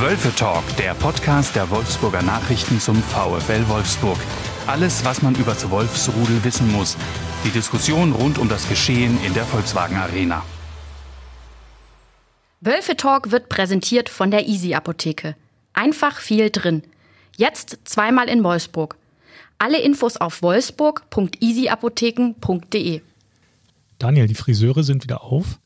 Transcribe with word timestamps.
Wölfe 0.00 0.34
Talk, 0.34 0.64
der 0.76 0.92
Podcast 0.94 1.54
der 1.54 1.70
Wolfsburger 1.70 2.22
Nachrichten 2.22 2.80
zum 2.80 2.96
VfL 2.96 3.68
Wolfsburg. 3.68 4.18
Alles, 4.66 5.04
was 5.04 5.22
man 5.22 5.36
über 5.36 5.52
das 5.52 5.70
Wolfsrudel 5.70 6.42
wissen 6.42 6.72
muss. 6.72 6.96
Die 7.44 7.50
Diskussion 7.50 8.10
rund 8.12 8.38
um 8.38 8.48
das 8.48 8.68
Geschehen 8.68 9.16
in 9.24 9.34
der 9.34 9.44
Volkswagen 9.44 9.96
Arena. 9.96 10.42
Wölfe 12.60 12.96
Talk 12.96 13.30
wird 13.30 13.48
präsentiert 13.48 14.08
von 14.08 14.32
der 14.32 14.48
Easy 14.48 14.74
Apotheke. 14.74 15.36
Einfach 15.74 16.18
viel 16.18 16.50
drin. 16.50 16.82
Jetzt 17.36 17.78
zweimal 17.84 18.28
in 18.28 18.42
Wolfsburg. 18.42 18.96
Alle 19.58 19.80
Infos 19.80 20.16
auf 20.16 20.42
wolfsburg.easyapotheken.de. 20.42 23.00
Daniel, 23.98 24.26
die 24.26 24.34
Friseure 24.34 24.82
sind 24.82 25.04
wieder 25.04 25.22
auf. 25.22 25.60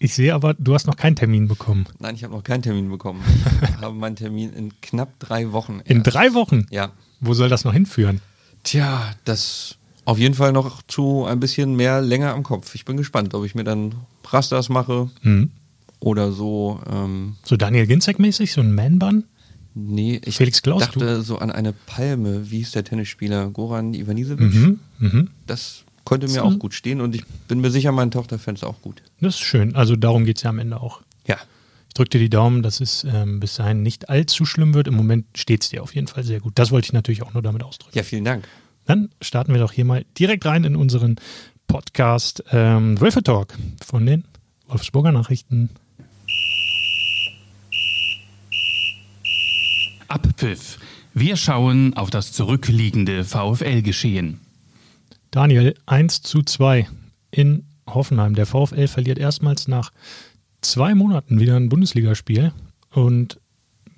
Ich 0.00 0.14
sehe 0.14 0.32
aber, 0.34 0.54
du 0.54 0.74
hast 0.74 0.86
noch 0.86 0.96
keinen 0.96 1.16
Termin 1.16 1.48
bekommen. 1.48 1.86
Nein, 1.98 2.14
ich 2.14 2.22
habe 2.24 2.34
noch 2.34 2.44
keinen 2.44 2.62
Termin 2.62 2.88
bekommen. 2.88 3.20
Ich 3.78 3.82
habe 3.84 3.94
meinen 3.94 4.16
Termin 4.16 4.52
in 4.52 4.72
knapp 4.80 5.18
drei 5.20 5.52
Wochen. 5.52 5.80
In 5.84 6.02
drei 6.02 6.34
Wochen? 6.34 6.66
Ja. 6.70 6.90
Wo 7.20 7.32
soll 7.34 7.48
das 7.48 7.64
noch 7.64 7.72
hinführen? 7.72 8.20
Tja, 8.64 9.10
das 9.24 9.76
auf 10.04 10.18
jeden 10.18 10.34
Fall 10.34 10.52
noch 10.52 10.82
zu 10.82 11.24
ein 11.26 11.38
bisschen 11.40 11.74
mehr 11.76 12.00
länger 12.00 12.32
am 12.34 12.42
Kopf. 12.42 12.74
Ich 12.74 12.84
bin 12.84 12.96
gespannt, 12.96 13.34
ob 13.34 13.44
ich 13.44 13.54
mir 13.54 13.64
dann 13.64 13.94
Rastas 14.24 14.68
mache 14.68 15.10
Mhm. 15.22 15.50
oder 16.00 16.32
so. 16.32 16.80
Ähm, 16.90 17.36
So 17.44 17.56
Daniel 17.56 17.84
Ginzek-mäßig, 17.86 18.52
so 18.52 18.60
ein 18.60 18.74
Man-Bun? 18.74 19.24
nee, 19.74 20.20
ich 20.24 20.36
Felix 20.36 20.60
Klaus, 20.62 20.82
dachte 20.82 21.22
so 21.22 21.38
an 21.38 21.50
eine 21.52 21.72
Palme. 21.72 22.50
Wie 22.50 22.60
ist 22.60 22.74
der 22.74 22.82
Tennisspieler? 22.84 23.48
Goran 23.50 23.94
Ivanisevic? 23.94 24.52
Mhm. 24.52 24.80
Mhm. 24.98 25.30
Das 25.46 25.84
könnte 26.08 26.26
mir 26.28 26.42
auch 26.42 26.58
gut 26.58 26.72
stehen 26.72 27.02
und 27.02 27.14
ich 27.14 27.22
bin 27.48 27.60
mir 27.60 27.70
sicher, 27.70 27.92
meine 27.92 28.10
Tochter 28.10 28.38
fände 28.38 28.58
es 28.58 28.64
auch 28.64 28.80
gut. 28.80 29.02
Das 29.20 29.34
ist 29.34 29.40
schön. 29.40 29.76
Also 29.76 29.94
darum 29.94 30.24
geht 30.24 30.38
es 30.38 30.42
ja 30.42 30.50
am 30.50 30.58
Ende 30.58 30.80
auch. 30.80 31.02
Ja. 31.26 31.36
Ich 31.88 31.94
drücke 31.94 32.10
dir 32.10 32.18
die 32.18 32.30
Daumen, 32.30 32.62
dass 32.62 32.80
es 32.80 33.04
ähm, 33.04 33.40
bis 33.40 33.56
dahin 33.56 33.82
nicht 33.82 34.08
allzu 34.08 34.46
schlimm 34.46 34.72
wird. 34.72 34.88
Im 34.88 34.94
Moment 34.94 35.26
steht 35.36 35.64
es 35.64 35.68
dir 35.68 35.82
auf 35.82 35.94
jeden 35.94 36.06
Fall 36.06 36.24
sehr 36.24 36.40
gut. 36.40 36.54
Das 36.54 36.70
wollte 36.70 36.86
ich 36.86 36.92
natürlich 36.94 37.22
auch 37.22 37.34
nur 37.34 37.42
damit 37.42 37.62
ausdrücken. 37.62 37.94
Ja, 37.94 38.04
vielen 38.04 38.24
Dank. 38.24 38.48
Dann 38.86 39.10
starten 39.20 39.52
wir 39.52 39.60
doch 39.60 39.72
hier 39.72 39.84
mal 39.84 40.06
direkt 40.18 40.46
rein 40.46 40.64
in 40.64 40.76
unseren 40.76 41.16
Podcast 41.66 42.42
ähm, 42.52 42.98
Wölfe 42.98 43.22
Talk 43.22 43.54
von 43.84 44.06
den 44.06 44.24
Wolfsburger 44.66 45.12
Nachrichten. 45.12 45.68
Abpfiff. 50.08 50.78
Wir 51.12 51.36
schauen 51.36 51.92
auf 51.94 52.08
das 52.08 52.32
zurückliegende 52.32 53.24
VfL-Geschehen. 53.24 54.40
Daniel, 55.30 55.74
1 55.86 56.22
zu 56.22 56.42
2 56.42 56.88
in 57.30 57.64
Hoffenheim. 57.86 58.34
Der 58.34 58.46
VfL 58.46 58.88
verliert 58.88 59.18
erstmals 59.18 59.68
nach 59.68 59.92
zwei 60.60 60.94
Monaten 60.94 61.40
wieder 61.40 61.56
ein 61.56 61.68
Bundesligaspiel. 61.68 62.52
Und 62.92 63.38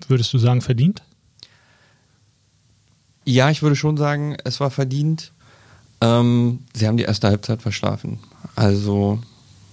würdest 0.08 0.32
du 0.32 0.38
sagen, 0.38 0.60
verdient? 0.60 1.02
Ja, 3.24 3.50
ich 3.50 3.62
würde 3.62 3.76
schon 3.76 3.96
sagen, 3.96 4.36
es 4.44 4.60
war 4.60 4.70
verdient. 4.70 5.32
Ähm, 6.00 6.60
sie 6.74 6.86
haben 6.86 6.96
die 6.96 7.04
erste 7.04 7.28
Halbzeit 7.28 7.62
verschlafen. 7.62 8.18
Also, 8.56 9.20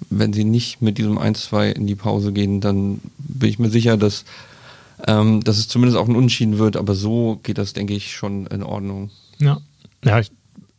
wenn 0.09 0.33
sie 0.33 0.43
nicht 0.43 0.81
mit 0.81 0.97
diesem 0.97 1.17
1-2 1.17 1.71
in 1.71 1.87
die 1.87 1.95
Pause 1.95 2.33
gehen, 2.33 2.61
dann 2.61 3.01
bin 3.17 3.49
ich 3.49 3.59
mir 3.59 3.69
sicher, 3.69 3.97
dass, 3.97 4.25
ähm, 5.07 5.43
dass 5.43 5.57
es 5.57 5.67
zumindest 5.67 5.97
auch 5.97 6.07
ein 6.07 6.15
Unentschieden 6.15 6.59
wird. 6.59 6.77
Aber 6.77 6.93
so 6.93 7.39
geht 7.41 7.57
das, 7.57 7.73
denke 7.73 7.93
ich, 7.93 8.13
schon 8.13 8.45
in 8.47 8.61
Ordnung. 8.61 9.09
Ja, 9.39 9.59
ja 10.03 10.19
ich, 10.19 10.31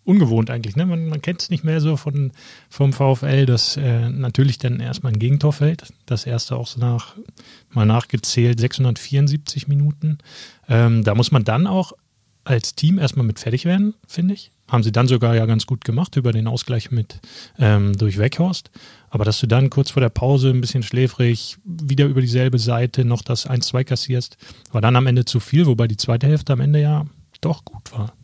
ungewohnt 0.08 0.48
eigentlich. 0.50 0.74
Ne? 0.74 0.86
Man, 0.86 1.08
man 1.08 1.20
kennt 1.20 1.42
es 1.42 1.50
nicht 1.50 1.64
mehr 1.64 1.80
so 1.82 1.96
von, 1.96 2.32
vom 2.70 2.94
VfL, 2.94 3.44
dass 3.44 3.76
äh, 3.76 4.08
natürlich 4.08 4.58
dann 4.58 4.80
erstmal 4.80 5.12
ein 5.12 5.18
Gegentor 5.18 5.52
fällt. 5.52 5.92
Das 6.06 6.24
erste 6.24 6.56
auch 6.56 6.66
so 6.66 6.80
nach, 6.80 7.14
mal 7.70 7.84
nachgezählt, 7.84 8.58
674 8.58 9.68
Minuten. 9.68 10.18
Ähm, 10.66 11.04
da 11.04 11.14
muss 11.14 11.30
man 11.30 11.44
dann 11.44 11.66
auch 11.66 11.92
als 12.44 12.74
Team 12.74 12.98
erstmal 12.98 13.26
mit 13.26 13.38
fertig 13.38 13.66
werden, 13.66 13.94
finde 14.06 14.32
ich. 14.32 14.50
Haben 14.66 14.82
sie 14.82 14.92
dann 14.92 15.08
sogar 15.08 15.34
ja 15.34 15.44
ganz 15.44 15.66
gut 15.66 15.84
gemacht 15.84 16.16
über 16.16 16.32
den 16.32 16.46
Ausgleich 16.46 16.90
mit 16.90 17.20
ähm, 17.58 17.96
durch 17.96 18.16
Weghorst. 18.16 18.70
Aber 19.10 19.26
dass 19.26 19.40
du 19.40 19.46
dann 19.46 19.68
kurz 19.68 19.90
vor 19.90 20.00
der 20.00 20.08
Pause 20.08 20.50
ein 20.50 20.62
bisschen 20.62 20.82
schläfrig 20.82 21.58
wieder 21.64 22.06
über 22.06 22.22
dieselbe 22.22 22.58
Seite 22.58 23.04
noch 23.04 23.20
das 23.20 23.48
1-2 23.48 23.84
kassierst, 23.84 24.38
war 24.72 24.80
dann 24.80 24.96
am 24.96 25.06
Ende 25.06 25.26
zu 25.26 25.40
viel, 25.40 25.66
wobei 25.66 25.86
die 25.86 25.96
zweite 25.98 26.26
Hälfte 26.26 26.54
am 26.54 26.60
Ende 26.60 26.80
ja 26.80 27.04
doch 27.42 27.64
gut 27.64 27.92
war. 27.92 28.14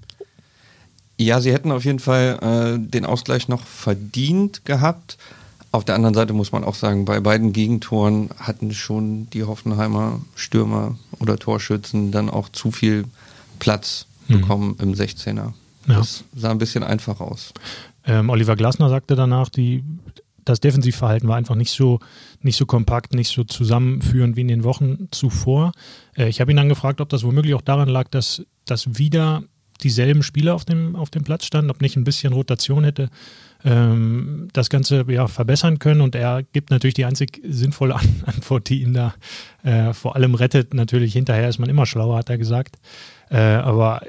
Ja, 1.18 1.40
sie 1.40 1.52
hätten 1.52 1.70
auf 1.70 1.84
jeden 1.84 2.00
Fall 2.00 2.76
äh, 2.76 2.78
den 2.90 3.04
Ausgleich 3.06 3.48
noch 3.48 3.62
verdient 3.64 4.64
gehabt. 4.64 5.16
Auf 5.70 5.84
der 5.84 5.94
anderen 5.96 6.14
Seite 6.14 6.32
muss 6.32 6.52
man 6.52 6.64
auch 6.64 6.74
sagen, 6.74 7.04
bei 7.04 7.20
beiden 7.20 7.52
Gegentoren 7.52 8.30
hatten 8.38 8.72
schon 8.72 9.28
die 9.30 9.44
Hoffenheimer 9.44 10.20
Stürmer 10.34 10.96
oder 11.20 11.36
Torschützen 11.38 12.10
dann 12.12 12.30
auch 12.30 12.48
zu 12.48 12.70
viel 12.70 13.04
Platz 13.58 14.06
Mhm. 14.26 14.40
bekommen 14.40 14.76
im 14.80 14.94
16er. 14.94 15.34
Ja. 15.34 15.52
Das 15.86 16.24
sah 16.34 16.50
ein 16.50 16.56
bisschen 16.56 16.82
einfach 16.82 17.20
aus. 17.20 17.52
Ähm, 18.06 18.30
Oliver 18.30 18.56
Glasner 18.56 18.88
sagte 18.88 19.16
danach, 19.16 19.50
die, 19.50 19.84
das 20.46 20.60
Defensivverhalten 20.60 21.28
war 21.28 21.36
einfach 21.36 21.54
nicht 21.56 21.70
so, 21.72 22.00
nicht 22.40 22.56
so 22.56 22.64
kompakt, 22.64 23.12
nicht 23.12 23.28
so 23.28 23.44
zusammenführend 23.44 24.36
wie 24.36 24.40
in 24.40 24.48
den 24.48 24.64
Wochen 24.64 25.08
zuvor. 25.10 25.72
Äh, 26.16 26.28
ich 26.30 26.40
habe 26.40 26.50
ihn 26.52 26.56
dann 26.56 26.70
gefragt, 26.70 27.02
ob 27.02 27.10
das 27.10 27.22
womöglich 27.22 27.52
auch 27.54 27.60
daran 27.60 27.88
lag, 27.90 28.08
dass, 28.08 28.42
dass 28.64 28.96
wieder 28.96 29.42
dieselben 29.82 30.22
Spieler 30.22 30.54
auf 30.54 30.64
dem, 30.64 30.96
auf 30.96 31.10
dem 31.10 31.24
Platz 31.24 31.44
standen, 31.44 31.70
ob 31.70 31.80
nicht 31.80 31.96
ein 31.96 32.04
bisschen 32.04 32.32
Rotation 32.32 32.84
hätte 32.84 33.10
ähm, 33.64 34.48
das 34.52 34.70
Ganze 34.70 35.04
ja, 35.08 35.26
verbessern 35.26 35.78
können. 35.78 36.00
Und 36.00 36.14
er 36.14 36.42
gibt 36.42 36.70
natürlich 36.70 36.94
die 36.94 37.04
einzig 37.04 37.40
sinnvolle 37.48 37.96
An 37.96 38.22
Antwort, 38.26 38.68
die 38.68 38.82
ihn 38.82 38.94
da 38.94 39.14
äh, 39.62 39.92
vor 39.92 40.16
allem 40.16 40.34
rettet. 40.34 40.74
Natürlich 40.74 41.12
hinterher 41.12 41.48
ist 41.48 41.58
man 41.58 41.70
immer 41.70 41.86
schlauer, 41.86 42.18
hat 42.18 42.30
er 42.30 42.38
gesagt. 42.38 42.76
Äh, 43.30 43.38
aber 43.38 44.02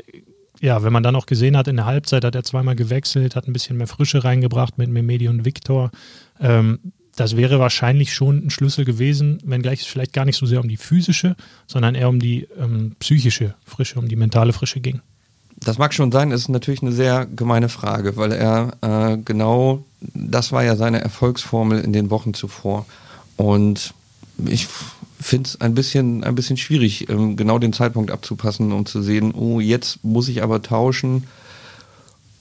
ja, 0.61 0.83
wenn 0.83 0.93
man 0.93 1.03
dann 1.03 1.15
auch 1.15 1.25
gesehen 1.25 1.57
hat, 1.57 1.67
in 1.67 1.77
der 1.77 1.85
Halbzeit 1.85 2.23
hat 2.23 2.35
er 2.35 2.43
zweimal 2.43 2.75
gewechselt, 2.75 3.35
hat 3.35 3.47
ein 3.47 3.53
bisschen 3.53 3.77
mehr 3.77 3.87
Frische 3.87 4.23
reingebracht 4.23 4.77
mit 4.77 4.89
Memedi 4.89 5.27
und 5.27 5.45
Viktor. 5.45 5.91
Ähm, 6.39 6.79
das 7.15 7.37
wäre 7.37 7.59
wahrscheinlich 7.59 8.13
schon 8.13 8.45
ein 8.45 8.49
Schlüssel 8.49 8.83
gewesen, 8.83 9.39
wenngleich 9.45 9.81
es 9.81 9.87
vielleicht 9.87 10.11
gar 10.11 10.25
nicht 10.25 10.35
so 10.35 10.45
sehr 10.45 10.59
um 10.59 10.67
die 10.67 10.77
physische, 10.77 11.35
sondern 11.65 11.95
eher 11.95 12.09
um 12.09 12.19
die 12.19 12.47
ähm, 12.59 12.95
psychische 12.99 13.55
Frische, 13.63 13.99
um 13.99 14.09
die 14.09 14.17
mentale 14.17 14.51
Frische 14.51 14.81
ging. 14.81 15.01
Das 15.57 15.77
mag 15.77 15.93
schon 15.93 16.11
sein, 16.11 16.31
ist 16.31 16.49
natürlich 16.49 16.81
eine 16.81 16.91
sehr 16.91 17.25
gemeine 17.25 17.69
Frage, 17.69 18.17
weil 18.17 18.31
er 18.33 18.73
äh, 18.81 19.17
genau, 19.17 19.83
das 20.01 20.51
war 20.51 20.63
ja 20.63 20.75
seine 20.75 21.01
Erfolgsformel 21.01 21.79
in 21.79 21.93
den 21.93 22.09
Wochen 22.09 22.33
zuvor. 22.33 22.85
Und 23.37 23.93
ich 24.45 24.67
finde 25.19 25.47
es 25.47 25.61
ein 25.61 25.73
bisschen, 25.73 26.23
ein 26.23 26.35
bisschen 26.35 26.57
schwierig, 26.57 27.09
ähm, 27.09 27.35
genau 27.35 27.57
den 27.57 27.73
Zeitpunkt 27.73 28.11
abzupassen, 28.11 28.71
um 28.71 28.85
zu 28.85 29.01
sehen, 29.01 29.33
oh, 29.33 29.59
jetzt 29.59 30.03
muss 30.03 30.27
ich 30.27 30.43
aber 30.43 30.61
tauschen. 30.61 31.25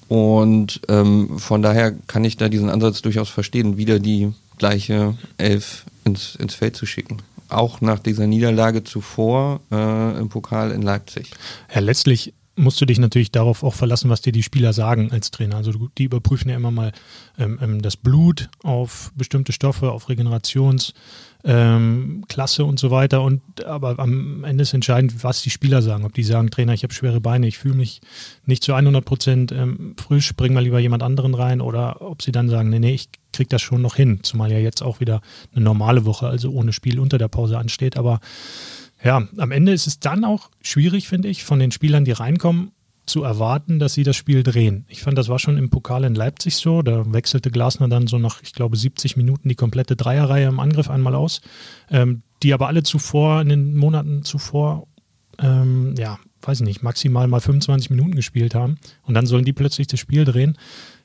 Und 0.08 0.80
ähm, 0.88 1.38
von 1.38 1.62
daher 1.62 1.92
kann 2.06 2.24
ich 2.24 2.36
da 2.36 2.48
diesen 2.48 2.68
Ansatz 2.68 3.00
durchaus 3.02 3.30
verstehen, 3.30 3.76
wieder 3.76 3.98
die 3.98 4.32
gleiche 4.58 5.16
Elf 5.38 5.86
ins, 6.04 6.34
ins 6.36 6.54
Feld 6.54 6.76
zu 6.76 6.86
schicken. 6.86 7.18
Auch 7.48 7.80
nach 7.80 7.98
dieser 7.98 8.26
Niederlage 8.26 8.84
zuvor 8.84 9.60
äh, 9.70 10.18
im 10.18 10.28
Pokal 10.28 10.72
in 10.72 10.82
Leipzig. 10.82 11.30
Ja, 11.74 11.80
letztlich 11.80 12.34
musst 12.56 12.80
du 12.80 12.86
dich 12.86 12.98
natürlich 12.98 13.30
darauf 13.32 13.62
auch 13.62 13.74
verlassen, 13.74 14.10
was 14.10 14.20
dir 14.20 14.32
die 14.32 14.42
Spieler 14.42 14.72
sagen 14.72 15.10
als 15.12 15.30
Trainer. 15.30 15.56
Also 15.56 15.72
die 15.98 16.04
überprüfen 16.04 16.50
ja 16.50 16.56
immer 16.56 16.70
mal 16.70 16.92
ähm, 17.38 17.58
ähm, 17.60 17.82
das 17.82 17.96
Blut 17.96 18.48
auf 18.62 19.12
bestimmte 19.16 19.52
Stoffe, 19.52 19.90
auf 19.90 20.08
Regenerationsklasse 20.08 20.92
ähm, 22.62 22.68
und 22.68 22.78
so 22.78 22.90
weiter. 22.90 23.22
Und 23.22 23.64
aber 23.64 23.98
am 23.98 24.44
Ende 24.44 24.62
ist 24.62 24.72
entscheidend, 24.72 25.24
was 25.24 25.42
die 25.42 25.50
Spieler 25.50 25.82
sagen. 25.82 26.04
Ob 26.04 26.14
die 26.14 26.22
sagen, 26.22 26.50
Trainer, 26.50 26.74
ich 26.74 26.84
habe 26.84 26.94
schwere 26.94 27.20
Beine, 27.20 27.48
ich 27.48 27.58
fühle 27.58 27.74
mich 27.74 28.00
nicht 28.46 28.62
zu 28.62 28.74
100 28.74 29.04
Prozent 29.04 29.52
ähm, 29.52 29.96
frisch, 29.98 30.34
bring 30.36 30.54
mal 30.54 30.62
lieber 30.62 30.78
jemand 30.78 31.02
anderen 31.02 31.34
rein. 31.34 31.60
Oder 31.60 32.02
ob 32.02 32.22
sie 32.22 32.32
dann 32.32 32.48
sagen, 32.48 32.70
nee, 32.70 32.78
nee, 32.78 32.94
ich 32.94 33.08
krieg 33.32 33.48
das 33.48 33.62
schon 33.62 33.82
noch 33.82 33.96
hin. 33.96 34.20
Zumal 34.22 34.52
ja 34.52 34.58
jetzt 34.58 34.82
auch 34.82 35.00
wieder 35.00 35.20
eine 35.54 35.64
normale 35.64 36.04
Woche, 36.04 36.28
also 36.28 36.50
ohne 36.50 36.72
Spiel 36.72 37.00
unter 37.00 37.18
der 37.18 37.28
Pause 37.28 37.58
ansteht. 37.58 37.96
Aber 37.96 38.20
ja, 39.04 39.28
am 39.36 39.50
Ende 39.52 39.72
ist 39.72 39.86
es 39.86 40.00
dann 40.00 40.24
auch 40.24 40.50
schwierig, 40.62 41.08
finde 41.08 41.28
ich, 41.28 41.44
von 41.44 41.58
den 41.58 41.70
Spielern, 41.70 42.04
die 42.04 42.12
reinkommen, 42.12 42.72
zu 43.06 43.22
erwarten, 43.22 43.78
dass 43.78 43.92
sie 43.92 44.02
das 44.02 44.16
Spiel 44.16 44.42
drehen. 44.42 44.86
Ich 44.88 45.02
fand, 45.02 45.18
das 45.18 45.28
war 45.28 45.38
schon 45.38 45.58
im 45.58 45.68
Pokal 45.68 46.04
in 46.04 46.14
Leipzig 46.14 46.56
so. 46.56 46.80
Da 46.80 47.12
wechselte 47.12 47.50
Glasner 47.50 47.88
dann 47.88 48.06
so 48.06 48.18
nach, 48.18 48.40
ich 48.42 48.54
glaube, 48.54 48.76
70 48.76 49.16
Minuten 49.16 49.48
die 49.48 49.54
komplette 49.54 49.94
Dreierreihe 49.94 50.48
im 50.48 50.58
Angriff 50.58 50.88
einmal 50.88 51.14
aus, 51.14 51.42
ähm, 51.90 52.22
die 52.42 52.54
aber 52.54 52.66
alle 52.66 52.82
zuvor, 52.82 53.42
in 53.42 53.50
den 53.50 53.76
Monaten 53.76 54.22
zuvor, 54.22 54.86
ähm, 55.38 55.94
ja, 55.98 56.18
weiß 56.40 56.60
ich 56.60 56.66
nicht, 56.66 56.82
maximal 56.82 57.28
mal 57.28 57.40
25 57.40 57.90
Minuten 57.90 58.14
gespielt 58.14 58.54
haben. 58.54 58.78
Und 59.02 59.14
dann 59.14 59.26
sollen 59.26 59.44
die 59.44 59.52
plötzlich 59.52 59.86
das 59.86 60.00
Spiel 60.00 60.24
drehen. 60.24 60.56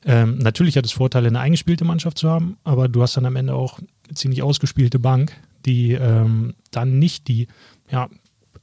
Ähm, 0.05 0.37
natürlich 0.37 0.77
hat 0.77 0.85
es 0.85 0.91
Vorteile, 0.91 1.27
eine 1.27 1.39
eingespielte 1.39 1.85
Mannschaft 1.85 2.17
zu 2.17 2.29
haben, 2.29 2.57
aber 2.63 2.87
du 2.87 3.01
hast 3.01 3.17
dann 3.17 3.25
am 3.25 3.35
Ende 3.35 3.53
auch 3.55 3.79
eine 3.79 4.15
ziemlich 4.15 4.41
ausgespielte 4.41 4.99
Bank, 4.99 5.33
die 5.65 5.91
ähm, 5.91 6.55
dann 6.71 6.99
nicht 6.99 7.27
die, 7.27 7.47
ja, 7.91 8.09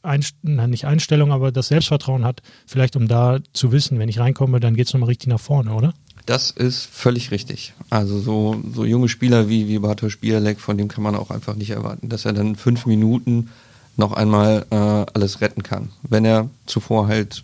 Einst 0.03 0.37
nicht 0.45 0.85
Einstellung, 0.85 1.33
aber 1.33 1.51
das 1.51 1.69
Selbstvertrauen 1.69 2.25
hat, 2.25 2.41
vielleicht 2.67 2.95
um 2.95 3.09
da 3.09 3.39
zu 3.53 3.73
wissen, 3.73 3.99
wenn 3.99 4.09
ich 4.09 4.21
reinkomme, 4.21 4.61
dann 4.61 4.77
geht 4.77 4.87
es 4.87 4.95
nochmal 4.95 5.09
richtig 5.09 5.29
nach 5.29 5.41
vorne, 5.41 5.73
oder? 5.73 5.95
Das 6.27 6.51
ist 6.51 6.87
völlig 6.87 7.31
richtig. 7.31 7.75
Also 7.91 8.21
so, 8.21 8.61
so 8.73 8.85
junge 8.85 9.09
Spieler 9.09 9.49
wie, 9.49 9.69
wie 9.69 9.79
Bartosz 9.79 10.17
Bialek, 10.17 10.61
von 10.61 10.79
dem 10.79 10.89
kann 10.89 11.03
man 11.03 11.17
auch 11.17 11.31
einfach 11.31 11.57
nicht 11.57 11.71
erwarten, 11.71 12.09
dass 12.09 12.25
er 12.25 12.33
dann 12.33 12.57
fünf 12.57 12.87
Minuten 12.87 13.51
noch 13.97 14.13
einmal 14.13 14.67
äh, 14.71 14.77
alles 14.77 15.41
retten 15.41 15.63
kann, 15.63 15.91
wenn 16.03 16.25
er 16.25 16.51
zuvor 16.67 17.09
halt 17.09 17.43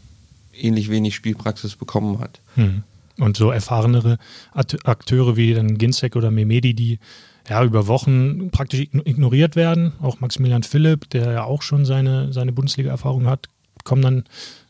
ähnlich 0.53 0.91
wenig 0.91 1.15
Spielpraxis 1.15 1.77
bekommen 1.77 2.19
hat. 2.21 2.41
Hm. 2.55 2.83
Und 3.19 3.37
so 3.37 3.51
erfahrenere 3.51 4.19
Akteure 4.53 5.37
wie 5.37 5.55
dann 5.55 5.79
Ginzek 5.79 6.17
oder 6.17 6.31
Memedi, 6.31 6.75
die 6.75 6.99
ja 7.49 7.65
über 7.65 7.87
Wochen 7.87 8.51
praktisch 8.51 8.81
ignoriert 8.81 9.57
werden, 9.57 9.93
auch 10.01 10.21
Maximilian 10.21 10.63
Philipp, 10.63 11.11
der 11.11 11.33
ja 11.33 11.45
auch 11.45 11.63
schon 11.63 11.85
seine, 11.85 12.33
seine 12.33 12.53
Bundesliga-Erfahrung 12.53 13.27
hat, 13.27 13.49
kommen 13.85 14.03
dann 14.03 14.25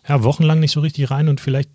ja 0.08 0.22
wochenlang 0.22 0.60
nicht 0.60 0.72
so 0.72 0.80
richtig 0.80 1.10
rein 1.10 1.28
und 1.28 1.40
vielleicht 1.40 1.70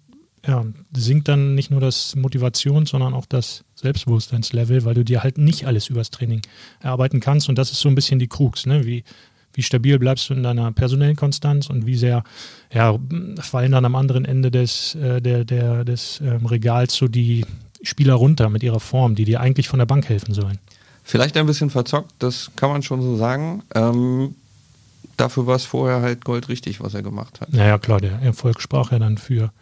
ja, 0.46 0.66
sinkt 0.96 1.28
dann 1.28 1.56
nicht 1.56 1.72
nur 1.72 1.82
das 1.82 2.16
Motivations-, 2.16 2.90
sondern 2.90 3.14
auch 3.14 3.26
das 3.26 3.66
Selbstbewusstseinslevel, 3.76 4.86
weil 4.86 4.94
du 4.94 5.04
dir 5.04 5.24
halt 5.24 5.38
nicht 5.38 5.66
alles 5.66 5.90
übers 5.90 6.10
Training 6.10 6.42
erarbeiten 6.80 7.20
kannst. 7.20 7.50
Und 7.50 7.58
das 7.58 7.72
ist 7.72 7.82
so 7.82 7.90
ein 7.90 7.96
bisschen 7.96 8.20
die 8.20 8.28
Krux, 8.28 8.66
ne? 8.66 8.86
Wie, 8.86 9.04
wie 9.54 9.64
stabil 9.64 10.00
bleibst 10.00 10.30
du 10.30 10.34
in 10.34 10.44
deiner 10.44 10.72
personellen 10.72 11.16
Konstanz 11.16 11.70
und 11.70 11.86
wie 11.86 11.96
sehr 11.96 12.24
ja, 12.74 12.98
fallen 13.42 13.72
dann 13.72 13.86
am 13.86 13.96
anderen 13.96 14.24
Ende 14.24 14.52
des, 14.52 14.96
äh, 14.96 15.22
der, 15.22 15.44
der, 15.44 15.84
des 15.84 16.22
ähm, 16.22 16.46
Regals 16.46 16.96
so 16.96 17.08
die 17.08 17.46
Spieler 17.82 18.14
runter 18.14 18.50
mit 18.50 18.64
ihrer 18.64 18.80
Form, 18.80 19.16
die 19.16 19.26
dir 19.26 19.42
eigentlich 19.42 19.68
von 19.68 19.80
der 19.80 19.86
Bank 19.86 20.08
helfen 20.08 20.34
sollen. 20.34 20.60
Vielleicht 21.08 21.38
ein 21.38 21.46
bisschen 21.46 21.70
verzockt, 21.70 22.16
das 22.20 22.52
kann 22.58 22.70
man 22.70 22.84
schon 22.84 23.02
so 23.02 23.16
sagen. 23.16 23.64
Ähm, 23.74 24.36
dafür 25.16 25.48
war 25.48 25.56
es 25.56 25.64
vorher 25.64 26.02
halt 26.02 26.26
goldrichtig, 26.26 26.82
was 26.82 26.96
er 26.96 27.02
gemacht 27.02 27.40
hat. 27.40 27.54
Naja, 27.54 27.78
klar, 27.78 28.02
der 28.02 28.22
Erfolg 28.22 28.60
sprach 28.60 28.92
ja 28.92 29.00
dann 29.00 29.18
für, 29.18 29.54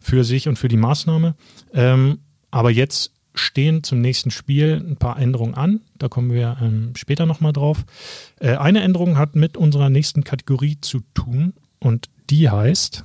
für 0.00 0.22
sich 0.22 0.46
und 0.46 0.60
für 0.60 0.68
die 0.68 0.76
Maßnahme. 0.76 1.34
Ähm, 1.74 2.20
aber 2.52 2.70
jetzt 2.70 3.10
stehen 3.34 3.82
zum 3.82 4.00
nächsten 4.00 4.30
Spiel 4.30 4.76
ein 4.76 4.96
paar 4.96 5.18
Änderungen 5.18 5.54
an. 5.54 5.80
Da 5.98 6.06
kommen 6.06 6.32
wir 6.32 6.58
ähm, 6.62 6.92
später 6.94 7.26
nochmal 7.26 7.52
drauf. 7.52 7.78
Äh, 8.38 8.54
eine 8.54 8.82
Änderung 8.82 9.18
hat 9.18 9.34
mit 9.34 9.56
unserer 9.56 9.90
nächsten 9.90 10.22
Kategorie 10.22 10.78
zu 10.80 11.00
tun 11.14 11.52
und 11.80 12.10
die 12.30 12.48
heißt 12.48 13.02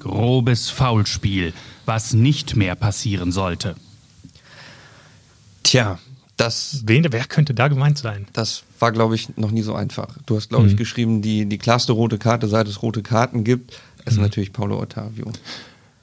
Grobes 0.00 0.70
Foulspiel, 0.70 1.52
was 1.86 2.14
nicht 2.14 2.56
mehr 2.56 2.74
passieren 2.74 3.30
sollte. 3.30 3.76
Tja, 5.72 5.98
das. 6.36 6.82
Wen, 6.84 7.06
wer 7.12 7.24
könnte 7.24 7.54
da 7.54 7.68
gemeint 7.68 7.96
sein? 7.96 8.26
Das 8.34 8.64
war, 8.78 8.92
glaube 8.92 9.14
ich, 9.14 9.38
noch 9.38 9.50
nie 9.50 9.62
so 9.62 9.74
einfach. 9.74 10.18
Du 10.26 10.36
hast, 10.36 10.50
glaube 10.50 10.64
mhm. 10.64 10.72
ich, 10.72 10.76
geschrieben, 10.76 11.22
die, 11.22 11.46
die 11.46 11.56
klarste 11.56 11.92
rote 11.92 12.18
Karte, 12.18 12.46
seit 12.46 12.68
es 12.68 12.82
rote 12.82 13.02
Karten 13.02 13.42
gibt, 13.42 13.80
ist 14.04 14.16
mhm. 14.16 14.24
natürlich 14.24 14.52
Paulo 14.52 14.78
Ottavio. 14.78 15.32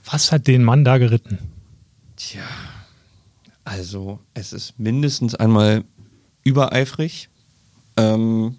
Was 0.06 0.32
hat 0.32 0.48
den 0.48 0.64
Mann 0.64 0.84
da 0.84 0.98
geritten? 0.98 1.38
Tja, 2.16 2.42
also 3.64 4.18
es 4.34 4.54
ist 4.54 4.80
mindestens 4.80 5.36
einmal 5.36 5.84
übereifrig. 6.44 7.30
Ähm, 7.96 8.56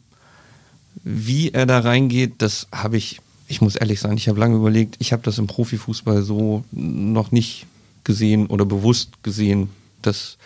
wie 1.02 1.50
er 1.50 1.66
da 1.66 1.80
reingeht, 1.80 2.34
das 2.38 2.68
habe 2.70 2.98
ich, 2.98 3.20
ich 3.48 3.60
muss 3.60 3.74
ehrlich 3.74 3.98
sein, 3.98 4.16
ich 4.16 4.28
habe 4.28 4.38
lange 4.38 4.54
überlegt, 4.54 4.94
ich 5.00 5.12
habe 5.12 5.24
das 5.24 5.38
im 5.38 5.48
Profifußball 5.48 6.22
so 6.22 6.62
noch 6.70 7.32
nicht 7.32 7.66
gesehen 8.04 8.46
oder 8.46 8.64
bewusst 8.64 9.24
gesehen. 9.24 9.70
Das 10.02 10.38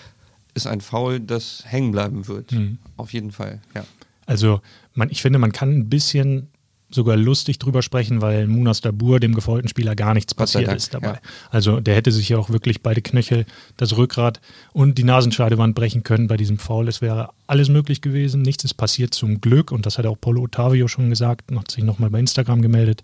ist 0.55 0.67
ein 0.67 0.81
Foul, 0.81 1.21
das 1.21 1.65
hängen 1.67 1.93
bleiben 1.93 2.27
wird. 2.29 2.53
Mhm. 2.53 2.79
Auf 2.97 3.13
jeden 3.13 3.33
Fall, 3.33 3.61
ja. 3.75 3.85
Also 4.27 4.61
man, 4.95 5.11
ich 5.11 5.21
finde, 5.21 5.39
man 5.39 5.53
kann 5.53 5.71
ein 5.71 5.89
bisschen 5.89 6.49
sogar 6.95 7.17
lustig 7.17 7.59
drüber 7.59 7.83
sprechen, 7.83 8.23
weil 8.23 8.47
Munas 8.47 8.81
Dabur, 8.81 9.19
dem 9.19 9.35
gefolgten 9.35 9.69
Spieler, 9.69 9.97
gar 9.97 10.15
nichts 10.15 10.35
passiert 10.35 10.69
Dank, 10.69 10.77
ist 10.77 10.95
dabei. 10.95 11.15
Ja. 11.15 11.21
Also 11.51 11.81
der 11.81 11.97
hätte 11.97 12.13
sich 12.13 12.29
ja 12.29 12.39
auch 12.39 12.51
wirklich 12.51 12.83
beide 12.83 13.03
Knöchel, 13.03 13.47
das 13.77 13.97
Rückgrat 13.97 14.41
und 14.73 14.97
die 14.97 15.05
Nasenscheidewand 15.05 15.75
brechen 15.75 16.05
können 16.05 16.29
bei 16.29 16.37
diesem 16.37 16.59
Foul. 16.59 16.89
Es 16.89 17.01
wäre 17.03 17.31
alles 17.47 17.69
möglich 17.69 18.01
gewesen. 18.01 18.43
Nichts 18.43 18.65
ist 18.65 18.75
passiert 18.75 19.13
zum 19.13 19.41
Glück 19.41 19.73
und 19.73 19.87
das 19.87 19.99
hat 19.99 20.07
auch 20.07 20.21
Paulo 20.21 20.43
Ottavio 20.43 20.89
schon 20.89 21.11
gesagt, 21.11 21.51
hat 21.55 21.71
sich 21.71 21.85
nochmal 21.85 22.11
bei 22.11 22.21
Instagram 22.21 22.63
gemeldet, 22.63 23.03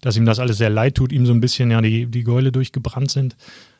dass 0.00 0.16
ihm 0.16 0.24
das 0.24 0.40
alles 0.40 0.58
sehr 0.58 0.70
leid 0.70 0.96
tut, 0.96 1.12
ihm 1.12 1.26
so 1.26 1.32
ein 1.32 1.40
bisschen 1.40 1.70
ja 1.70 1.80
die, 1.80 2.06
die 2.06 2.24
Gäule 2.24 2.50
durchgebrannt 2.50 3.10
sind. 3.10 3.36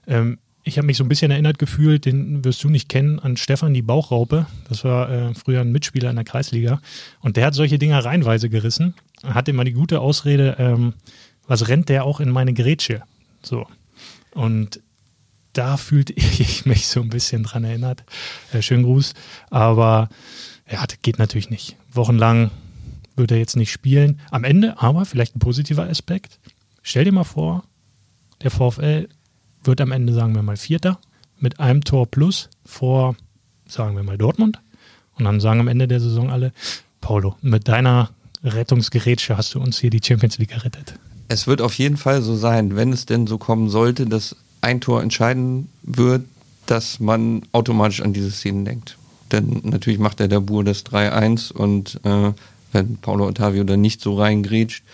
Ähm, 0.06 0.38
ich 0.64 0.78
habe 0.78 0.86
mich 0.86 0.96
so 0.96 1.04
ein 1.04 1.08
bisschen 1.08 1.30
erinnert 1.30 1.58
gefühlt, 1.58 2.04
den 2.04 2.44
wirst 2.44 2.62
du 2.62 2.68
nicht 2.68 2.88
kennen, 2.88 3.18
an 3.18 3.36
Stefan 3.36 3.74
die 3.74 3.82
Bauchraupe. 3.82 4.46
Das 4.68 4.84
war 4.84 5.10
äh, 5.10 5.34
früher 5.34 5.60
ein 5.60 5.72
Mitspieler 5.72 6.10
in 6.10 6.16
der 6.16 6.24
Kreisliga. 6.24 6.80
Und 7.20 7.36
der 7.36 7.46
hat 7.46 7.54
solche 7.54 7.78
Dinger 7.78 8.04
reihenweise 8.04 8.48
gerissen. 8.48 8.94
Hat 9.24 9.48
immer 9.48 9.64
die 9.64 9.72
gute 9.72 10.00
Ausrede, 10.00 10.56
ähm, 10.58 10.94
was 11.46 11.68
rennt 11.68 11.88
der 11.88 12.04
auch 12.04 12.20
in 12.20 12.30
meine 12.30 12.54
Grätsche? 12.54 13.02
So. 13.42 13.66
Und 14.30 14.80
da 15.52 15.76
fühlte 15.76 16.12
ich 16.16 16.64
mich 16.64 16.86
so 16.86 17.00
ein 17.00 17.10
bisschen 17.10 17.42
dran 17.42 17.64
erinnert. 17.64 18.04
Äh, 18.52 18.62
schönen 18.62 18.84
Gruß. 18.84 19.14
Aber 19.50 20.08
ja, 20.70 20.86
das 20.86 21.02
geht 21.02 21.18
natürlich 21.18 21.50
nicht. 21.50 21.76
Wochenlang 21.92 22.50
wird 23.16 23.32
er 23.32 23.38
jetzt 23.38 23.56
nicht 23.56 23.72
spielen. 23.72 24.20
Am 24.30 24.44
Ende 24.44 24.80
aber 24.80 25.04
vielleicht 25.06 25.36
ein 25.36 25.40
positiver 25.40 25.88
Aspekt. 25.88 26.38
Stell 26.82 27.04
dir 27.04 27.12
mal 27.12 27.24
vor, 27.24 27.64
der 28.42 28.50
VfL 28.50 29.08
wird 29.64 29.80
am 29.80 29.92
Ende, 29.92 30.12
sagen 30.12 30.34
wir 30.34 30.42
mal, 30.42 30.56
Vierter 30.56 30.98
mit 31.38 31.60
einem 31.60 31.82
Tor 31.82 32.06
plus 32.06 32.48
vor, 32.64 33.16
sagen 33.66 33.96
wir 33.96 34.02
mal, 34.02 34.18
Dortmund. 34.18 34.60
Und 35.18 35.24
dann 35.24 35.40
sagen 35.40 35.60
am 35.60 35.68
Ende 35.68 35.88
der 35.88 36.00
Saison 36.00 36.30
alle, 36.30 36.52
Paulo, 37.00 37.36
mit 37.42 37.68
deiner 37.68 38.10
Rettungsgerätsche 38.44 39.36
hast 39.36 39.54
du 39.54 39.60
uns 39.60 39.78
hier 39.78 39.90
die 39.90 40.00
Champions 40.02 40.38
League 40.38 40.50
gerettet. 40.50 40.94
Es 41.28 41.46
wird 41.46 41.60
auf 41.60 41.74
jeden 41.74 41.96
Fall 41.96 42.22
so 42.22 42.36
sein, 42.36 42.76
wenn 42.76 42.92
es 42.92 43.06
denn 43.06 43.26
so 43.26 43.38
kommen 43.38 43.68
sollte, 43.68 44.06
dass 44.06 44.36
ein 44.60 44.80
Tor 44.80 45.02
entscheiden 45.02 45.68
wird, 45.82 46.24
dass 46.66 47.00
man 47.00 47.42
automatisch 47.52 48.02
an 48.02 48.12
diese 48.12 48.30
Szenen 48.30 48.64
denkt. 48.64 48.96
Denn 49.32 49.60
natürlich 49.64 49.98
macht 49.98 50.20
der 50.20 50.28
Dabur 50.28 50.62
das 50.62 50.84
3-1 50.84 51.52
und 51.52 52.00
äh, 52.04 52.32
wenn 52.72 52.96
Paulo 52.98 53.26
Ottavio 53.26 53.64
dann 53.64 53.80
nicht 53.80 54.00
so 54.00 54.16
reingrätscht. 54.16 54.84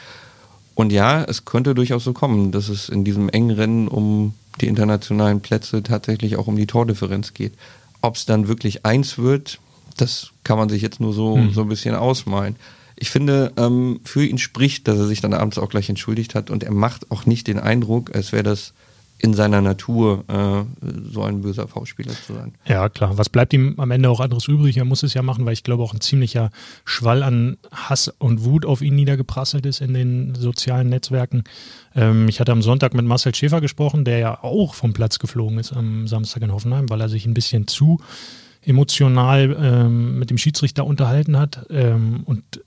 Und 0.75 0.93
ja, 0.93 1.25
es 1.25 1.45
könnte 1.45 1.75
durchaus 1.75 2.05
so 2.05 2.13
kommen, 2.13 2.53
dass 2.53 2.69
es 2.69 2.89
in 2.89 3.05
diesem 3.05 3.29
engen 3.29 3.51
Rennen 3.51 3.89
um 3.89 4.35
die 4.59 4.69
internationalen 4.69 5.41
Plätze 5.41 5.83
tatsächlich 5.83 6.37
auch 6.37 6.47
um 6.47 6.57
die 6.57 6.67
Tordifferenz 6.67 7.35
geht. 7.35 7.53
Ob 8.01 8.17
es 8.17 8.27
dann 8.27 8.49
wirklich 8.49 8.85
eins 8.85 9.19
wird, 9.19 9.59
das 9.97 10.31
kann 10.45 10.59
man 10.59 10.69
sich 10.69 10.83
jetzt 10.83 11.01
nur 11.01 11.13
so, 11.13 11.37
hm. 11.37 11.53
so 11.53 11.63
ein 11.63 11.69
bisschen 11.69 11.95
ausmalen. 11.95 12.57
Ich 12.97 13.11
finde, 13.11 13.53
ähm, 13.57 14.01
für 14.05 14.25
ihn 14.25 14.39
spricht, 14.39 14.89
dass 14.89 14.99
er 14.99 15.07
sich 15.07 15.21
dann 15.21 15.35
abends 15.35 15.59
auch 15.59 15.69
gleich 15.69 15.89
entschuldigt 15.89 16.35
hat 16.35 16.51
und 16.51 16.65
er 16.65 16.73
macht 16.73 17.11
auch 17.11 17.27
nicht 17.27 17.47
den 17.47 17.59
Eindruck, 17.59 18.15
als 18.15 18.33
wäre 18.33 18.43
das 18.43 18.73
in 19.21 19.35
seiner 19.35 19.61
Natur 19.61 20.25
äh, 20.29 20.65
so 21.13 21.23
ein 21.23 21.41
böser 21.41 21.67
V-Spieler 21.67 22.13
zu 22.13 22.35
sein. 22.35 22.55
Ja, 22.67 22.89
klar. 22.89 23.19
Was 23.19 23.29
bleibt 23.29 23.53
ihm 23.53 23.75
am 23.79 23.91
Ende 23.91 24.09
auch 24.11 24.21
anderes 24.21 24.47
übrig? 24.47 24.77
Er 24.77 24.85
muss 24.85 25.03
es 25.03 25.15
ja 25.15 25.23
machen, 25.23 25.45
weil 25.45 25.53
ich 25.53 25.65
glaube 25.65 25.83
auch 25.83 25.93
ein 25.93 26.01
ziemlicher 26.01 26.51
Schwall 26.85 27.23
an 27.23 27.57
Hass 27.73 28.09
und 28.19 28.45
Wut 28.45 28.65
auf 28.65 28.81
ihn 28.81 28.95
niedergeprasselt 28.95 29.67
ist 29.67 29.81
in 29.81 29.95
den 29.95 30.35
sozialen 30.37 30.89
Netzwerken. 30.89 31.45
Ähm, 31.97 32.29
ich 32.29 32.39
hatte 32.39 32.53
am 32.53 32.63
Sonntag 32.63 32.95
mit 32.95 33.05
Marcel 33.07 33.35
Schäfer 33.35 33.61
gesprochen, 33.61 34.05
der 34.05 34.19
ja 34.19 34.45
auch 34.45 34.75
vom 34.75 34.93
Platz 34.93 35.19
geflogen 35.19 35.59
ist 35.59 35.73
am 35.73 36.07
Samstag 36.07 36.43
in 36.43 36.53
Hoffenheim, 36.53 36.89
weil 36.89 37.01
er 37.01 37.09
sich 37.09 37.27
ein 37.27 37.35
bisschen 37.35 37.67
zu 37.67 38.01
emotional 38.63 39.57
ähm, 39.61 40.19
mit 40.19 40.31
dem 40.31 40.39
Schiedsrichter 40.39 40.85
unterhalten 40.85 41.39
hat 41.39 41.67
ähm, 41.71 42.23
und 42.25 42.61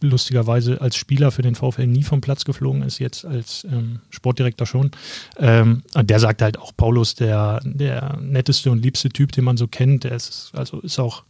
lustigerweise 0.00 0.80
als 0.80 0.96
Spieler 0.96 1.30
für 1.30 1.42
den 1.42 1.54
VfL 1.54 1.86
nie 1.86 2.02
vom 2.02 2.20
Platz 2.20 2.44
geflogen 2.44 2.82
ist, 2.82 2.98
jetzt 2.98 3.24
als 3.24 3.64
ähm, 3.64 4.00
Sportdirektor 4.10 4.66
schon. 4.66 4.90
Ähm, 5.38 5.82
der 5.94 6.20
sagt 6.20 6.42
halt 6.42 6.58
auch, 6.58 6.72
Paulus, 6.76 7.14
der, 7.14 7.60
der 7.64 8.18
netteste 8.20 8.70
und 8.70 8.82
liebste 8.82 9.08
Typ, 9.08 9.32
den 9.32 9.44
man 9.44 9.56
so 9.56 9.66
kennt, 9.66 10.04
der 10.04 10.12
ist, 10.12 10.50
also 10.54 10.80
ist 10.80 10.98
auch 10.98 11.24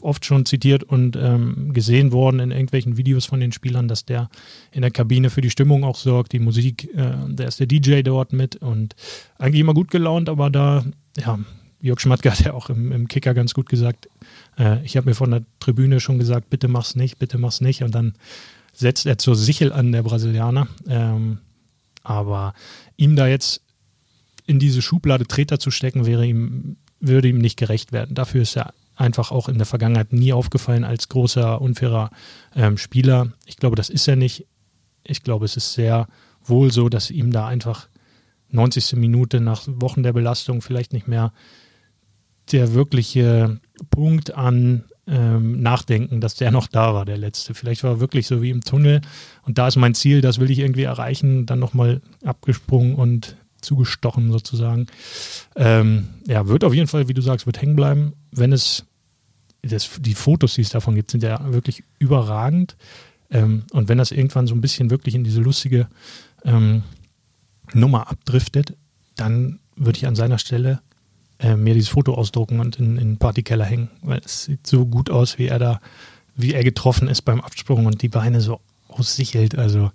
oft 0.00 0.24
schon 0.24 0.46
zitiert 0.46 0.84
und 0.84 1.16
ähm, 1.16 1.72
gesehen 1.72 2.12
worden 2.12 2.40
in 2.40 2.50
irgendwelchen 2.50 2.96
Videos 2.96 3.26
von 3.26 3.40
den 3.40 3.52
Spielern, 3.52 3.88
dass 3.88 4.04
der 4.04 4.30
in 4.72 4.82
der 4.82 4.90
Kabine 4.90 5.30
für 5.30 5.40
die 5.40 5.50
Stimmung 5.50 5.84
auch 5.84 5.96
sorgt, 5.96 6.32
die 6.32 6.38
Musik, 6.38 6.88
äh, 6.94 7.12
der 7.26 7.48
ist 7.48 7.60
der 7.60 7.66
DJ 7.66 8.02
dort 8.02 8.32
mit 8.32 8.56
und 8.56 8.94
eigentlich 9.38 9.60
immer 9.60 9.74
gut 9.74 9.90
gelaunt, 9.90 10.28
aber 10.28 10.50
da, 10.50 10.84
ja, 11.18 11.38
Jörg 11.80 12.00
Schmatke 12.00 12.30
hat 12.30 12.40
ja 12.40 12.54
auch 12.54 12.70
im, 12.70 12.92
im 12.92 13.08
Kicker 13.08 13.34
ganz 13.34 13.54
gut 13.54 13.68
gesagt, 13.68 14.08
äh, 14.58 14.84
ich 14.84 14.96
habe 14.96 15.08
mir 15.08 15.14
von 15.14 15.30
der 15.30 15.44
Tribüne 15.60 16.00
schon 16.00 16.18
gesagt, 16.18 16.50
bitte 16.50 16.68
mach's 16.68 16.96
nicht, 16.96 17.18
bitte 17.18 17.38
mach's 17.38 17.60
nicht. 17.60 17.82
Und 17.82 17.94
dann 17.94 18.14
setzt 18.72 19.06
er 19.06 19.18
zur 19.18 19.36
Sichel 19.36 19.72
an, 19.72 19.92
der 19.92 20.02
Brasilianer. 20.02 20.68
Ähm, 20.88 21.38
aber 22.02 22.54
ihm 22.96 23.16
da 23.16 23.26
jetzt 23.26 23.62
in 24.46 24.58
diese 24.58 24.82
Schublade 24.82 25.26
Treter 25.26 25.58
zu 25.58 25.70
stecken, 25.70 26.06
wäre 26.06 26.26
ihm, 26.26 26.76
würde 27.00 27.28
ihm 27.28 27.38
nicht 27.38 27.58
gerecht 27.58 27.92
werden. 27.92 28.14
Dafür 28.14 28.42
ist 28.42 28.56
er 28.56 28.72
einfach 28.96 29.30
auch 29.30 29.48
in 29.48 29.58
der 29.58 29.66
Vergangenheit 29.66 30.12
nie 30.12 30.32
aufgefallen 30.32 30.84
als 30.84 31.08
großer, 31.08 31.60
unfairer 31.60 32.10
ähm, 32.56 32.78
Spieler. 32.78 33.32
Ich 33.46 33.56
glaube, 33.56 33.76
das 33.76 33.90
ist 33.90 34.08
er 34.08 34.16
nicht. 34.16 34.46
Ich 35.04 35.22
glaube, 35.22 35.44
es 35.44 35.56
ist 35.56 35.74
sehr 35.74 36.08
wohl 36.42 36.72
so, 36.72 36.88
dass 36.88 37.10
ihm 37.10 37.30
da 37.30 37.46
einfach 37.46 37.88
90. 38.50 38.94
Minute 38.96 39.40
nach 39.40 39.62
Wochen 39.66 40.02
der 40.02 40.12
Belastung 40.12 40.62
vielleicht 40.62 40.92
nicht 40.92 41.06
mehr 41.06 41.32
der 42.52 42.74
wirkliche 42.74 43.60
Punkt 43.90 44.34
an 44.34 44.84
ähm, 45.06 45.62
Nachdenken, 45.62 46.20
dass 46.20 46.34
der 46.34 46.50
noch 46.50 46.66
da 46.66 46.94
war, 46.94 47.04
der 47.04 47.16
letzte. 47.16 47.54
Vielleicht 47.54 47.82
war 47.82 47.92
er 47.92 48.00
wirklich 48.00 48.26
so 48.26 48.42
wie 48.42 48.50
im 48.50 48.62
Tunnel 48.62 49.00
und 49.42 49.58
da 49.58 49.68
ist 49.68 49.76
mein 49.76 49.94
Ziel, 49.94 50.20
das 50.20 50.38
will 50.38 50.50
ich 50.50 50.58
irgendwie 50.58 50.82
erreichen, 50.82 51.46
dann 51.46 51.58
nochmal 51.58 52.02
abgesprungen 52.24 52.94
und 52.94 53.36
zugestochen 53.60 54.30
sozusagen. 54.30 54.86
Ähm, 55.56 56.08
ja, 56.26 56.46
wird 56.46 56.64
auf 56.64 56.74
jeden 56.74 56.86
Fall, 56.86 57.08
wie 57.08 57.14
du 57.14 57.22
sagst, 57.22 57.46
wird 57.46 57.60
hängen 57.60 57.76
bleiben. 57.76 58.12
Wenn 58.30 58.52
es 58.52 58.84
das, 59.62 59.90
die 60.00 60.14
Fotos, 60.14 60.54
die 60.54 60.60
es 60.62 60.70
davon 60.70 60.94
gibt, 60.94 61.10
sind 61.10 61.22
ja 61.22 61.52
wirklich 61.52 61.82
überragend. 61.98 62.76
Ähm, 63.30 63.64
und 63.72 63.88
wenn 63.88 63.98
das 63.98 64.12
irgendwann 64.12 64.46
so 64.46 64.54
ein 64.54 64.60
bisschen 64.60 64.90
wirklich 64.90 65.14
in 65.14 65.24
diese 65.24 65.40
lustige 65.40 65.88
ähm, 66.44 66.82
Nummer 67.74 68.10
abdriftet, 68.10 68.76
dann 69.16 69.58
würde 69.76 69.98
ich 69.98 70.06
an 70.06 70.16
seiner 70.16 70.38
Stelle 70.38 70.80
äh, 71.38 71.56
mir 71.56 71.74
dieses 71.74 71.90
Foto 71.90 72.14
ausdrucken 72.14 72.60
und 72.60 72.76
in, 72.76 72.98
in 72.98 73.10
den 73.10 73.18
Partykeller 73.18 73.64
hängen, 73.64 73.90
weil 74.02 74.20
es 74.24 74.44
sieht 74.44 74.66
so 74.66 74.86
gut 74.86 75.10
aus, 75.10 75.38
wie 75.38 75.46
er 75.46 75.58
da, 75.58 75.80
wie 76.36 76.54
er 76.54 76.64
getroffen 76.64 77.08
ist 77.08 77.22
beim 77.22 77.40
Absprung 77.40 77.86
und 77.86 78.02
die 78.02 78.08
Beine 78.08 78.40
so 78.40 78.60
aussichelt. 78.88 79.56
Also 79.56 79.90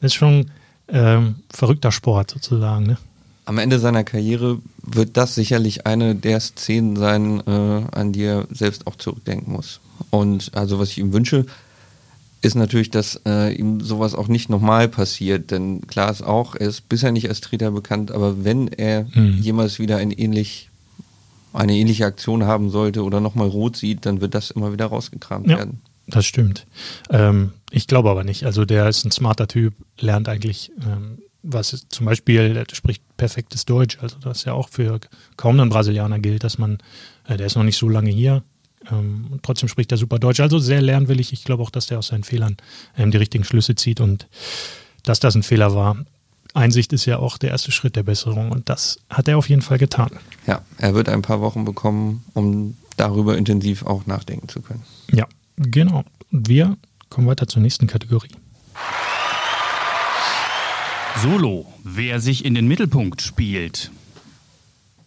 das 0.00 0.12
ist 0.12 0.14
schon 0.14 0.50
ähm, 0.88 1.36
verrückter 1.50 1.92
Sport 1.92 2.30
sozusagen. 2.30 2.86
Ne? 2.86 2.98
Am 3.44 3.58
Ende 3.58 3.78
seiner 3.78 4.04
Karriere 4.04 4.58
wird 4.82 5.16
das 5.16 5.34
sicherlich 5.34 5.86
eine 5.86 6.14
der 6.14 6.40
Szenen 6.40 6.96
sein, 6.96 7.40
äh, 7.46 7.82
an 7.92 8.12
die 8.12 8.24
er 8.24 8.46
selbst 8.50 8.86
auch 8.86 8.96
zurückdenken 8.96 9.52
muss. 9.52 9.80
Und 10.10 10.50
also 10.54 10.78
was 10.78 10.90
ich 10.90 10.98
ihm 10.98 11.12
wünsche, 11.12 11.46
ist 12.42 12.54
natürlich, 12.54 12.90
dass 12.90 13.20
äh, 13.26 13.54
ihm 13.54 13.80
sowas 13.80 14.14
auch 14.14 14.28
nicht 14.28 14.50
nochmal 14.50 14.88
passiert. 14.88 15.50
Denn 15.50 15.86
klar 15.86 16.10
ist 16.10 16.22
auch, 16.22 16.54
er 16.54 16.68
ist 16.68 16.88
bisher 16.88 17.12
nicht 17.12 17.28
als 17.28 17.40
Treter 17.40 17.70
bekannt, 17.70 18.10
aber 18.10 18.44
wenn 18.44 18.68
er 18.68 19.06
hm. 19.12 19.38
jemals 19.40 19.78
wieder 19.78 19.96
ein 19.96 20.10
ähnlich, 20.10 20.70
eine 21.56 21.74
ähnliche 21.74 22.06
Aktion 22.06 22.44
haben 22.44 22.70
sollte 22.70 23.02
oder 23.04 23.20
nochmal 23.20 23.48
rot 23.48 23.76
sieht, 23.76 24.06
dann 24.06 24.20
wird 24.20 24.34
das 24.34 24.50
immer 24.50 24.72
wieder 24.72 24.86
rausgekramt 24.86 25.48
ja, 25.48 25.58
werden. 25.58 25.80
Das 26.06 26.26
stimmt. 26.26 26.66
Ähm, 27.10 27.52
ich 27.70 27.86
glaube 27.86 28.10
aber 28.10 28.24
nicht. 28.24 28.44
Also 28.44 28.64
der 28.64 28.88
ist 28.88 29.04
ein 29.04 29.10
smarter 29.10 29.48
Typ, 29.48 29.74
lernt 29.98 30.28
eigentlich, 30.28 30.70
ähm, 30.84 31.18
was 31.42 31.72
ist, 31.72 31.92
zum 31.92 32.06
Beispiel, 32.06 32.54
der 32.54 32.66
spricht 32.72 33.02
perfektes 33.16 33.64
Deutsch. 33.64 33.98
Also 34.00 34.16
das 34.20 34.44
ja 34.44 34.52
auch 34.52 34.68
für 34.68 35.00
kaum 35.36 35.58
einen 35.58 35.70
Brasilianer 35.70 36.18
gilt, 36.18 36.44
dass 36.44 36.58
man, 36.58 36.78
äh, 37.26 37.36
der 37.36 37.46
ist 37.46 37.56
noch 37.56 37.64
nicht 37.64 37.78
so 37.78 37.88
lange 37.88 38.10
hier, 38.10 38.42
ähm, 38.90 39.26
und 39.30 39.42
trotzdem 39.42 39.68
spricht 39.68 39.92
er 39.92 39.98
super 39.98 40.18
Deutsch. 40.18 40.40
Also 40.40 40.58
sehr 40.58 40.82
lernwillig. 40.82 41.32
Ich 41.32 41.44
glaube 41.44 41.62
auch, 41.62 41.70
dass 41.70 41.86
der 41.86 41.98
aus 41.98 42.08
seinen 42.08 42.24
Fehlern 42.24 42.56
ähm, 42.96 43.10
die 43.10 43.18
richtigen 43.18 43.44
Schlüsse 43.44 43.74
zieht 43.74 44.00
und 44.00 44.28
dass 45.02 45.20
das 45.20 45.34
ein 45.34 45.42
Fehler 45.42 45.74
war. 45.74 45.96
Einsicht 46.56 46.92
ist 46.92 47.04
ja 47.04 47.18
auch 47.18 47.38
der 47.38 47.50
erste 47.50 47.70
Schritt 47.70 47.96
der 47.96 48.02
Besserung 48.02 48.50
und 48.50 48.68
das 48.68 48.98
hat 49.10 49.28
er 49.28 49.38
auf 49.38 49.48
jeden 49.48 49.62
Fall 49.62 49.78
getan. 49.78 50.10
Ja, 50.46 50.62
er 50.78 50.94
wird 50.94 51.08
ein 51.08 51.22
paar 51.22 51.40
Wochen 51.40 51.64
bekommen, 51.64 52.24
um 52.34 52.76
darüber 52.96 53.36
intensiv 53.36 53.84
auch 53.84 54.06
nachdenken 54.06 54.48
zu 54.48 54.60
können. 54.60 54.82
Ja, 55.12 55.26
genau. 55.56 56.04
Und 56.32 56.48
wir 56.48 56.76
kommen 57.10 57.26
weiter 57.26 57.46
zur 57.46 57.62
nächsten 57.62 57.86
Kategorie. 57.86 58.30
Solo, 61.22 61.66
wer 61.82 62.20
sich 62.20 62.44
in 62.44 62.54
den 62.54 62.66
Mittelpunkt 62.68 63.22
spielt. 63.22 63.90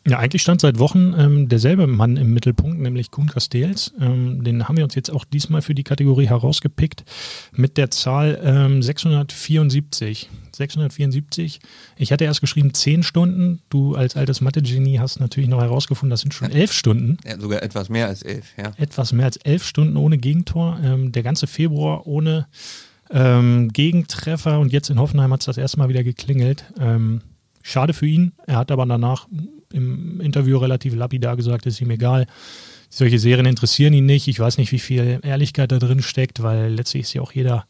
Ja, 0.07 0.17
eigentlich 0.17 0.41
stand 0.41 0.61
seit 0.61 0.79
Wochen 0.79 1.13
ähm, 1.17 1.49
derselbe 1.49 1.85
Mann 1.85 2.17
im 2.17 2.33
Mittelpunkt, 2.33 2.79
nämlich 2.79 3.11
Kuhn 3.11 3.27
Castells. 3.27 3.93
Ähm, 3.99 4.43
den 4.43 4.67
haben 4.67 4.77
wir 4.77 4.83
uns 4.83 4.95
jetzt 4.95 5.11
auch 5.11 5.25
diesmal 5.25 5.61
für 5.61 5.75
die 5.75 5.83
Kategorie 5.83 6.27
herausgepickt 6.27 7.03
mit 7.51 7.77
der 7.77 7.91
Zahl 7.91 8.39
ähm, 8.43 8.81
674. 8.81 10.29
674. 10.59 11.59
Ich 11.97 12.11
hatte 12.11 12.25
erst 12.25 12.41
geschrieben 12.41 12.73
10 12.73 13.03
Stunden. 13.03 13.61
Du 13.69 13.95
als 13.95 14.15
altes 14.15 14.41
Mathe-Genie 14.41 14.99
hast 14.99 15.19
natürlich 15.19 15.49
noch 15.49 15.61
herausgefunden, 15.61 16.09
das 16.09 16.21
sind 16.21 16.33
schon 16.33 16.51
11 16.51 16.73
Stunden. 16.73 17.17
Ja, 17.25 17.39
sogar 17.39 17.61
etwas 17.61 17.89
mehr 17.89 18.07
als 18.07 18.23
11, 18.23 18.45
ja. 18.57 18.71
Etwas 18.77 19.13
mehr 19.13 19.25
als 19.25 19.37
11 19.37 19.65
Stunden 19.65 19.97
ohne 19.97 20.17
Gegentor. 20.17 20.79
Ähm, 20.83 21.11
der 21.11 21.23
ganze 21.23 21.47
Februar 21.47 22.07
ohne 22.07 22.47
ähm, 23.09 23.69
Gegentreffer 23.73 24.59
und 24.59 24.71
jetzt 24.71 24.89
in 24.89 24.99
Hoffenheim 24.99 25.33
hat 25.33 25.41
es 25.41 25.45
das 25.45 25.57
erste 25.57 25.77
Mal 25.77 25.89
wieder 25.89 26.03
geklingelt. 26.03 26.65
Ähm, 26.79 27.21
schade 27.63 27.93
für 27.93 28.07
ihn. 28.07 28.33
Er 28.45 28.57
hat 28.57 28.71
aber 28.71 28.85
danach 28.85 29.27
im 29.73 30.21
Interview 30.21 30.57
relativ 30.57 30.95
lapidar 30.95 31.35
gesagt, 31.35 31.65
ist 31.65 31.81
ihm 31.81 31.91
egal. 31.91 32.25
Solche 32.89 33.19
Serien 33.19 33.45
interessieren 33.45 33.93
ihn 33.93 34.05
nicht. 34.05 34.27
Ich 34.27 34.39
weiß 34.39 34.57
nicht, 34.57 34.71
wie 34.71 34.79
viel 34.79 35.19
Ehrlichkeit 35.21 35.71
da 35.71 35.77
drin 35.77 36.01
steckt, 36.01 36.41
weil 36.41 36.73
letztlich 36.73 37.03
ist 37.03 37.13
ja 37.13 37.21
auch 37.21 37.31
jeder, 37.31 37.65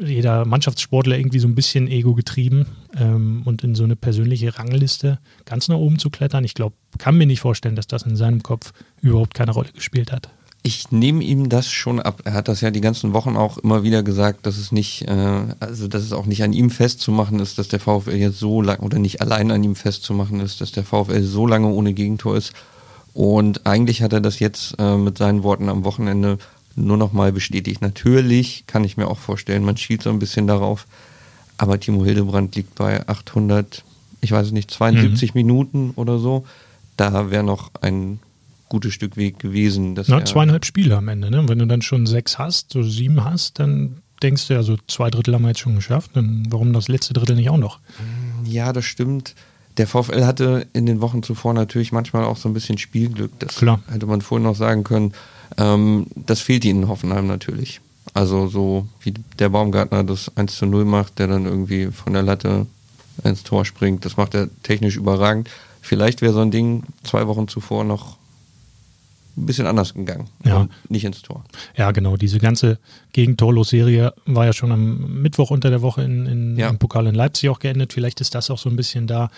jeder 0.00 0.46
Mannschaftssportler 0.46 1.18
irgendwie 1.18 1.38
so 1.38 1.48
ein 1.48 1.54
bisschen 1.54 1.88
ego 1.88 2.14
getrieben 2.14 2.66
ähm, 2.96 3.42
und 3.44 3.62
in 3.64 3.74
so 3.74 3.84
eine 3.84 3.96
persönliche 3.96 4.58
Rangliste 4.58 5.18
ganz 5.44 5.68
nach 5.68 5.76
oben 5.76 5.98
zu 5.98 6.08
klettern. 6.08 6.44
Ich 6.44 6.54
glaube, 6.54 6.74
kann 6.98 7.18
mir 7.18 7.26
nicht 7.26 7.40
vorstellen, 7.40 7.76
dass 7.76 7.86
das 7.86 8.04
in 8.04 8.16
seinem 8.16 8.42
Kopf 8.42 8.72
überhaupt 9.02 9.34
keine 9.34 9.52
Rolle 9.52 9.70
gespielt 9.72 10.10
hat. 10.10 10.30
Ich 10.66 10.90
nehme 10.90 11.22
ihm 11.22 11.48
das 11.48 11.70
schon 11.70 12.00
ab. 12.00 12.22
Er 12.24 12.32
hat 12.32 12.48
das 12.48 12.60
ja 12.60 12.72
die 12.72 12.80
ganzen 12.80 13.12
Wochen 13.12 13.36
auch 13.36 13.56
immer 13.56 13.84
wieder 13.84 14.02
gesagt, 14.02 14.46
dass 14.46 14.56
es 14.56 14.72
nicht, 14.72 15.02
äh, 15.02 15.44
also 15.60 15.86
dass 15.86 16.02
es 16.02 16.12
auch 16.12 16.26
nicht 16.26 16.42
an 16.42 16.52
ihm 16.52 16.70
festzumachen 16.70 17.38
ist, 17.38 17.58
dass 17.58 17.68
der 17.68 17.78
VfL 17.78 18.16
jetzt 18.16 18.40
so 18.40 18.60
lange 18.62 18.80
oder 18.80 18.98
nicht 18.98 19.20
allein 19.20 19.52
an 19.52 19.62
ihm 19.62 19.76
festzumachen 19.76 20.40
ist, 20.40 20.60
dass 20.60 20.72
der 20.72 20.82
VfL 20.82 21.22
so 21.22 21.46
lange 21.46 21.68
ohne 21.68 21.92
Gegentor 21.92 22.36
ist. 22.36 22.52
Und 23.14 23.64
eigentlich 23.64 24.02
hat 24.02 24.12
er 24.12 24.20
das 24.20 24.40
jetzt 24.40 24.74
äh, 24.80 24.96
mit 24.96 25.18
seinen 25.18 25.44
Worten 25.44 25.68
am 25.68 25.84
Wochenende 25.84 26.38
nur 26.74 26.96
nochmal 26.96 27.30
bestätigt. 27.30 27.80
Natürlich 27.80 28.64
kann 28.66 28.82
ich 28.82 28.96
mir 28.96 29.06
auch 29.06 29.18
vorstellen, 29.18 29.62
man 29.62 29.76
schielt 29.76 30.02
so 30.02 30.10
ein 30.10 30.18
bisschen 30.18 30.48
darauf, 30.48 30.88
aber 31.58 31.78
Timo 31.78 32.04
Hildebrand 32.04 32.56
liegt 32.56 32.74
bei 32.74 33.06
800, 33.06 33.84
ich 34.20 34.32
weiß 34.32 34.50
nicht, 34.50 34.72
72 34.72 35.32
mhm. 35.32 35.38
Minuten 35.38 35.90
oder 35.94 36.18
so. 36.18 36.44
Da 36.96 37.30
wäre 37.30 37.44
noch 37.44 37.70
ein 37.82 38.18
gutes 38.68 38.94
Stück 38.94 39.16
Weg 39.16 39.38
gewesen. 39.38 39.94
Na, 40.08 40.24
zweieinhalb 40.24 40.64
Spiele 40.64 40.96
am 40.96 41.08
Ende. 41.08 41.30
Ne? 41.30 41.48
Wenn 41.48 41.58
du 41.58 41.66
dann 41.66 41.82
schon 41.82 42.06
sechs 42.06 42.38
hast, 42.38 42.72
so 42.72 42.82
sieben 42.82 43.24
hast, 43.24 43.58
dann 43.58 44.02
denkst 44.22 44.48
du 44.48 44.54
ja, 44.54 44.62
so 44.62 44.76
zwei 44.86 45.10
Drittel 45.10 45.34
haben 45.34 45.42
wir 45.42 45.48
jetzt 45.48 45.60
schon 45.60 45.76
geschafft. 45.76 46.12
Dann 46.14 46.46
warum 46.50 46.72
das 46.72 46.88
letzte 46.88 47.14
Drittel 47.14 47.36
nicht 47.36 47.50
auch 47.50 47.58
noch? 47.58 47.80
Ja, 48.44 48.72
das 48.72 48.84
stimmt. 48.84 49.34
Der 49.76 49.86
VfL 49.86 50.24
hatte 50.24 50.66
in 50.72 50.86
den 50.86 51.00
Wochen 51.00 51.22
zuvor 51.22 51.52
natürlich 51.52 51.92
manchmal 51.92 52.24
auch 52.24 52.38
so 52.38 52.48
ein 52.48 52.54
bisschen 52.54 52.78
Spielglück. 52.78 53.38
Das 53.38 53.56
Klar. 53.56 53.80
hätte 53.88 54.06
man 54.06 54.22
vorhin 54.22 54.44
noch 54.44 54.56
sagen 54.56 54.84
können. 54.84 55.12
Ähm, 55.58 56.06
das 56.14 56.40
fehlt 56.40 56.64
ihnen 56.64 56.84
in 56.84 56.88
Hoffenheim 56.88 57.26
natürlich. 57.26 57.80
Also 58.14 58.48
so 58.48 58.86
wie 59.00 59.12
der 59.38 59.50
Baumgartner 59.50 60.02
das 60.04 60.34
1 60.36 60.56
zu 60.56 60.66
0 60.66 60.84
macht, 60.86 61.18
der 61.18 61.26
dann 61.26 61.44
irgendwie 61.44 61.86
von 61.86 62.14
der 62.14 62.22
Latte 62.22 62.66
ins 63.24 63.42
Tor 63.42 63.64
springt. 63.64 64.04
Das 64.04 64.16
macht 64.16 64.34
er 64.34 64.48
technisch 64.62 64.96
überragend. 64.96 65.50
Vielleicht 65.82 66.22
wäre 66.22 66.32
so 66.32 66.40
ein 66.40 66.50
Ding 66.50 66.84
zwei 67.04 67.26
Wochen 67.26 67.46
zuvor 67.46 67.84
noch 67.84 68.16
ein 69.36 69.46
bisschen 69.46 69.66
anders 69.66 69.94
gegangen. 69.94 70.28
Ja. 70.44 70.68
nicht 70.88 71.04
ins 71.04 71.22
Tor. 71.22 71.44
Ja, 71.76 71.90
genau. 71.92 72.16
Diese 72.16 72.38
ganze 72.38 72.78
Gegentorlos-Serie 73.12 74.14
war 74.26 74.46
ja 74.46 74.52
schon 74.52 74.72
am 74.72 75.22
Mittwoch 75.22 75.50
unter 75.50 75.70
der 75.70 75.82
Woche 75.82 76.02
in, 76.02 76.26
in, 76.26 76.56
ja. 76.56 76.68
im 76.68 76.78
Pokal 76.78 77.06
in 77.06 77.14
Leipzig 77.14 77.50
auch 77.50 77.58
geendet. 77.58 77.92
Vielleicht 77.92 78.20
ist 78.20 78.34
das 78.34 78.50
auch 78.50 78.58
so 78.58 78.70
ein 78.70 78.76
bisschen 78.76 79.06
da, 79.06 79.30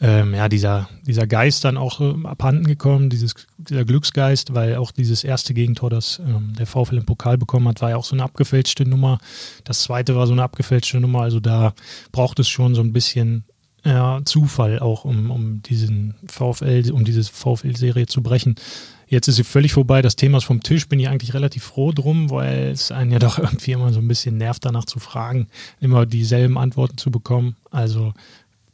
ähm, 0.00 0.34
ja, 0.34 0.48
dieser, 0.48 0.88
dieser 1.06 1.26
Geist 1.26 1.64
dann 1.64 1.76
auch 1.76 2.00
äh, 2.00 2.14
abhanden 2.24 2.66
gekommen, 2.66 3.10
dieses, 3.10 3.34
dieser 3.56 3.84
Glücksgeist, 3.84 4.54
weil 4.54 4.76
auch 4.76 4.90
dieses 4.90 5.24
erste 5.24 5.54
Gegentor, 5.54 5.90
das 5.90 6.20
ähm, 6.24 6.54
der 6.58 6.66
VfL 6.66 6.98
im 6.98 7.06
Pokal 7.06 7.38
bekommen 7.38 7.68
hat, 7.68 7.82
war 7.82 7.90
ja 7.90 7.96
auch 7.96 8.04
so 8.04 8.14
eine 8.14 8.24
abgefälschte 8.24 8.84
Nummer. 8.84 9.18
Das 9.64 9.82
zweite 9.82 10.16
war 10.16 10.26
so 10.26 10.32
eine 10.32 10.42
abgefälschte 10.42 11.00
Nummer. 11.00 11.22
Also 11.22 11.40
da 11.40 11.74
braucht 12.10 12.38
es 12.38 12.48
schon 12.48 12.74
so 12.74 12.80
ein 12.80 12.92
bisschen 12.92 13.44
ja, 13.84 14.20
Zufall 14.24 14.78
auch, 14.78 15.04
um, 15.04 15.30
um 15.30 15.62
diesen 15.62 16.14
VfL, 16.26 16.90
um 16.92 17.04
diese 17.04 17.24
VfL-Serie 17.24 18.06
zu 18.06 18.22
brechen. 18.22 18.54
Jetzt 19.08 19.28
ist 19.28 19.36
sie 19.36 19.44
völlig 19.44 19.72
vorbei. 19.72 20.00
Das 20.00 20.16
Thema 20.16 20.38
ist 20.38 20.44
vom 20.44 20.62
Tisch. 20.62 20.88
Bin 20.88 21.00
ich 21.00 21.08
eigentlich 21.08 21.34
relativ 21.34 21.64
froh 21.64 21.92
drum, 21.92 22.30
weil 22.30 22.70
es 22.70 22.92
einen 22.92 23.10
ja 23.10 23.18
doch 23.20 23.38
irgendwie 23.38 23.72
immer 23.72 23.92
so 23.92 24.00
ein 24.00 24.08
bisschen 24.08 24.38
nervt, 24.38 24.64
danach 24.64 24.84
zu 24.84 25.00
fragen, 25.00 25.48
immer 25.80 26.06
dieselben 26.06 26.56
Antworten 26.56 26.96
zu 26.96 27.10
bekommen. 27.10 27.56
Also 27.70 28.14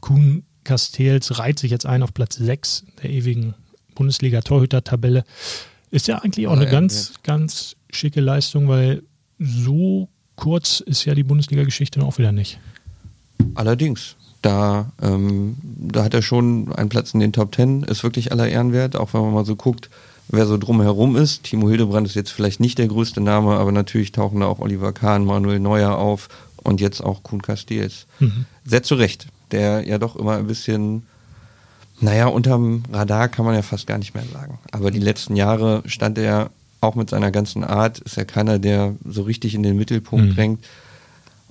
Kuhn 0.01 0.45
Castells 0.65 1.39
reiht 1.39 1.59
sich 1.59 1.71
jetzt 1.71 1.87
ein 1.87 2.03
auf 2.03 2.13
Platz 2.13 2.37
6 2.37 2.85
der 3.03 3.11
ewigen 3.11 3.55
Bundesliga-Torhüter-Tabelle. 3.95 5.25
Ist 5.91 6.07
ja 6.07 6.19
eigentlich 6.19 6.47
auch 6.47 6.53
eine 6.53 6.67
ganz, 6.67 7.15
ganz 7.23 7.77
schicke 7.91 8.21
Leistung, 8.21 8.69
weil 8.69 9.03
so 9.39 10.09
kurz 10.37 10.81
ist 10.81 11.05
ja 11.07 11.15
die 11.15 11.25
Bundesliga-Geschichte 11.25 12.03
auch 12.03 12.19
wieder 12.19 12.33
nicht. 12.33 12.61
Allerdings. 13.55 14.17
Da, 14.43 14.93
ähm, 15.03 15.57
da 15.63 16.05
hat 16.05 16.15
er 16.15 16.23
schon 16.23 16.73
einen 16.73 16.89
Platz 16.89 17.13
in 17.13 17.21
den 17.21 17.33
Top 17.33 17.53
Ten, 17.53 17.83
ist 17.83 18.05
wirklich 18.05 18.31
aller 18.31 18.49
Ehren 18.49 18.73
wert, 18.73 18.97
auch 18.97 19.13
wenn 19.13 19.23
man 19.23 19.35
mal 19.35 19.45
so 19.45 19.57
guckt, 19.57 19.91
wer 20.29 20.47
so 20.47 20.59
drumherum 20.59 21.17
ist. 21.17 21.45
Timo 21.45 21.69
Hildebrand 21.69 22.07
ist 22.07 22.15
jetzt 22.15 22.31
vielleicht 22.31 22.61
nicht 22.61 22.79
der 22.79 22.87
größte 22.87 23.21
Name, 23.21 23.57
aber 23.57 23.73
natürlich 23.73 24.13
tauchen 24.13 24.41
da 24.41 24.47
auch 24.47 24.61
Oliver 24.61 24.93
Kahn, 24.93 25.25
Manuel 25.25 25.59
Neuer 25.59 25.97
auf 25.97 26.29
und 26.63 26.81
jetzt 26.81 27.03
auch 27.03 27.23
Kuhn 27.23 27.43
Castells. 27.43 28.07
Mhm. 28.21 28.45
Sehr 28.65 28.83
zu 28.83 28.95
Recht, 28.95 29.27
der 29.51 29.87
ja 29.87 29.99
doch 29.99 30.15
immer 30.15 30.37
ein 30.37 30.47
bisschen, 30.47 31.03
naja, 32.01 32.27
unterm 32.27 32.85
Radar 32.93 33.29
kann 33.29 33.45
man 33.45 33.55
ja 33.55 33.63
fast 33.63 33.87
gar 33.87 33.99
nicht 33.99 34.15
mehr 34.15 34.25
sagen. 34.33 34.59
Aber 34.71 34.91
die 34.91 35.01
letzten 35.01 35.35
Jahre 35.35 35.83
stand 35.87 36.19
er 36.19 36.51
auch 36.81 36.95
mit 36.95 37.11
seiner 37.11 37.33
ganzen 37.33 37.65
Art, 37.65 37.99
ist 37.99 38.17
ja 38.17 38.25
keiner, 38.25 38.61
der 38.61 38.95
so 39.05 39.23
richtig 39.23 39.55
in 39.55 39.65
den 39.65 39.77
Mittelpunkt 39.77 40.27
mhm. 40.27 40.35
drängt 40.35 40.65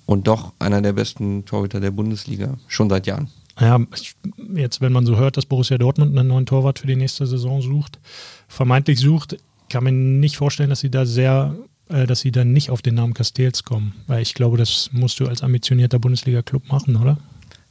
und 0.08 0.26
doch 0.26 0.54
einer 0.58 0.82
der 0.82 0.94
besten 0.94 1.46
Torhüter 1.46 1.80
der 1.80 1.92
Bundesliga, 1.92 2.58
schon 2.68 2.90
seit 2.90 3.06
Jahren. 3.06 3.28
Ja, 3.60 3.80
jetzt, 4.56 4.82
wenn 4.82 4.94
man 4.94 5.06
so 5.06 5.18
hört, 5.18 5.38
dass 5.38 5.46
Borussia 5.46 5.78
Dortmund 5.78 6.18
einen 6.18 6.30
neuen 6.30 6.46
Torwart 6.46 6.80
für 6.80 6.88
die 6.88 6.96
nächste 6.96 7.28
Saison 7.28 7.62
sucht, 7.62 8.00
vermeintlich 8.48 9.00
sucht, 9.00 9.38
kann 9.70 9.84
man 9.84 10.20
nicht 10.20 10.38
vorstellen, 10.38 10.70
dass 10.70 10.80
sie 10.80 10.90
da 10.90 11.06
sehr, 11.06 11.56
äh, 11.90 12.08
dass 12.08 12.22
sie 12.22 12.32
dann 12.32 12.54
nicht 12.54 12.70
auf 12.70 12.82
den 12.82 12.96
Namen 12.96 13.14
Castells 13.14 13.64
kommen. 13.64 13.94
Weil 14.08 14.22
ich 14.22 14.34
glaube, 14.34 14.58
das 14.58 14.90
musst 14.94 15.20
du 15.20 15.28
als 15.28 15.44
ambitionierter 15.44 16.00
Bundesliga-Club 16.00 16.70
machen, 16.70 16.96
oder? 16.96 17.18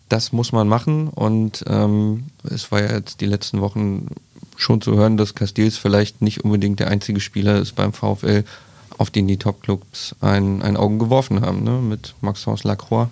Das 0.09 0.33
muss 0.33 0.53
man 0.53 0.69
machen 0.69 1.09
und 1.09 1.65
ähm, 1.67 2.25
es 2.45 2.71
war 2.71 2.83
ja 2.83 2.93
jetzt 2.93 3.21
die 3.21 3.27
letzten 3.27 3.61
Wochen 3.61 4.09
schon 4.57 4.81
zu 4.81 4.95
hören, 4.95 5.17
dass 5.17 5.35
Castells 5.35 5.79
vielleicht 5.79 6.23
nicht 6.23 6.45
unbedingt 6.45 6.81
der 6.81 6.89
einzige 6.89 7.21
Spieler 7.21 7.59
ist 7.59 7.75
beim 7.75 7.93
VfL, 7.93 8.45
auf 8.99 9.11
den 9.11 9.29
die 9.29 9.37
Top-Clubs 9.37 10.17
ein, 10.21 10.63
ein 10.63 10.77
Augen 10.77 10.99
geworfen 10.99 11.41
haben. 11.41 11.65
Ne? 11.65 11.81
Mit 11.83 12.15
Maxence 12.21 12.65
Lacroix 12.65 13.09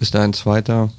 ist 0.00 0.14
da 0.14 0.22
ein 0.22 0.32
zweiter. 0.32 0.90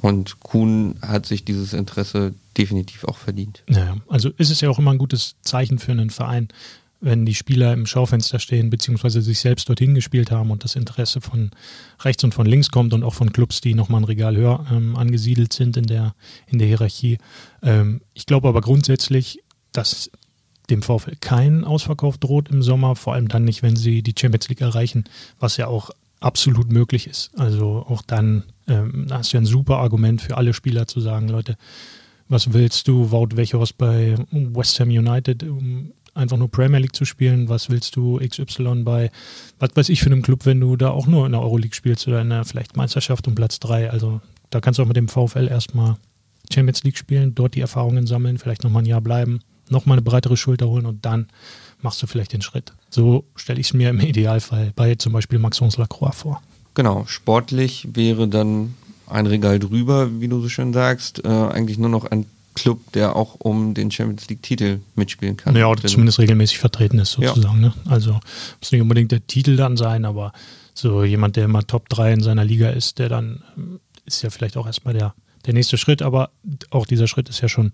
Und 0.00 0.40
Kuhn 0.40 0.96
hat 1.00 1.26
sich 1.26 1.44
dieses 1.44 1.72
Interesse 1.72 2.34
definitiv 2.58 3.04
auch 3.04 3.16
verdient. 3.16 3.62
Naja, 3.68 3.96
also 4.08 4.30
ist 4.36 4.50
es 4.50 4.60
ja 4.60 4.68
auch 4.68 4.78
immer 4.78 4.90
ein 4.90 4.98
gutes 4.98 5.36
Zeichen 5.42 5.78
für 5.78 5.92
einen 5.92 6.10
Verein, 6.10 6.48
wenn 7.00 7.24
die 7.24 7.34
Spieler 7.34 7.72
im 7.72 7.86
Schaufenster 7.86 8.38
stehen, 8.38 8.68
beziehungsweise 8.68 9.22
sich 9.22 9.40
selbst 9.40 9.68
dorthin 9.68 9.94
gespielt 9.94 10.30
haben 10.30 10.50
und 10.50 10.64
das 10.64 10.76
Interesse 10.76 11.20
von 11.20 11.50
rechts 12.00 12.22
und 12.24 12.34
von 12.34 12.46
links 12.46 12.70
kommt 12.70 12.94
und 12.94 13.02
auch 13.04 13.14
von 13.14 13.32
Clubs, 13.32 13.60
die 13.60 13.74
nochmal 13.74 14.00
ein 14.00 14.04
Regal 14.04 14.36
höher 14.36 14.66
ähm, 14.70 14.96
angesiedelt 14.96 15.52
sind 15.52 15.76
in 15.76 15.86
der, 15.86 16.14
in 16.46 16.58
der 16.58 16.68
Hierarchie. 16.68 17.18
Ähm, 17.62 18.00
ich 18.14 18.26
glaube 18.26 18.48
aber 18.48 18.60
grundsätzlich, 18.60 19.40
dass 19.72 20.10
dem 20.70 20.82
VfL 20.82 21.16
kein 21.20 21.64
Ausverkauf 21.64 22.18
droht 22.18 22.48
im 22.48 22.62
Sommer, 22.62 22.96
vor 22.96 23.14
allem 23.14 23.28
dann 23.28 23.44
nicht, 23.44 23.62
wenn 23.62 23.76
sie 23.76 24.02
die 24.02 24.14
Champions 24.18 24.48
League 24.48 24.60
erreichen, 24.60 25.04
was 25.38 25.56
ja 25.56 25.66
auch 25.66 25.90
absolut 26.20 26.70
möglich 26.70 27.06
ist. 27.06 27.30
Also 27.38 27.84
auch 27.88 28.02
dann 28.02 28.44
ähm, 28.68 29.06
hast 29.10 29.32
du 29.32 29.36
ja 29.36 29.42
ein 29.42 29.46
super 29.46 29.78
Argument 29.78 30.22
für 30.22 30.36
alle 30.36 30.54
Spieler 30.54 30.86
zu 30.86 31.00
sagen, 31.00 31.28
Leute, 31.28 31.56
was 32.28 32.52
willst 32.52 32.88
du, 32.88 33.10
Wout 33.10 33.36
Wechhorst 33.36 33.76
bei 33.76 34.14
West 34.30 34.78
Ham 34.80 34.88
United, 34.88 35.42
um 35.42 35.92
einfach 36.14 36.36
nur 36.36 36.50
Premier 36.50 36.78
League 36.78 36.96
zu 36.96 37.04
spielen? 37.04 37.48
Was 37.48 37.68
willst 37.68 37.96
du 37.96 38.18
XY 38.18 38.82
bei, 38.84 39.10
was 39.58 39.70
weiß 39.74 39.88
ich, 39.88 40.00
für 40.00 40.06
einem 40.06 40.22
Club, 40.22 40.46
wenn 40.46 40.60
du 40.60 40.76
da 40.76 40.90
auch 40.90 41.06
nur 41.06 41.26
in 41.26 41.32
der 41.32 41.42
Euroleague 41.42 41.74
spielst 41.74 42.06
oder 42.08 42.20
in 42.22 42.30
der 42.30 42.44
vielleicht 42.44 42.76
Meisterschaft 42.76 43.26
um 43.26 43.34
Platz 43.34 43.60
3? 43.60 43.90
Also 43.90 44.20
da 44.50 44.60
kannst 44.60 44.78
du 44.78 44.82
auch 44.82 44.88
mit 44.88 44.96
dem 44.96 45.08
VfL 45.08 45.48
erstmal 45.48 45.96
Champions 46.52 46.84
League 46.84 46.98
spielen, 46.98 47.34
dort 47.34 47.54
die 47.54 47.60
Erfahrungen 47.60 48.06
sammeln, 48.06 48.38
vielleicht 48.38 48.64
nochmal 48.64 48.82
ein 48.82 48.86
Jahr 48.86 49.00
bleiben, 49.00 49.40
nochmal 49.68 49.96
eine 49.96 50.02
breitere 50.02 50.36
Schulter 50.36 50.68
holen 50.68 50.86
und 50.86 51.04
dann 51.04 51.28
machst 51.80 52.02
du 52.02 52.06
vielleicht 52.06 52.32
den 52.32 52.42
Schritt. 52.42 52.72
So 52.90 53.24
stelle 53.36 53.60
ich 53.60 53.68
es 53.68 53.74
mir 53.74 53.90
im 53.90 54.00
Idealfall 54.00 54.72
bei 54.74 54.94
zum 54.94 55.12
Beispiel 55.12 55.38
Maxence 55.38 55.76
Lacroix 55.76 56.14
vor. 56.14 56.42
Genau, 56.74 57.04
sportlich 57.06 57.88
wäre 57.92 58.28
dann 58.28 58.74
ein 59.06 59.26
Regal 59.26 59.58
drüber, 59.58 60.20
wie 60.20 60.28
du 60.28 60.40
so 60.40 60.48
schön 60.48 60.72
sagst, 60.72 61.24
äh, 61.24 61.28
eigentlich 61.28 61.78
nur 61.78 61.90
noch 61.90 62.06
ein 62.06 62.26
Club, 62.54 62.92
der 62.92 63.16
auch 63.16 63.36
um 63.38 63.74
den 63.74 63.90
Champions 63.90 64.28
League-Titel 64.28 64.80
mitspielen 64.94 65.36
kann. 65.36 65.56
Ja, 65.56 65.66
oder 65.66 65.84
zumindest 65.84 66.18
regelmäßig 66.18 66.58
vertreten 66.58 66.98
ist, 66.98 67.12
sozusagen. 67.12 67.62
Ja. 67.62 67.68
Ne? 67.68 67.74
Also 67.86 68.20
muss 68.60 68.72
nicht 68.72 68.80
unbedingt 68.80 69.12
der 69.12 69.26
Titel 69.26 69.56
dann 69.56 69.76
sein, 69.76 70.04
aber 70.04 70.32
so 70.74 71.04
jemand, 71.04 71.36
der 71.36 71.46
immer 71.46 71.66
Top 71.66 71.88
3 71.88 72.14
in 72.14 72.22
seiner 72.22 72.44
Liga 72.44 72.70
ist, 72.70 72.98
der 72.98 73.08
dann 73.08 73.42
ähm, 73.56 73.80
ist 74.04 74.22
ja 74.22 74.30
vielleicht 74.30 74.56
auch 74.56 74.66
erstmal 74.66 74.94
der, 74.94 75.14
der 75.46 75.54
nächste 75.54 75.78
Schritt, 75.78 76.02
aber 76.02 76.30
auch 76.70 76.86
dieser 76.86 77.06
Schritt 77.06 77.28
ist 77.28 77.40
ja 77.40 77.48
schon 77.48 77.72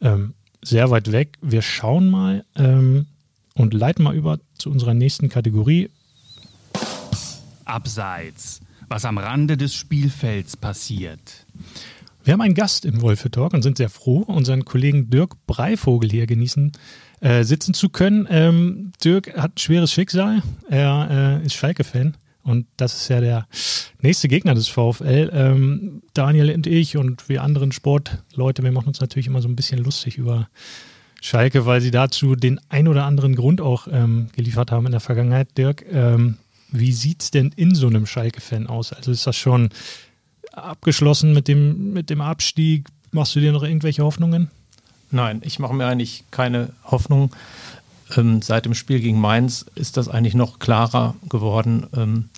ähm, 0.00 0.34
sehr 0.64 0.90
weit 0.90 1.12
weg. 1.12 1.38
Wir 1.40 1.62
schauen 1.62 2.10
mal 2.10 2.44
ähm, 2.56 3.06
und 3.54 3.74
leiten 3.74 4.04
mal 4.04 4.14
über 4.14 4.38
zu 4.58 4.70
unserer 4.70 4.94
nächsten 4.94 5.28
Kategorie. 5.28 5.90
Abseits, 7.64 8.60
was 8.88 9.04
am 9.04 9.18
Rande 9.18 9.56
des 9.56 9.74
Spielfelds 9.74 10.56
passiert. 10.56 11.46
Wir 12.24 12.32
haben 12.32 12.40
einen 12.40 12.54
Gast 12.54 12.84
im 12.84 13.02
Wolfe 13.02 13.30
Talk 13.30 13.52
und 13.52 13.62
sind 13.62 13.76
sehr 13.76 13.90
froh, 13.90 14.20
unseren 14.20 14.64
Kollegen 14.64 15.10
Dirk 15.10 15.36
Breivogel 15.46 16.10
hier 16.10 16.26
genießen 16.26 16.72
äh, 17.20 17.44
sitzen 17.44 17.74
zu 17.74 17.90
können. 17.90 18.26
Ähm, 18.30 18.92
Dirk 19.02 19.36
hat 19.36 19.56
ein 19.56 19.58
schweres 19.58 19.92
Schicksal. 19.92 20.42
Er 20.68 21.40
äh, 21.42 21.46
ist 21.46 21.54
Schalke-Fan 21.54 22.16
und 22.44 22.66
das 22.76 22.94
ist 22.94 23.08
ja 23.08 23.20
der 23.20 23.46
nächste 24.00 24.28
Gegner 24.28 24.54
des 24.54 24.68
VfL. 24.68 25.30
Ähm, 25.32 26.02
Daniel 26.12 26.50
und 26.54 26.66
ich 26.66 26.96
und 26.96 27.28
wir 27.28 27.42
anderen 27.42 27.72
Sportleute, 27.72 28.62
wir 28.62 28.72
machen 28.72 28.88
uns 28.88 29.00
natürlich 29.00 29.26
immer 29.26 29.42
so 29.42 29.48
ein 29.48 29.56
bisschen 29.56 29.78
lustig 29.78 30.18
über 30.18 30.48
Schalke, 31.20 31.64
weil 31.64 31.80
sie 31.80 31.90
dazu 31.90 32.36
den 32.36 32.60
ein 32.68 32.86
oder 32.86 33.06
anderen 33.06 33.34
Grund 33.34 33.62
auch 33.62 33.88
ähm, 33.90 34.28
geliefert 34.36 34.70
haben 34.70 34.84
in 34.84 34.92
der 34.92 35.00
Vergangenheit. 35.00 35.56
Dirk, 35.56 35.84
ähm, 35.90 36.36
wie 36.70 36.92
sieht 36.92 37.22
es 37.22 37.30
denn 37.30 37.50
in 37.56 37.74
so 37.74 37.86
einem 37.86 38.06
Schalke-Fan 38.06 38.66
aus? 38.66 38.92
Also 38.92 39.10
ist 39.10 39.26
das 39.26 39.36
schon 39.36 39.70
abgeschlossen 40.52 41.32
mit 41.32 41.48
dem, 41.48 41.94
mit 41.94 42.10
dem 42.10 42.20
Abstieg? 42.20 42.88
Machst 43.10 43.34
du 43.34 43.40
dir 43.40 43.52
noch 43.52 43.62
irgendwelche 43.62 44.04
Hoffnungen? 44.04 44.50
Nein, 45.10 45.40
ich 45.44 45.58
mache 45.58 45.72
mir 45.72 45.86
eigentlich 45.86 46.24
keine 46.30 46.70
Hoffnung. 46.84 47.30
Ähm, 48.16 48.42
seit 48.42 48.66
dem 48.66 48.74
Spiel 48.74 49.00
gegen 49.00 49.18
Mainz 49.20 49.64
ist 49.74 49.96
das 49.96 50.08
eigentlich 50.08 50.34
noch 50.34 50.58
klarer 50.58 51.14
geworden. 51.28 51.86
Ähm, 51.96 52.28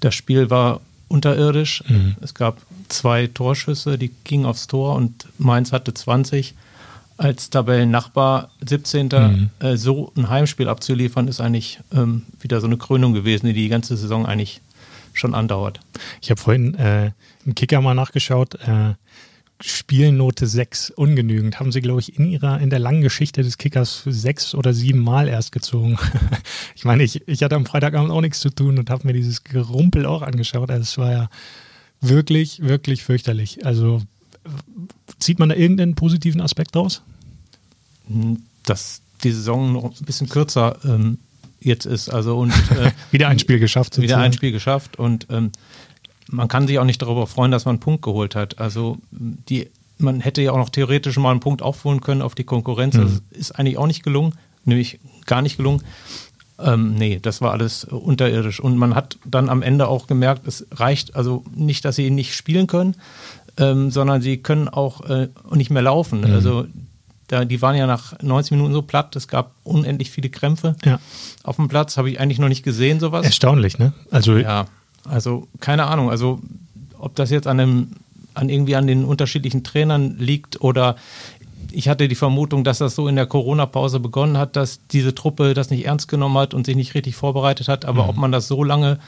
das 0.00 0.14
Spiel 0.14 0.50
war 0.50 0.80
unterirdisch. 1.08 1.82
Mhm. 1.88 2.16
Es 2.20 2.34
gab 2.34 2.58
zwei 2.88 3.26
Torschüsse, 3.26 3.98
die 3.98 4.10
gingen 4.24 4.46
aufs 4.46 4.66
Tor 4.66 4.94
und 4.94 5.26
Mainz 5.38 5.72
hatte 5.72 5.94
20 5.94 6.54
als 7.16 7.50
Tabellennachbar 7.50 8.50
17. 8.66 9.08
Mhm. 9.08 9.50
Äh, 9.58 9.76
so 9.76 10.12
ein 10.16 10.28
Heimspiel 10.28 10.68
abzuliefern, 10.68 11.28
ist 11.28 11.40
eigentlich 11.40 11.80
ähm, 11.92 12.22
wieder 12.40 12.60
so 12.60 12.66
eine 12.66 12.76
Krönung 12.76 13.12
gewesen, 13.12 13.46
die 13.46 13.52
die 13.52 13.68
ganze 13.68 13.96
Saison 13.96 14.24
eigentlich 14.24 14.60
schon 15.14 15.34
andauert. 15.34 15.80
Ich 16.22 16.30
habe 16.30 16.40
vorhin 16.40 16.74
äh, 16.74 17.10
im 17.44 17.54
Kicker 17.54 17.80
mal 17.80 17.94
nachgeschaut. 17.94 18.54
Äh, 18.54 18.94
Spielnote 19.60 20.46
6 20.46 20.90
ungenügend. 20.90 21.58
Haben 21.58 21.72
sie, 21.72 21.80
glaube 21.80 22.00
ich, 22.00 22.16
in 22.16 22.30
ihrer, 22.30 22.60
in 22.60 22.70
der 22.70 22.78
langen 22.78 23.02
Geschichte 23.02 23.42
des 23.42 23.58
Kickers 23.58 24.02
sechs 24.06 24.54
oder 24.54 24.72
sieben 24.72 25.00
Mal 25.00 25.28
erst 25.28 25.52
gezogen. 25.52 25.98
ich 26.76 26.84
meine, 26.84 27.02
ich, 27.02 27.26
ich 27.26 27.42
hatte 27.42 27.56
am 27.56 27.66
Freitagabend 27.66 28.10
auch 28.10 28.20
nichts 28.20 28.40
zu 28.40 28.50
tun 28.50 28.78
und 28.78 28.90
habe 28.90 29.06
mir 29.06 29.12
dieses 29.12 29.44
Gerumpel 29.44 30.06
auch 30.06 30.22
angeschaut. 30.22 30.70
Also 30.70 30.82
es 30.82 30.98
war 30.98 31.12
ja 31.12 31.30
wirklich, 32.00 32.60
wirklich 32.60 33.02
fürchterlich. 33.02 33.66
Also 33.66 34.02
Zieht 35.18 35.38
man 35.38 35.48
da 35.48 35.54
irgendeinen 35.54 35.94
positiven 35.94 36.40
Aspekt 36.40 36.76
raus? 36.76 37.02
Hm, 38.06 38.42
dass 38.64 39.00
die 39.24 39.32
Saison 39.32 39.72
noch 39.72 39.84
ein 39.84 40.04
bisschen 40.04 40.28
kürzer 40.28 40.78
ähm, 40.84 41.18
jetzt 41.60 41.86
ist. 41.86 42.08
Also 42.08 42.38
und 42.38 42.50
äh, 42.50 42.92
wieder 43.10 43.28
ein 43.28 43.38
Spiel 43.38 43.58
geschafft. 43.58 43.94
Sozusagen. 43.94 44.20
Wieder 44.20 44.24
ein 44.24 44.32
Spiel 44.32 44.52
geschafft 44.52 44.98
und 44.98 45.26
ähm, 45.30 45.50
man 46.30 46.48
kann 46.48 46.66
sich 46.66 46.78
auch 46.78 46.84
nicht 46.84 47.02
darüber 47.02 47.26
freuen, 47.26 47.50
dass 47.50 47.64
man 47.64 47.74
einen 47.74 47.80
Punkt 47.80 48.02
geholt 48.02 48.34
hat. 48.34 48.58
Also 48.58 48.98
die, 49.10 49.68
man 49.98 50.20
hätte 50.20 50.42
ja 50.42 50.52
auch 50.52 50.58
noch 50.58 50.68
theoretisch 50.68 51.16
mal 51.18 51.30
einen 51.30 51.40
Punkt 51.40 51.62
aufholen 51.62 52.00
können 52.00 52.22
auf 52.22 52.34
die 52.34 52.44
Konkurrenz. 52.44 52.96
Mhm. 52.96 53.02
Das 53.02 53.22
ist 53.30 53.58
eigentlich 53.58 53.78
auch 53.78 53.86
nicht 53.86 54.02
gelungen, 54.02 54.34
nämlich 54.64 55.00
gar 55.26 55.42
nicht 55.42 55.56
gelungen. 55.56 55.82
Ähm, 56.58 56.94
nee, 56.94 57.18
das 57.20 57.40
war 57.40 57.52
alles 57.52 57.84
unterirdisch. 57.84 58.60
Und 58.60 58.76
man 58.76 58.94
hat 58.94 59.18
dann 59.24 59.48
am 59.48 59.62
Ende 59.62 59.88
auch 59.88 60.06
gemerkt, 60.06 60.46
es 60.46 60.66
reicht 60.72 61.14
also 61.14 61.44
nicht, 61.54 61.84
dass 61.84 61.96
sie 61.96 62.06
ihn 62.06 62.14
nicht 62.14 62.34
spielen 62.34 62.66
können, 62.66 62.96
ähm, 63.56 63.90
sondern 63.90 64.22
sie 64.22 64.38
können 64.38 64.68
auch 64.68 65.08
äh, 65.08 65.28
nicht 65.52 65.70
mehr 65.70 65.82
laufen. 65.82 66.20
Mhm. 66.20 66.32
Also 66.32 66.66
da, 67.28 67.44
die 67.44 67.62
waren 67.62 67.76
ja 67.76 67.86
nach 67.86 68.20
90 68.20 68.52
Minuten 68.52 68.72
so 68.72 68.82
platt, 68.82 69.14
es 69.14 69.28
gab 69.28 69.54
unendlich 69.62 70.10
viele 70.10 70.30
Krämpfe 70.30 70.76
ja. 70.84 70.98
auf 71.44 71.56
dem 71.56 71.68
Platz, 71.68 71.96
habe 71.96 72.10
ich 72.10 72.18
eigentlich 72.18 72.38
noch 72.38 72.48
nicht 72.48 72.62
gesehen, 72.62 73.00
sowas. 73.00 73.24
Erstaunlich, 73.24 73.78
ne? 73.78 73.92
Also 74.10 74.36
ja, 74.36 74.66
also 75.08 75.48
keine 75.60 75.86
Ahnung, 75.86 76.10
also 76.10 76.40
ob 76.98 77.14
das 77.14 77.30
jetzt 77.30 77.46
an 77.46 77.60
einem, 77.60 77.88
an 78.34 78.48
irgendwie 78.48 78.76
an 78.76 78.86
den 78.86 79.04
unterschiedlichen 79.04 79.64
Trainern 79.64 80.16
liegt 80.18 80.60
oder 80.60 80.96
ich 81.70 81.88
hatte 81.88 82.08
die 82.08 82.14
Vermutung, 82.14 82.64
dass 82.64 82.78
das 82.78 82.94
so 82.94 83.08
in 83.08 83.16
der 83.16 83.26
Corona-Pause 83.26 84.00
begonnen 84.00 84.38
hat, 84.38 84.56
dass 84.56 84.86
diese 84.88 85.14
Truppe 85.14 85.52
das 85.52 85.70
nicht 85.70 85.84
ernst 85.84 86.08
genommen 86.08 86.38
hat 86.38 86.54
und 86.54 86.64
sich 86.64 86.76
nicht 86.76 86.94
richtig 86.94 87.14
vorbereitet 87.14 87.68
hat. 87.68 87.84
Aber 87.84 88.04
mhm. 88.04 88.08
ob 88.08 88.16
man 88.16 88.32
das 88.32 88.48
so 88.48 88.64
lange 88.64 88.98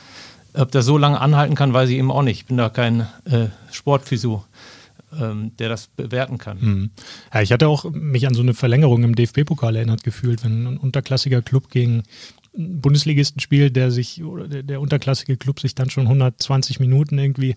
ob 0.55 0.71
der 0.71 0.83
so 0.83 0.99
lange 0.99 1.21
anhalten 1.21 1.55
kann, 1.55 1.73
weiß 1.73 1.91
ich 1.91 1.97
eben 1.97 2.11
auch 2.11 2.23
nicht. 2.23 2.41
Ich 2.41 2.47
bin 2.47 2.57
da 2.57 2.69
kein 2.69 3.01
äh, 3.25 3.47
Sportphysio, 3.71 4.45
ähm, 5.19 5.53
der 5.59 5.69
das 5.69 5.87
bewerten 5.89 6.39
kann. 6.39 6.59
Mhm. 6.61 6.91
Ja, 7.33 7.43
ich 7.43 7.53
hatte 7.53 7.69
auch 7.69 7.85
mich 7.91 8.27
an 8.27 8.35
so 8.35 8.43
eine 8.43 8.55
Verlängerung 8.55 9.05
im 9.05 9.15
DFB-Pokal 9.15 9.77
erinnert 9.77 10.05
gefühlt, 10.05 10.45
wenn 10.45 10.67
ein 10.67 10.77
unterklassiger 10.77 11.43
Club 11.43 11.71
gegen 11.71 12.03
einen 12.57 12.81
Bundesligisten 12.81 13.41
spielt, 13.41 13.77
der 13.77 13.91
sich, 13.91 14.23
oder 14.25 14.49
der, 14.49 14.63
der 14.63 14.81
unterklassige 14.81 15.37
Club 15.37 15.61
sich 15.61 15.75
dann 15.75 15.91
schon 15.91 16.05
120 16.05 16.81
Minuten 16.81 17.19
irgendwie 17.19 17.55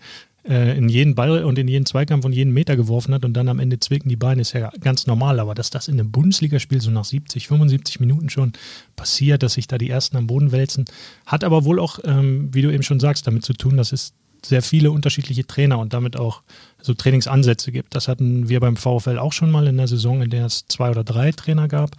äh, 0.48 0.78
in 0.78 0.90
jeden 0.90 1.16
Ball 1.16 1.44
und 1.44 1.58
in 1.58 1.68
jeden 1.68 1.86
Zweikampf 1.86 2.26
und 2.26 2.34
jeden 2.34 2.54
Meter 2.54 2.76
geworfen 2.76 3.14
hat 3.14 3.26
und 3.26 3.34
dann 3.34 3.48
am 3.48 3.60
Ende 3.60 3.80
zwicken 3.80 4.10
die 4.10 4.16
Beine, 4.16 4.42
ist 4.42 4.54
ja 4.54 4.70
ganz 4.82 5.08
normal. 5.08 5.40
Aber 5.40 5.56
dass 5.56 5.70
das 5.70 5.88
in 5.88 6.00
einem 6.00 6.12
Bundesligaspiel 6.12 6.82
so 6.82 6.92
nach 6.92 7.06
70, 7.06 7.48
75 7.48 8.00
Minuten 8.00 8.30
schon 8.30 8.54
passiert, 8.96 9.44
dass 9.44 9.54
sich 9.54 9.68
da 9.68 9.78
die 9.78 9.90
Ersten 9.90 10.18
am 10.18 10.28
Boden 10.28 10.52
wälzen, 10.52 10.86
hat 11.26 11.44
aber 11.44 11.64
wohl 11.64 11.80
auch, 11.80 12.00
ähm, 12.04 12.50
wie 12.54 12.62
du 12.62 12.72
eben 12.72 12.84
schon 12.84 13.00
sagst, 13.00 13.26
damit 13.26 13.46
zu 13.46 13.54
tun, 13.54 13.78
dass 13.78 13.92
es 13.92 14.14
sehr 14.46 14.62
viele 14.62 14.92
unterschiedliche 14.92 15.48
Trainer 15.48 15.80
und 15.80 15.94
damit 15.94 16.18
auch 16.18 16.42
so 16.82 16.94
Trainingsansätze 16.94 17.72
gibt. 17.72 17.96
Das 17.96 18.10
hatten 18.10 18.50
wir 18.50 18.60
beim 18.60 18.76
VfL 18.76 19.18
auch 19.18 19.32
schon 19.32 19.50
mal 19.50 19.68
in 19.68 19.78
der 19.78 19.88
Saison, 19.88 20.22
in 20.22 20.30
der 20.30 20.46
es 20.46 20.66
zwei 20.68 20.90
oder 20.90 21.06
drei 21.06 21.32
Trainer 21.32 21.70
gab. 21.70 21.92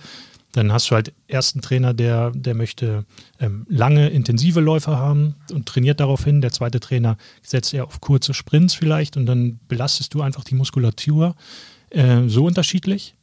Dann 0.54 0.72
hast 0.72 0.88
du 0.88 0.94
halt 0.94 1.12
ersten 1.26 1.60
Trainer, 1.62 1.94
der, 1.94 2.30
der 2.30 2.54
möchte 2.54 3.04
ähm, 3.40 3.66
lange, 3.68 4.08
intensive 4.10 4.60
Läufer 4.60 4.98
haben 4.98 5.34
und 5.52 5.66
trainiert 5.66 5.98
darauf 5.98 6.22
hin. 6.22 6.40
Der 6.40 6.52
zweite 6.52 6.78
Trainer 6.78 7.16
setzt 7.42 7.74
eher 7.74 7.86
auf 7.86 8.00
kurze 8.00 8.34
Sprints 8.34 8.72
vielleicht 8.72 9.16
und 9.16 9.26
dann 9.26 9.58
belastest 9.66 10.14
du 10.14 10.22
einfach 10.22 10.44
die 10.44 10.54
Muskulatur 10.54 11.34
äh, 11.90 12.28
so 12.28 12.44
unterschiedlich, 12.44 13.14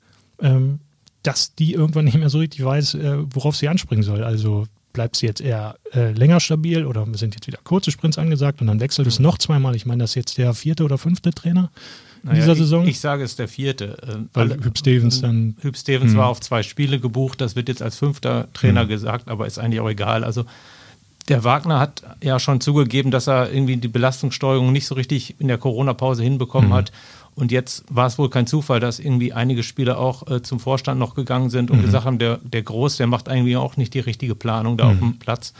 ähm, 0.41 0.80
dass 1.24 1.56
die 1.56 1.74
irgendwann 1.74 2.04
nicht 2.04 2.17
mehr 2.17 2.30
so 2.30 2.39
richtig 2.39 2.65
weiß, 2.65 2.96
äh, 2.96 3.17
worauf 3.34 3.56
sie 3.56 3.70
anspringen 3.70 4.04
soll. 4.04 4.26
Also 4.26 4.67
bleibt 4.91 5.15
sie 5.15 5.26
jetzt 5.26 5.39
eher 5.39 5.78
äh, 5.94 6.12
länger 6.12 6.41
stabil 6.41 6.86
oder 6.86 7.08
sind 7.13 7.36
jetzt 7.36 7.48
wieder 7.48 7.60
kurze 7.63 7.91
Sprints 7.91 8.17
angesagt 8.17 8.60
und 8.60 8.67
dann 8.67 8.82
wechselt 8.82 9.08
es 9.08 9.20
noch 9.20 9.38
zweimal. 9.38 9.74
Ich 9.78 9.86
meine, 9.86 10.04
das 10.04 10.12
ist 10.12 10.15
jetzt 10.15 10.38
der 10.38 10.54
vierte 10.54 10.84
oder 10.84 10.98
fünfte 10.98 11.32
Trainer 11.32 11.63
in 11.63 12.11
Naja, 12.23 12.36
dieser 12.36 12.51
ich, 12.53 12.57
Saison. 12.60 12.88
Ich 12.88 12.99
sage 12.99 13.23
es 13.23 13.31
ist 13.31 13.39
der 13.39 13.47
vierte. 13.47 13.97
äh, 14.03 14.17
weil 14.34 14.63
Hüb 14.63 14.77
Stevens 14.77 15.21
dann. 15.21 15.55
Hüb 15.62 15.75
Stevens 15.75 16.13
Mhm. 16.13 16.17
war 16.17 16.27
auf 16.27 16.39
zwei 16.39 16.63
Spiele 16.63 16.99
gebucht, 16.99 17.41
das 17.41 17.55
wird 17.55 17.67
jetzt 17.69 17.81
als 17.81 17.97
fünfter 17.97 18.47
Trainer 18.53 18.86
gesagt, 18.86 19.27
aber 19.29 19.47
ist 19.47 19.57
eigentlich 19.60 19.79
auch 19.79 19.89
egal. 19.89 20.23
Also 20.23 20.45
der 21.29 21.43
Wagner 21.43 21.79
hat 21.79 22.03
ja 22.21 22.39
schon 22.39 22.62
zugegeben, 22.62 23.12
dass 23.12 23.27
er 23.27 23.51
irgendwie 23.51 23.77
die 23.77 23.88
Belastungssteuerung 23.88 24.71
nicht 24.71 24.86
so 24.88 24.95
richtig 24.95 25.36
in 25.39 25.47
der 25.47 25.57
Corona-Pause 25.57 26.23
hinbekommen 26.23 26.73
hat. 26.73 26.91
Und 27.36 27.51
jetzt 27.51 27.86
war 27.89 28.07
es 28.07 28.17
wohl 28.17 28.29
kein 28.29 28.45
Zufall, 28.45 28.79
dass 28.81 28.99
irgendwie 28.99 29.31
einige 29.31 29.63
Spieler 29.63 29.97
auch 29.97 30.29
äh, 30.29 30.41
zum 30.41 30.60
Vorstand 30.60 30.99
noch 30.99 31.15
gegangen 31.15 31.49
sind 31.49 31.71
und 31.71 31.81
gesagt 31.81 32.05
haben, 32.05 32.19
der, 32.19 32.39
der 32.43 32.62
Groß, 32.62 32.97
der 32.97 33.07
macht 33.07 33.27
irgendwie 33.29 33.55
auch 33.55 33.77
nicht 33.77 33.93
die 33.93 33.99
richtige 33.99 34.36
Planung 34.36 34.77
da 34.77 34.89
auf 34.89 34.99
dem 34.99 35.17
Platz. 35.17 35.53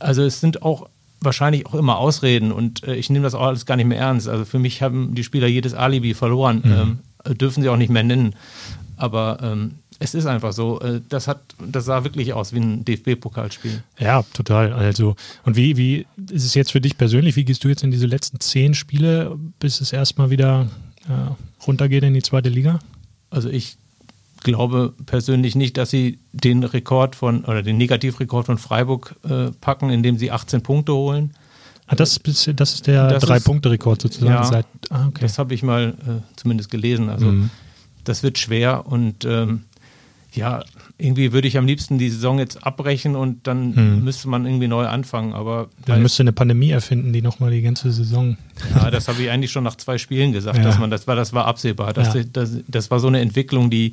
Also 0.00 0.22
es 0.22 0.40
sind 0.40 0.62
auch 0.62 0.88
wahrscheinlich 1.24 1.66
auch 1.66 1.74
immer 1.74 1.98
Ausreden 1.98 2.52
und 2.52 2.84
äh, 2.84 2.94
ich 2.94 3.10
nehme 3.10 3.24
das 3.24 3.34
auch 3.34 3.46
alles 3.46 3.66
gar 3.66 3.76
nicht 3.76 3.86
mehr 3.86 3.98
ernst. 3.98 4.28
Also 4.28 4.44
für 4.44 4.58
mich 4.58 4.82
haben 4.82 5.14
die 5.14 5.24
Spieler 5.24 5.46
jedes 5.46 5.74
Alibi 5.74 6.14
verloren, 6.14 6.62
ähm, 6.64 6.98
äh, 7.24 7.34
dürfen 7.34 7.62
sie 7.62 7.68
auch 7.68 7.76
nicht 7.76 7.90
mehr 7.90 8.02
nennen. 8.02 8.34
Aber 8.96 9.38
ähm, 9.42 9.76
es 9.98 10.14
ist 10.14 10.26
einfach 10.26 10.52
so. 10.52 10.80
Äh, 10.80 11.00
das 11.08 11.28
hat, 11.28 11.40
das 11.64 11.84
sah 11.84 12.04
wirklich 12.04 12.32
aus 12.32 12.52
wie 12.52 12.60
ein 12.60 12.84
DFB-Pokalspiel. 12.84 13.82
Ja, 13.98 14.22
total. 14.34 14.72
Also, 14.72 15.16
und 15.44 15.56
wie, 15.56 15.76
wie 15.76 16.06
ist 16.30 16.44
es 16.44 16.54
jetzt 16.54 16.72
für 16.72 16.80
dich 16.80 16.98
persönlich? 16.98 17.36
Wie 17.36 17.44
gehst 17.44 17.64
du 17.64 17.68
jetzt 17.68 17.84
in 17.84 17.90
diese 17.90 18.06
letzten 18.06 18.40
zehn 18.40 18.74
Spiele, 18.74 19.38
bis 19.60 19.80
es 19.80 19.92
erstmal 19.92 20.30
wieder 20.30 20.68
äh, 21.08 21.64
runtergeht 21.66 22.02
in 22.02 22.14
die 22.14 22.22
zweite 22.22 22.48
Liga? 22.48 22.80
Also 23.30 23.48
ich 23.48 23.76
glaube 24.42 24.94
persönlich 25.06 25.54
nicht, 25.54 25.76
dass 25.76 25.90
sie 25.90 26.18
den 26.32 26.64
Rekord 26.64 27.16
von 27.16 27.44
oder 27.44 27.62
den 27.62 27.76
Negativrekord 27.76 28.46
von 28.46 28.58
Freiburg 28.58 29.16
äh, 29.28 29.50
packen, 29.60 29.90
indem 29.90 30.18
sie 30.18 30.30
18 30.30 30.62
Punkte 30.62 30.94
holen. 30.94 31.32
Ah, 31.86 31.94
das, 31.96 32.16
ist- 32.16 32.50
das 32.56 32.74
ist 32.74 32.86
der 32.86 33.18
Drei-Punkte-Rekord 33.18 34.00
sozusagen. 34.02 34.32
Ja. 34.32 34.44
Seit, 34.44 34.66
ah, 34.90 35.06
okay. 35.08 35.18
Das 35.20 35.38
habe 35.38 35.52
ich 35.54 35.62
mal 35.62 35.94
äh, 36.06 36.20
zumindest 36.36 36.70
gelesen. 36.70 37.08
Also 37.08 37.26
Mhm. 37.26 37.50
das 38.04 38.22
wird 38.22 38.38
schwer 38.38 38.86
und 38.86 39.24
ähm, 39.24 39.62
ja, 40.34 40.64
irgendwie 40.96 41.32
würde 41.34 41.46
ich 41.46 41.58
am 41.58 41.66
liebsten 41.66 41.98
die 41.98 42.08
Saison 42.08 42.38
jetzt 42.38 42.64
abbrechen 42.66 43.16
und 43.16 43.46
dann 43.46 44.02
müsste 44.02 44.28
man 44.30 44.46
irgendwie 44.46 44.66
neu 44.68 44.86
anfangen. 44.86 45.34
Aber 45.34 45.68
Man 45.86 46.00
müsste 46.00 46.22
eine 46.22 46.32
Pandemie 46.32 46.70
erfinden, 46.70 47.12
die 47.12 47.20
nochmal 47.20 47.50
die 47.50 47.60
ganze 47.60 47.92
Saison. 47.92 48.38
ja, 48.74 48.90
das 48.90 49.08
habe 49.08 49.20
ich 49.22 49.28
eigentlich 49.30 49.50
schon 49.50 49.64
nach 49.64 49.76
zwei 49.76 49.98
Spielen 49.98 50.32
gesagt, 50.32 50.56
Ja. 50.58 50.64
dass 50.64 50.78
man 50.78 50.90
das 50.90 51.06
war, 51.06 51.16
das 51.16 51.34
war 51.34 51.44
absehbar. 51.46 51.92
Das, 51.92 52.14
Ja. 52.14 52.22
das, 52.32 52.56
das 52.66 52.90
war 52.90 52.98
so 53.00 53.08
eine 53.08 53.20
Entwicklung, 53.20 53.68
die 53.68 53.92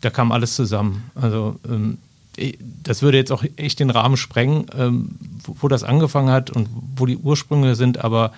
da 0.00 0.10
kam 0.10 0.32
alles 0.32 0.54
zusammen. 0.54 1.10
Also 1.14 1.58
ähm, 1.68 1.98
das 2.82 3.02
würde 3.02 3.18
jetzt 3.18 3.32
auch 3.32 3.44
echt 3.56 3.80
den 3.80 3.90
Rahmen 3.90 4.16
sprengen, 4.16 4.66
ähm, 4.76 5.16
wo, 5.44 5.56
wo 5.60 5.68
das 5.68 5.84
angefangen 5.84 6.30
hat 6.30 6.50
und 6.50 6.68
wo 6.96 7.06
die 7.06 7.16
Ursprünge 7.16 7.74
sind, 7.74 8.02
aber 8.02 8.32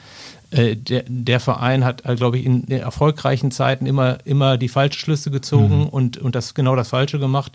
äh, 0.51 0.77
der, 0.77 1.05
der 1.07 1.41
Verein 1.41 1.85
hat, 1.85 2.05
äh, 2.05 2.15
glaube 2.15 2.39
ich, 2.39 2.45
in 2.45 2.67
den 2.67 2.81
erfolgreichen 2.81 3.51
Zeiten 3.51 3.87
immer, 3.87 4.19
immer 4.25 4.59
die 4.59 4.69
falschen 4.69 4.99
Schlüsse 4.99 5.31
gezogen 5.31 5.87
und, 5.89 6.19
und 6.19 6.35
das 6.35 6.55
genau 6.55 6.77
das 6.77 6.89
Falsche 6.89 7.19
gemacht. 7.19 7.53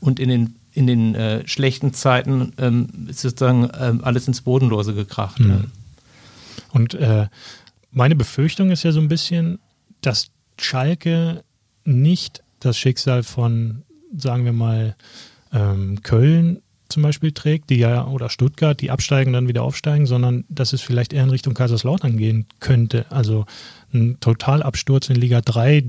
Und 0.00 0.20
in 0.20 0.28
den, 0.28 0.56
in 0.72 0.86
den 0.86 1.14
äh, 1.14 1.46
schlechten 1.46 1.92
Zeiten 1.92 2.52
ähm, 2.58 3.08
ist 3.08 3.20
sozusagen 3.20 3.68
ähm, 3.78 4.00
alles 4.02 4.28
ins 4.28 4.42
Bodenlose 4.42 4.94
gekracht. 4.94 5.40
Mhm. 5.40 5.72
Und 6.72 6.94
äh, 6.94 7.26
meine 7.90 8.14
Befürchtung 8.14 8.70
ist 8.70 8.82
ja 8.82 8.92
so 8.92 9.00
ein 9.00 9.08
bisschen, 9.08 9.58
dass 10.00 10.28
Schalke 10.58 11.42
nicht 11.84 12.42
das 12.60 12.78
Schicksal 12.78 13.22
von, 13.22 13.82
sagen 14.16 14.44
wir 14.44 14.52
mal, 14.52 14.96
ähm, 15.52 16.02
Köln 16.02 16.60
zum 16.88 17.02
Beispiel 17.02 17.32
trägt, 17.32 17.70
die 17.70 17.76
ja, 17.76 18.06
oder 18.06 18.30
Stuttgart, 18.30 18.80
die 18.80 18.90
absteigen 18.90 19.32
dann 19.32 19.48
wieder 19.48 19.62
aufsteigen, 19.62 20.06
sondern 20.06 20.44
dass 20.48 20.72
es 20.72 20.80
vielleicht 20.80 21.12
eher 21.12 21.24
in 21.24 21.30
Richtung 21.30 21.54
Kaiserslautern 21.54 22.16
gehen 22.16 22.46
könnte. 22.60 23.04
Also 23.10 23.44
ein 23.92 24.18
Totalabsturz 24.20 25.10
in 25.10 25.16
Liga 25.16 25.40
3, 25.42 25.84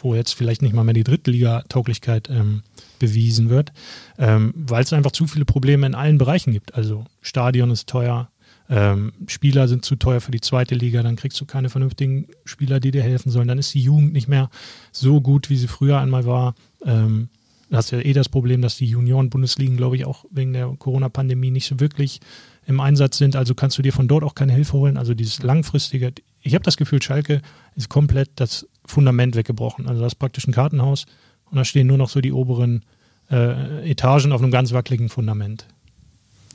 wo 0.00 0.14
jetzt 0.14 0.34
vielleicht 0.34 0.62
nicht 0.62 0.74
mal 0.74 0.84
mehr 0.84 0.94
die 0.94 1.04
Drittliga-Tauglichkeit 1.04 2.30
ähm, 2.30 2.62
bewiesen 2.98 3.50
wird, 3.50 3.72
ähm, 4.18 4.52
weil 4.56 4.84
es 4.84 4.92
einfach 4.92 5.12
zu 5.12 5.26
viele 5.26 5.44
Probleme 5.44 5.86
in 5.86 5.94
allen 5.94 6.18
Bereichen 6.18 6.52
gibt. 6.52 6.74
Also 6.74 7.04
Stadion 7.20 7.70
ist 7.70 7.88
teuer, 7.88 8.30
ähm, 8.68 9.12
Spieler 9.26 9.68
sind 9.68 9.84
zu 9.84 9.96
teuer 9.96 10.20
für 10.20 10.32
die 10.32 10.40
zweite 10.40 10.74
Liga, 10.74 11.02
dann 11.02 11.16
kriegst 11.16 11.40
du 11.40 11.44
keine 11.44 11.70
vernünftigen 11.70 12.26
Spieler, 12.44 12.80
die 12.80 12.90
dir 12.90 13.02
helfen 13.02 13.30
sollen. 13.30 13.48
Dann 13.48 13.58
ist 13.58 13.72
die 13.74 13.82
Jugend 13.82 14.12
nicht 14.12 14.28
mehr 14.28 14.50
so 14.92 15.20
gut, 15.20 15.50
wie 15.50 15.56
sie 15.56 15.68
früher 15.68 16.00
einmal 16.00 16.26
war. 16.26 16.54
Ähm, 16.84 17.28
du 17.70 17.76
hast 17.76 17.92
ja 17.92 18.00
eh 18.00 18.12
das 18.12 18.28
Problem, 18.28 18.62
dass 18.62 18.76
die 18.76 18.86
Junioren-Bundesligen, 18.86 19.76
glaube 19.76 19.96
ich, 19.96 20.04
auch 20.04 20.24
wegen 20.30 20.52
der 20.52 20.66
Corona-Pandemie 20.78 21.50
nicht 21.50 21.66
so 21.66 21.78
wirklich 21.78 22.20
im 22.66 22.80
Einsatz 22.80 23.18
sind. 23.18 23.36
Also 23.36 23.54
kannst 23.54 23.78
du 23.78 23.82
dir 23.82 23.92
von 23.92 24.08
dort 24.08 24.24
auch 24.24 24.34
keine 24.34 24.52
Hilfe 24.52 24.74
holen. 24.74 24.96
Also 24.96 25.14
dieses 25.14 25.42
langfristige, 25.42 26.12
ich 26.42 26.54
habe 26.54 26.64
das 26.64 26.76
Gefühl, 26.76 27.00
Schalke 27.00 27.42
ist 27.76 27.88
komplett 27.88 28.30
das 28.36 28.66
Fundament 28.84 29.36
weggebrochen. 29.36 29.86
Also 29.86 30.02
das 30.02 30.14
ist 30.14 30.18
praktisch 30.18 30.46
ein 30.48 30.52
Kartenhaus 30.52 31.06
und 31.50 31.56
da 31.56 31.64
stehen 31.64 31.86
nur 31.86 31.98
noch 31.98 32.08
so 32.08 32.20
die 32.20 32.32
oberen 32.32 32.84
äh, 33.30 33.88
Etagen 33.88 34.32
auf 34.32 34.42
einem 34.42 34.50
ganz 34.50 34.72
wackeligen 34.72 35.08
Fundament. 35.08 35.66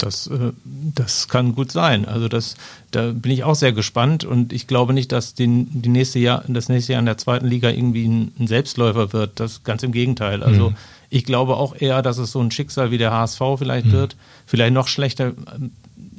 Das, 0.04 0.28
äh, 0.28 0.52
das 0.96 1.28
kann 1.28 1.54
gut 1.56 1.72
sein. 1.72 2.06
Also 2.06 2.28
das, 2.28 2.56
da 2.92 3.12
bin 3.12 3.32
ich 3.32 3.44
auch 3.44 3.56
sehr 3.56 3.72
gespannt 3.74 4.24
und 4.24 4.52
ich 4.54 4.68
glaube 4.68 4.94
nicht, 4.94 5.12
dass 5.12 5.34
den, 5.34 5.82
die 5.82 5.90
nächste 5.90 6.20
Jahr, 6.20 6.44
das 6.48 6.70
nächste 6.70 6.94
Jahr 6.94 7.00
in 7.00 7.06
der 7.06 7.18
zweiten 7.18 7.48
Liga 7.48 7.70
irgendwie 7.70 8.06
ein, 8.08 8.32
ein 8.40 8.48
Selbstläufer 8.48 9.14
wird. 9.14 9.40
Das 9.40 9.64
ganz 9.64 9.84
im 9.84 9.92
Gegenteil. 9.92 10.44
Also 10.44 10.72
Mhm. 10.72 10.76
ich 11.10 11.24
glaube 11.26 11.56
auch 11.58 11.76
eher, 11.80 12.02
dass 12.02 12.18
es 12.18 12.32
so 12.32 12.40
ein 12.42 12.52
Schicksal 12.52 12.92
wie 12.92 12.98
der 12.98 13.12
HSV 13.12 13.42
vielleicht 13.58 13.92
wird. 13.92 14.16
Vielleicht 14.46 14.74
noch 14.74 14.88
schlechter. 14.88 15.34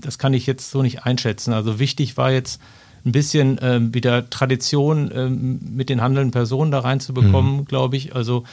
Das 0.00 0.18
kann 0.18 0.34
ich 0.34 0.46
jetzt 0.46 0.70
so 0.70 0.82
nicht 0.82 1.04
einschätzen. 1.04 1.52
Also 1.52 1.78
wichtig 1.78 2.16
war 2.16 2.30
jetzt 2.32 2.60
ein 3.04 3.12
bisschen 3.12 3.58
ähm, 3.62 3.92
wieder 3.94 4.30
Tradition 4.30 5.10
ähm, 5.14 5.60
mit 5.74 5.88
den 5.88 6.00
handelnden 6.00 6.30
Personen 6.30 6.70
da 6.70 6.80
reinzubekommen, 6.80 7.64
glaube 7.64 7.96
ich. 7.96 8.14
Also 8.14 8.44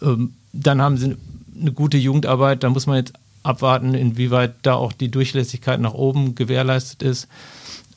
ähm, 0.00 0.32
dann 0.52 0.80
haben 0.80 0.96
sie 0.96 1.16
eine 1.60 1.72
gute 1.72 1.98
Jugendarbeit. 1.98 2.62
Da 2.62 2.70
muss 2.70 2.86
man 2.86 2.96
jetzt 2.96 3.12
abwarten, 3.42 3.94
inwieweit 3.94 4.54
da 4.62 4.74
auch 4.74 4.92
die 4.92 5.10
Durchlässigkeit 5.10 5.80
nach 5.80 5.94
oben 5.94 6.34
gewährleistet 6.34 7.02
ist. 7.02 7.28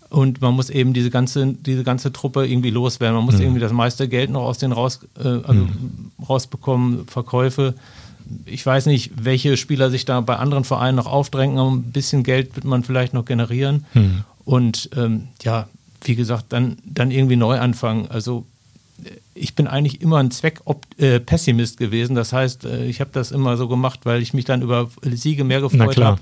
Und 0.09 0.41
man 0.41 0.53
muss 0.53 0.69
eben 0.69 0.93
diese 0.93 1.09
ganze, 1.09 1.53
diese 1.53 1.83
ganze 1.83 2.13
Truppe 2.13 2.45
irgendwie 2.45 2.69
loswerden. 2.69 3.15
Man 3.15 3.25
muss 3.25 3.39
irgendwie 3.39 3.59
das 3.59 3.71
meiste 3.71 4.07
Geld 4.07 4.29
noch 4.29 4.43
aus 4.43 4.59
denen 4.59 4.73
raus, 4.73 4.99
äh, 5.17 5.27
also 5.27 5.67
rausbekommen, 6.29 7.07
Verkäufe. 7.07 7.73
Ich 8.45 8.63
weiß 8.63 8.85
nicht, 8.85 9.11
welche 9.15 9.57
Spieler 9.57 9.89
sich 9.89 10.05
da 10.05 10.21
bei 10.21 10.35
anderen 10.37 10.65
Vereinen 10.65 10.97
noch 10.97 11.07
aufdrängen, 11.07 11.57
aber 11.57 11.71
ein 11.71 11.91
bisschen 11.91 12.23
Geld 12.23 12.55
wird 12.55 12.63
man 12.63 12.83
vielleicht 12.83 13.13
noch 13.13 13.25
generieren. 13.25 13.85
Und 14.45 14.89
ähm, 14.95 15.29
ja, 15.41 15.67
wie 16.03 16.15
gesagt, 16.15 16.45
dann, 16.49 16.77
dann 16.85 17.09
irgendwie 17.09 17.35
neu 17.35 17.59
anfangen. 17.59 18.07
Also 18.09 18.45
ich 19.35 19.55
bin 19.55 19.67
eigentlich 19.67 20.01
immer 20.01 20.17
ein 20.17 20.31
Zweck-Pessimist 20.31 21.77
gewesen. 21.77 22.15
Das 22.15 22.33
heißt, 22.33 22.65
äh, 22.65 22.85
ich 22.85 23.01
habe 23.01 23.11
das 23.13 23.31
immer 23.31 23.57
so 23.57 23.67
gemacht, 23.67 24.01
weil 24.03 24.21
ich 24.21 24.33
mich 24.33 24.45
dann 24.45 24.61
über 24.61 24.89
Siege 25.03 25.43
mehr 25.43 25.61
gefreut 25.61 25.97
habe 25.97 26.19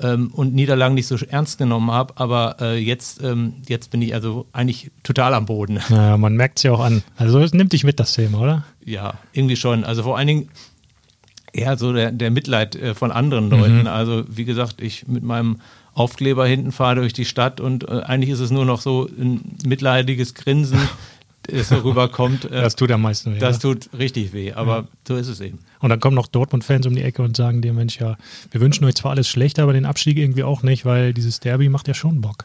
ähm, 0.00 0.30
und 0.32 0.54
Niederlagen 0.54 0.94
nicht 0.94 1.06
so 1.06 1.16
ernst 1.16 1.58
genommen 1.58 1.90
habe. 1.90 2.14
Aber 2.16 2.56
äh, 2.60 2.78
jetzt, 2.78 3.22
ähm, 3.22 3.54
jetzt 3.68 3.90
bin 3.90 4.02
ich 4.02 4.14
also 4.14 4.46
eigentlich 4.52 4.90
total 5.02 5.34
am 5.34 5.46
Boden. 5.46 5.80
Naja, 5.88 6.16
man 6.16 6.34
merkt 6.34 6.58
es 6.58 6.64
ja 6.64 6.72
auch 6.72 6.80
an. 6.80 7.02
Also 7.16 7.40
es 7.40 7.52
nimmt 7.52 7.72
dich 7.72 7.84
mit, 7.84 8.00
das 8.00 8.14
Thema, 8.14 8.40
oder? 8.40 8.64
Ja, 8.84 9.14
irgendwie 9.32 9.56
schon. 9.56 9.84
Also 9.84 10.02
vor 10.02 10.16
allen 10.16 10.26
Dingen 10.26 10.48
eher 11.52 11.76
so 11.76 11.92
der, 11.92 12.12
der 12.12 12.30
Mitleid 12.30 12.76
äh, 12.76 12.94
von 12.94 13.12
anderen 13.12 13.50
Leuten. 13.50 13.86
Also 13.86 14.24
wie 14.28 14.44
gesagt, 14.44 14.80
ich 14.80 15.06
mit 15.06 15.22
meinem 15.22 15.60
Aufkleber 15.94 16.46
hinten 16.46 16.72
fahre 16.72 16.96
durch 16.96 17.12
die 17.12 17.24
Stadt 17.24 17.60
und 17.60 17.88
äh, 17.88 18.02
eigentlich 18.02 18.30
ist 18.30 18.40
es 18.40 18.50
nur 18.50 18.64
noch 18.64 18.80
so 18.80 19.08
ein 19.18 19.56
mitleidiges 19.66 20.34
Grinsen, 20.34 20.78
das 21.52 21.68
so 21.70 21.76
rüberkommt. 21.78 22.44
Äh, 22.46 22.62
Das 22.62 22.76
tut 22.76 22.90
am 22.92 23.02
meisten 23.02 23.34
weh. 23.34 23.38
das 23.38 23.64
oder? 23.64 23.74
tut 23.80 23.90
richtig 23.98 24.32
weh, 24.32 24.52
aber 24.52 24.86
so 25.06 25.16
ist 25.16 25.28
es 25.28 25.40
eben. 25.40 25.58
Und 25.80 25.90
dann 25.90 26.00
kommen 26.00 26.14
noch 26.16 26.26
Dortmund-Fans 26.26 26.86
um 26.86 26.94
die 26.94 27.02
Ecke 27.02 27.22
und 27.22 27.36
sagen 27.36 27.62
dir, 27.62 27.72
Mensch, 27.72 27.98
ja, 28.00 28.16
wir 28.50 28.60
wünschen 28.60 28.84
euch 28.84 28.94
zwar 28.96 29.12
alles 29.12 29.28
schlecht, 29.28 29.58
aber 29.58 29.72
den 29.72 29.86
Abstieg 29.86 30.18
irgendwie 30.18 30.44
auch 30.44 30.62
nicht, 30.62 30.84
weil 30.84 31.12
dieses 31.14 31.40
Derby 31.40 31.68
macht 31.68 31.88
ja 31.88 31.94
schon 31.94 32.20
Bock. 32.20 32.44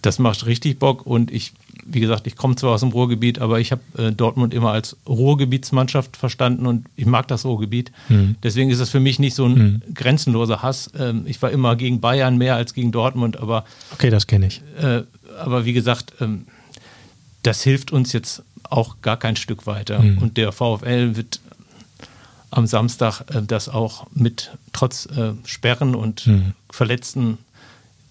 Das 0.00 0.18
macht 0.18 0.46
richtig 0.46 0.80
Bock 0.80 1.06
und 1.06 1.30
ich, 1.30 1.52
wie 1.86 2.00
gesagt, 2.00 2.26
ich 2.26 2.34
komme 2.34 2.56
zwar 2.56 2.72
aus 2.72 2.80
dem 2.80 2.88
Ruhrgebiet, 2.88 3.38
aber 3.38 3.60
ich 3.60 3.70
habe 3.70 3.82
äh, 3.96 4.10
Dortmund 4.10 4.52
immer 4.52 4.72
als 4.72 4.96
Ruhrgebietsmannschaft 5.06 6.16
verstanden 6.16 6.66
und 6.66 6.86
ich 6.96 7.06
mag 7.06 7.28
das 7.28 7.44
Ruhrgebiet. 7.44 7.92
Deswegen 8.42 8.70
ist 8.70 8.80
es 8.80 8.90
für 8.90 9.00
mich 9.00 9.18
nicht 9.18 9.34
so 9.34 9.46
ein 9.46 9.82
grenzenloser 9.94 10.62
Hass. 10.62 10.90
Ähm, 10.98 11.22
ich 11.26 11.40
war 11.42 11.50
immer 11.50 11.76
gegen 11.76 12.00
Bayern 12.00 12.36
mehr 12.36 12.56
als 12.56 12.74
gegen 12.74 12.90
Dortmund, 12.92 13.36
aber, 13.38 13.64
Okay, 13.92 14.10
das 14.10 14.26
kenne 14.26 14.46
ich. 14.46 14.60
äh, 14.82 15.02
aber 15.40 15.64
wie 15.64 15.72
gesagt, 15.72 16.14
ähm, 16.20 16.46
das 17.42 17.62
hilft 17.62 17.92
uns 17.92 18.12
jetzt 18.12 18.42
auch 18.64 19.00
gar 19.02 19.18
kein 19.18 19.36
Stück 19.36 19.66
weiter. 19.66 20.00
Und 20.20 20.36
der 20.36 20.52
VfL 20.52 21.16
wird 21.16 21.40
am 22.50 22.66
Samstag 22.66 23.22
äh, 23.34 23.42
das 23.42 23.68
auch 23.68 24.06
mit 24.14 24.52
trotz 24.72 25.06
äh, 25.06 25.32
Sperren 25.44 25.94
und 25.94 26.28
Verletzten, 26.70 27.38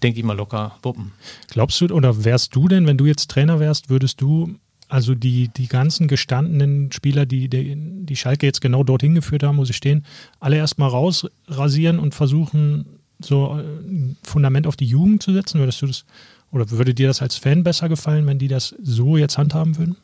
denke 0.02 0.18
ich 0.18 0.24
mal, 0.24 0.36
locker 0.36 0.76
wuppen. 0.82 1.12
Glaubst 1.48 1.80
du 1.80 1.86
oder 1.86 2.24
wärst 2.24 2.54
du 2.54 2.68
denn, 2.68 2.86
wenn 2.86 2.98
du 2.98 3.06
jetzt 3.06 3.30
Trainer 3.30 3.60
wärst, 3.60 3.88
würdest 3.88 4.20
du 4.20 4.56
Also 4.88 5.14
die, 5.14 5.48
die 5.48 5.68
ganzen 5.68 6.06
gestandenen 6.06 6.92
Spieler, 6.92 7.24
die, 7.24 7.48
die, 7.48 7.76
die 8.04 8.16
Schalke 8.16 8.44
jetzt 8.44 8.60
genau 8.60 8.84
dorthin 8.84 9.14
geführt 9.14 9.42
haben, 9.42 9.56
wo 9.56 9.64
sie 9.64 9.72
stehen, 9.72 10.04
alle 10.38 10.56
erstmal 10.56 10.90
rausrasieren 10.90 11.98
und 11.98 12.14
versuchen, 12.14 12.84
so 13.18 13.52
ein 13.52 14.16
Fundament 14.22 14.66
auf 14.66 14.76
die 14.76 14.84
Jugend 14.84 15.22
zu 15.22 15.32
setzen? 15.32 15.60
Würdest 15.60 15.80
du 15.80 15.86
das, 15.86 16.04
oder 16.52 16.70
würde 16.70 16.94
dir 16.94 17.08
das 17.08 17.22
als 17.22 17.36
Fan 17.36 17.64
besser 17.64 17.88
gefallen, 17.88 18.26
wenn 18.26 18.38
die 18.38 18.48
das 18.48 18.74
so 18.82 19.16
jetzt 19.16 19.38
handhaben 19.38 19.76
würden? 19.78 19.96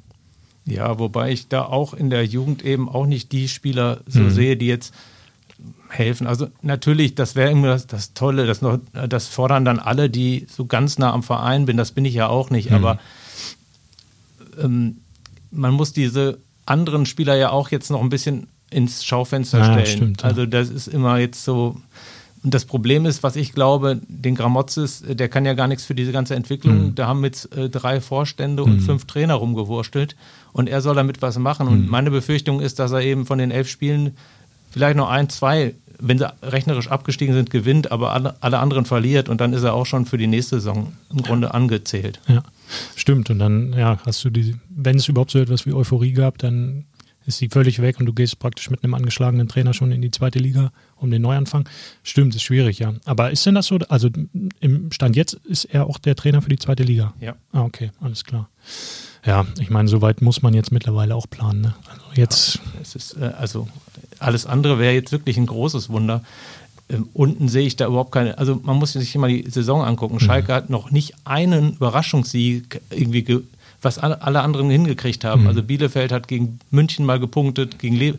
Ja, 0.64 0.98
wobei 0.98 1.30
ich 1.30 1.48
da 1.48 1.62
auch 1.62 1.94
in 1.94 2.10
der 2.10 2.24
Jugend 2.24 2.64
eben 2.64 2.88
auch 2.88 3.06
nicht 3.06 3.32
die 3.32 3.48
Spieler 3.48 4.00
so 4.06 4.20
mhm. 4.20 4.30
sehe, 4.30 4.56
die 4.56 4.66
jetzt 4.66 4.92
helfen. 5.88 6.26
Also 6.26 6.48
natürlich, 6.62 7.14
das 7.14 7.36
wäre 7.36 7.50
immer 7.50 7.68
das, 7.68 7.86
das, 7.86 8.12
Tolle, 8.12 8.46
das, 8.46 8.60
noch, 8.60 8.78
das 9.08 9.28
fordern 9.28 9.64
dann 9.64 9.78
alle, 9.78 10.10
die 10.10 10.46
so 10.50 10.66
ganz 10.66 10.98
nah 10.98 11.12
am 11.12 11.22
Verein 11.22 11.66
bin, 11.66 11.76
das 11.76 11.92
bin 11.92 12.04
ich 12.04 12.14
ja 12.14 12.28
auch 12.28 12.50
nicht, 12.50 12.70
mhm. 12.70 12.76
aber 12.76 12.98
ähm, 14.60 14.98
man 15.50 15.72
muss 15.72 15.92
diese 15.92 16.38
anderen 16.66 17.06
Spieler 17.06 17.34
ja 17.36 17.50
auch 17.50 17.70
jetzt 17.70 17.90
noch 17.90 18.02
ein 18.02 18.10
bisschen 18.10 18.48
ins 18.70 19.04
Schaufenster 19.04 19.58
ja, 19.58 19.64
stellen. 19.64 19.86
Stimmt, 19.86 20.22
ja. 20.22 20.28
Also 20.28 20.44
das 20.44 20.68
ist 20.68 20.88
immer 20.88 21.18
jetzt 21.18 21.44
so, 21.44 21.80
und 22.44 22.54
das 22.54 22.64
Problem 22.64 23.06
ist, 23.06 23.22
was 23.22 23.36
ich 23.36 23.52
glaube, 23.52 24.00
den 24.06 24.34
Gramozis, 24.34 25.02
äh, 25.02 25.16
der 25.16 25.28
kann 25.28 25.44
ja 25.44 25.54
gar 25.54 25.66
nichts 25.66 25.84
für 25.84 25.94
diese 25.94 26.12
ganze 26.12 26.34
Entwicklung. 26.34 26.86
Mhm. 26.86 26.94
Da 26.94 27.06
haben 27.06 27.24
jetzt 27.24 27.54
äh, 27.56 27.68
drei 27.68 28.00
Vorstände 28.00 28.62
und 28.62 28.76
mhm. 28.76 28.80
fünf 28.80 29.06
Trainer 29.06 29.34
rumgewurstelt 29.34 30.16
und 30.52 30.68
er 30.68 30.80
soll 30.80 30.94
damit 30.94 31.20
was 31.22 31.38
machen. 31.38 31.66
Mhm. 31.66 31.72
Und 31.72 31.88
meine 31.88 32.10
Befürchtung 32.10 32.60
ist, 32.60 32.78
dass 32.78 32.92
er 32.92 33.00
eben 33.00 33.26
von 33.26 33.38
den 33.38 33.50
elf 33.50 33.68
Spielen 33.68 34.16
vielleicht 34.70 34.96
noch 34.96 35.08
ein, 35.08 35.28
zwei, 35.28 35.74
wenn 35.98 36.18
sie 36.18 36.32
rechnerisch 36.42 36.88
abgestiegen 36.88 37.34
sind, 37.34 37.50
gewinnt, 37.50 37.90
aber 37.90 38.12
alle, 38.12 38.36
alle 38.40 38.58
anderen 38.58 38.84
verliert 38.84 39.28
und 39.28 39.40
dann 39.40 39.52
ist 39.52 39.64
er 39.64 39.74
auch 39.74 39.86
schon 39.86 40.06
für 40.06 40.18
die 40.18 40.26
nächste 40.26 40.56
Saison 40.56 40.92
im 41.10 41.22
Grunde 41.22 41.54
angezählt. 41.54 42.20
Ja, 42.28 42.42
stimmt. 42.94 43.30
Und 43.30 43.40
dann, 43.40 43.72
ja, 43.72 43.98
hast 44.06 44.24
du 44.24 44.30
die, 44.30 44.56
wenn 44.68 44.96
es 44.96 45.08
überhaupt 45.08 45.32
so 45.32 45.38
etwas 45.38 45.66
wie 45.66 45.72
Euphorie 45.72 46.12
gab, 46.12 46.38
dann 46.38 46.84
ist 47.28 47.38
sie 47.38 47.48
völlig 47.48 47.80
weg 47.82 48.00
und 48.00 48.06
du 48.06 48.14
gehst 48.14 48.38
praktisch 48.38 48.70
mit 48.70 48.82
einem 48.82 48.94
angeschlagenen 48.94 49.48
Trainer 49.48 49.74
schon 49.74 49.92
in 49.92 50.00
die 50.00 50.10
zweite 50.10 50.38
Liga 50.38 50.72
um 50.96 51.10
den 51.10 51.20
Neuanfang. 51.20 51.68
Stimmt, 52.02 52.34
ist 52.34 52.42
schwierig, 52.42 52.78
ja. 52.78 52.94
Aber 53.04 53.30
ist 53.30 53.44
denn 53.44 53.54
das 53.54 53.66
so? 53.66 53.78
Also 53.88 54.08
im 54.60 54.90
Stand 54.90 55.14
jetzt 55.14 55.34
ist 55.34 55.66
er 55.66 55.86
auch 55.86 55.98
der 55.98 56.16
Trainer 56.16 56.40
für 56.40 56.48
die 56.48 56.58
zweite 56.58 56.82
Liga? 56.82 57.12
Ja. 57.20 57.36
Ah, 57.52 57.62
okay, 57.62 57.90
alles 58.00 58.24
klar. 58.24 58.48
Ja, 59.26 59.46
ich 59.60 59.68
meine, 59.68 59.88
soweit 59.88 60.22
muss 60.22 60.40
man 60.40 60.54
jetzt 60.54 60.72
mittlerweile 60.72 61.14
auch 61.14 61.28
planen. 61.28 61.60
Ne? 61.60 61.74
Also 61.90 62.02
jetzt. 62.14 62.54
Ja, 62.56 62.62
es 62.80 62.94
ist, 62.94 63.16
äh, 63.18 63.32
also 63.38 63.68
alles 64.18 64.46
andere 64.46 64.78
wäre 64.78 64.94
jetzt 64.94 65.12
wirklich 65.12 65.36
ein 65.36 65.46
großes 65.46 65.90
Wunder. 65.90 66.24
Ähm, 66.88 67.10
unten 67.12 67.48
sehe 67.48 67.66
ich 67.66 67.76
da 67.76 67.86
überhaupt 67.86 68.12
keine, 68.12 68.38
also 68.38 68.58
man 68.62 68.76
muss 68.78 68.94
sich 68.94 69.14
immer 69.14 69.28
die 69.28 69.48
Saison 69.50 69.84
angucken. 69.84 70.14
Mhm. 70.14 70.20
Schalke 70.20 70.54
hat 70.54 70.70
noch 70.70 70.90
nicht 70.90 71.14
einen 71.24 71.74
Überraschungssieg 71.74 72.80
irgendwie 72.90 73.22
ge 73.22 73.42
was 73.82 73.98
alle, 73.98 74.40
anderen 74.40 74.70
hingekriegt 74.70 75.24
haben. 75.24 75.42
Mhm. 75.42 75.48
Also 75.48 75.62
Bielefeld 75.62 76.12
hat 76.12 76.28
gegen 76.28 76.58
München 76.70 77.06
mal 77.06 77.20
gepunktet, 77.20 77.78
gegen 77.78 77.96
Le 77.96 78.18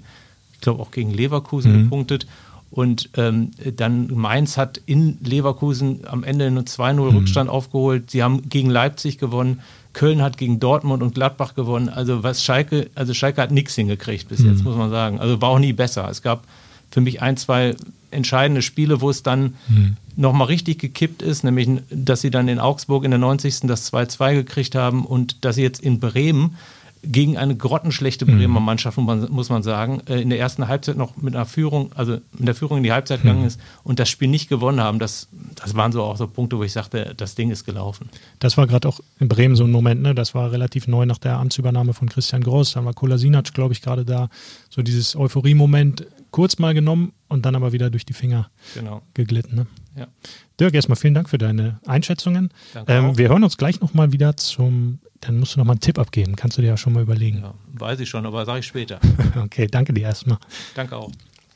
ich 0.53 0.61
glaube 0.61 0.81
auch 0.81 0.91
gegen 0.91 1.11
Leverkusen 1.11 1.71
mhm. 1.71 1.83
gepunktet. 1.85 2.27
Und 2.71 3.09
ähm, 3.15 3.51
dann 3.77 4.13
Mainz 4.13 4.57
hat 4.57 4.79
in 4.85 5.17
Leverkusen 5.23 6.01
am 6.05 6.23
Ende 6.23 6.45
einen 6.45 6.65
2-0 6.65 6.93
mhm. 6.93 7.17
Rückstand 7.17 7.49
aufgeholt. 7.49 8.11
Sie 8.11 8.21
haben 8.21 8.47
gegen 8.49 8.69
Leipzig 8.69 9.17
gewonnen. 9.17 9.61
Köln 9.93 10.21
hat 10.21 10.37
gegen 10.37 10.59
Dortmund 10.59 11.01
und 11.01 11.15
Gladbach 11.15 11.55
gewonnen. 11.55 11.89
Also 11.89 12.23
was 12.23 12.43
Schalke, 12.43 12.89
also 12.93 13.13
Schalke 13.13 13.41
hat 13.41 13.51
nichts 13.51 13.73
hingekriegt 13.75 14.27
bis 14.29 14.43
jetzt, 14.43 14.59
mhm. 14.59 14.65
muss 14.65 14.75
man 14.75 14.91
sagen. 14.91 15.19
Also 15.19 15.41
war 15.41 15.49
auch 15.49 15.59
nie 15.59 15.73
besser. 15.73 16.07
Es 16.09 16.21
gab 16.21 16.43
für 16.91 17.01
mich 17.01 17.21
ein, 17.21 17.37
zwei 17.37 17.75
entscheidende 18.11 18.61
Spiele, 18.61 19.01
wo 19.01 19.09
es 19.09 19.23
dann 19.23 19.55
mhm. 19.67 19.97
nochmal 20.15 20.47
richtig 20.47 20.79
gekippt 20.79 21.21
ist, 21.21 21.43
nämlich, 21.43 21.69
dass 21.89 22.21
sie 22.21 22.31
dann 22.31 22.47
in 22.47 22.59
Augsburg 22.59 23.03
in 23.03 23.11
der 23.11 23.19
90. 23.19 23.61
das 23.61 23.91
2-2 23.91 24.35
gekriegt 24.35 24.75
haben 24.75 25.05
und 25.05 25.43
dass 25.45 25.55
sie 25.55 25.63
jetzt 25.63 25.81
in 25.81 25.99
Bremen 25.99 26.55
gegen 27.01 27.37
eine 27.37 27.55
grottenschlechte 27.55 28.25
mhm. 28.25 28.37
Bremer 28.37 28.59
Mannschaft, 28.59 28.97
muss 28.97 29.49
man 29.49 29.63
sagen, 29.63 30.01
äh, 30.07 30.21
in 30.21 30.29
der 30.29 30.39
ersten 30.39 30.67
Halbzeit 30.67 30.97
noch 30.97 31.15
mit 31.17 31.35
einer 31.35 31.45
Führung, 31.45 31.91
also 31.95 32.17
mit 32.37 32.47
der 32.47 32.55
Führung 32.55 32.77
in 32.77 32.83
die 32.83 32.91
Halbzeit 32.91 33.21
gegangen 33.21 33.41
mhm. 33.41 33.47
ist 33.47 33.59
und 33.83 33.99
das 33.99 34.09
Spiel 34.09 34.27
nicht 34.27 34.49
gewonnen 34.49 34.81
haben. 34.81 34.99
Das, 34.99 35.27
das 35.55 35.75
waren 35.75 35.91
so 35.91 36.03
auch 36.03 36.17
so 36.17 36.27
Punkte, 36.27 36.57
wo 36.57 36.63
ich 36.63 36.73
sagte, 36.73 37.13
das 37.15 37.35
Ding 37.35 37.51
ist 37.51 37.63
gelaufen. 37.63 38.09
Das 38.39 38.57
war 38.57 38.67
gerade 38.67 38.87
auch 38.87 38.99
in 39.19 39.29
Bremen 39.29 39.55
so 39.55 39.63
ein 39.63 39.71
Moment, 39.71 40.01
ne? 40.01 40.13
Das 40.13 40.35
war 40.35 40.51
relativ 40.51 40.87
neu 40.87 41.05
nach 41.05 41.17
der 41.19 41.37
Amtsübernahme 41.37 41.93
von 41.93 42.09
Christian 42.09 42.43
Groß. 42.43 42.73
Dann 42.73 42.85
war 42.85 42.93
Kolasinac, 42.93 43.53
glaube 43.53 43.73
ich, 43.73 43.81
gerade 43.81 44.03
da. 44.03 44.29
So 44.69 44.81
dieses 44.81 45.15
Euphorie-Moment 45.15 46.05
kurz 46.31 46.59
mal 46.59 46.73
genommen 46.73 47.13
und 47.27 47.45
dann 47.45 47.55
aber 47.55 47.71
wieder 47.71 47.89
durch 47.89 48.05
die 48.05 48.13
Finger 48.13 48.49
genau. 48.73 49.01
geglitten. 49.13 49.55
Ne? 49.55 49.67
Ja. 49.95 50.07
Dirk, 50.59 50.73
erstmal 50.73 50.95
vielen 50.95 51.13
Dank 51.13 51.29
für 51.29 51.37
deine 51.37 51.79
Einschätzungen. 51.85 52.49
Ähm, 52.87 53.17
wir 53.17 53.29
hören 53.29 53.43
uns 53.43 53.57
gleich 53.57 53.81
nochmal 53.81 54.11
wieder 54.11 54.37
zum, 54.37 54.99
dann 55.21 55.39
musst 55.39 55.55
du 55.55 55.59
nochmal 55.59 55.75
einen 55.75 55.81
Tipp 55.81 55.99
abgeben. 55.99 56.35
Kannst 56.35 56.57
du 56.57 56.61
dir 56.61 56.69
ja 56.69 56.77
schon 56.77 56.93
mal 56.93 57.03
überlegen. 57.03 57.39
Ja, 57.39 57.53
weiß 57.73 57.99
ich 57.99 58.09
schon, 58.09 58.25
aber 58.25 58.45
sage 58.45 58.59
ich 58.59 58.67
später. 58.67 58.99
okay, 59.43 59.67
danke 59.67 59.93
dir 59.93 60.03
erstmal. 60.03 60.37
Danke 60.75 60.97
auch. 60.97 61.11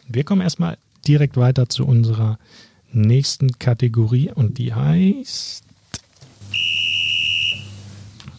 Wir 0.08 0.24
kommen 0.24 0.42
erstmal 0.42 0.78
direkt 1.08 1.38
weiter 1.38 1.70
zu 1.70 1.86
unserer 1.86 2.38
nächsten 2.92 3.60
Kategorie 3.60 4.32
und 4.32 4.58
die 4.58 4.74
heißt 4.74 5.64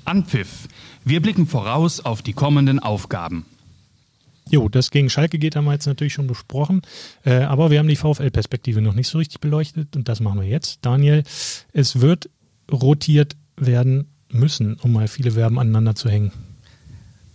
Anpfiff. 0.05 0.68
Wir 1.05 1.20
blicken 1.20 1.47
voraus 1.47 2.01
auf 2.01 2.23
die 2.23 2.33
kommenden 2.33 2.79
Aufgaben. 2.79 3.47
Jo, 4.50 4.68
das 4.68 4.90
gegen 4.90 5.09
Schalke 5.09 5.38
geht, 5.38 5.57
haben 5.57 5.64
wir 5.64 5.72
jetzt 5.72 5.87
natürlich 5.87 6.12
schon 6.12 6.26
besprochen. 6.26 6.83
Äh, 7.24 7.40
aber 7.42 7.70
wir 7.70 7.78
haben 7.78 7.88
die 7.88 7.96
VfL-Perspektive 7.96 8.83
noch 8.83 8.94
nicht 8.94 9.09
so 9.09 9.18
richtig 9.18 9.40
beleuchtet 9.40 9.96
und 9.96 10.09
das 10.09 10.20
machen 10.20 10.40
wir 10.40 10.46
jetzt. 10.46 10.80
Daniel, 10.83 11.22
es 11.72 12.00
wird 12.00 12.28
rotiert 12.70 13.37
werden 13.57 14.09
müssen, 14.30 14.74
um 14.83 14.92
mal 14.92 15.09
viele 15.09 15.33
Verben 15.33 15.59
aneinander 15.59 15.94
zu 15.94 16.09
hängen. 16.09 16.33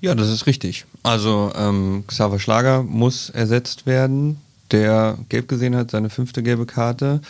Ja, 0.02 0.16
das 0.16 0.30
ist 0.30 0.48
richtig. 0.48 0.86
Also 1.04 1.52
ähm, 1.56 2.04
Xaver 2.08 2.40
Schlager 2.40 2.84
muss 2.84 3.30
ersetzt 3.30 3.86
werden, 3.86 4.38
der 4.72 5.18
gelb 5.30 5.48
gesehen 5.48 5.76
hat, 5.76 5.92
seine 5.92 6.10
fünfte 6.10 6.44
gelbe 6.44 6.66
Karte. 6.66 7.22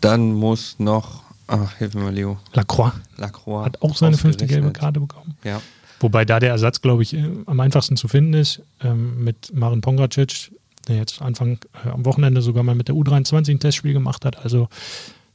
Dann 0.00 0.32
muss 0.32 0.76
noch, 0.78 1.22
ach, 1.46 1.76
hilf 1.76 1.94
mir 1.94 2.02
mal, 2.02 2.14
Leo. 2.14 2.38
Lacroix. 2.52 2.92
Lacroix. 3.16 3.64
Hat 3.64 3.82
auch 3.82 3.96
seine 3.96 4.16
fünfte 4.16 4.46
gelbe 4.46 4.72
Karte 4.72 4.98
bekommen. 4.98 5.36
Ja. 5.44 5.60
Wobei 6.00 6.24
da 6.24 6.40
der 6.40 6.50
Ersatz, 6.50 6.80
glaube 6.80 7.02
ich, 7.02 7.14
äh, 7.14 7.28
am 7.46 7.60
einfachsten 7.60 7.96
zu 7.96 8.08
finden 8.08 8.34
ist, 8.34 8.62
ähm, 8.82 9.22
mit 9.22 9.52
Marin 9.54 9.82
Pongracic, 9.82 10.50
der 10.88 10.96
jetzt 10.96 11.20
Anfang 11.22 11.58
äh, 11.84 11.90
am 11.90 12.04
Wochenende 12.06 12.42
sogar 12.42 12.62
mal 12.62 12.74
mit 12.74 12.88
der 12.88 12.94
U23 12.94 13.50
ein 13.50 13.60
Testspiel 13.60 13.92
gemacht 13.92 14.24
hat. 14.24 14.42
Also 14.42 14.68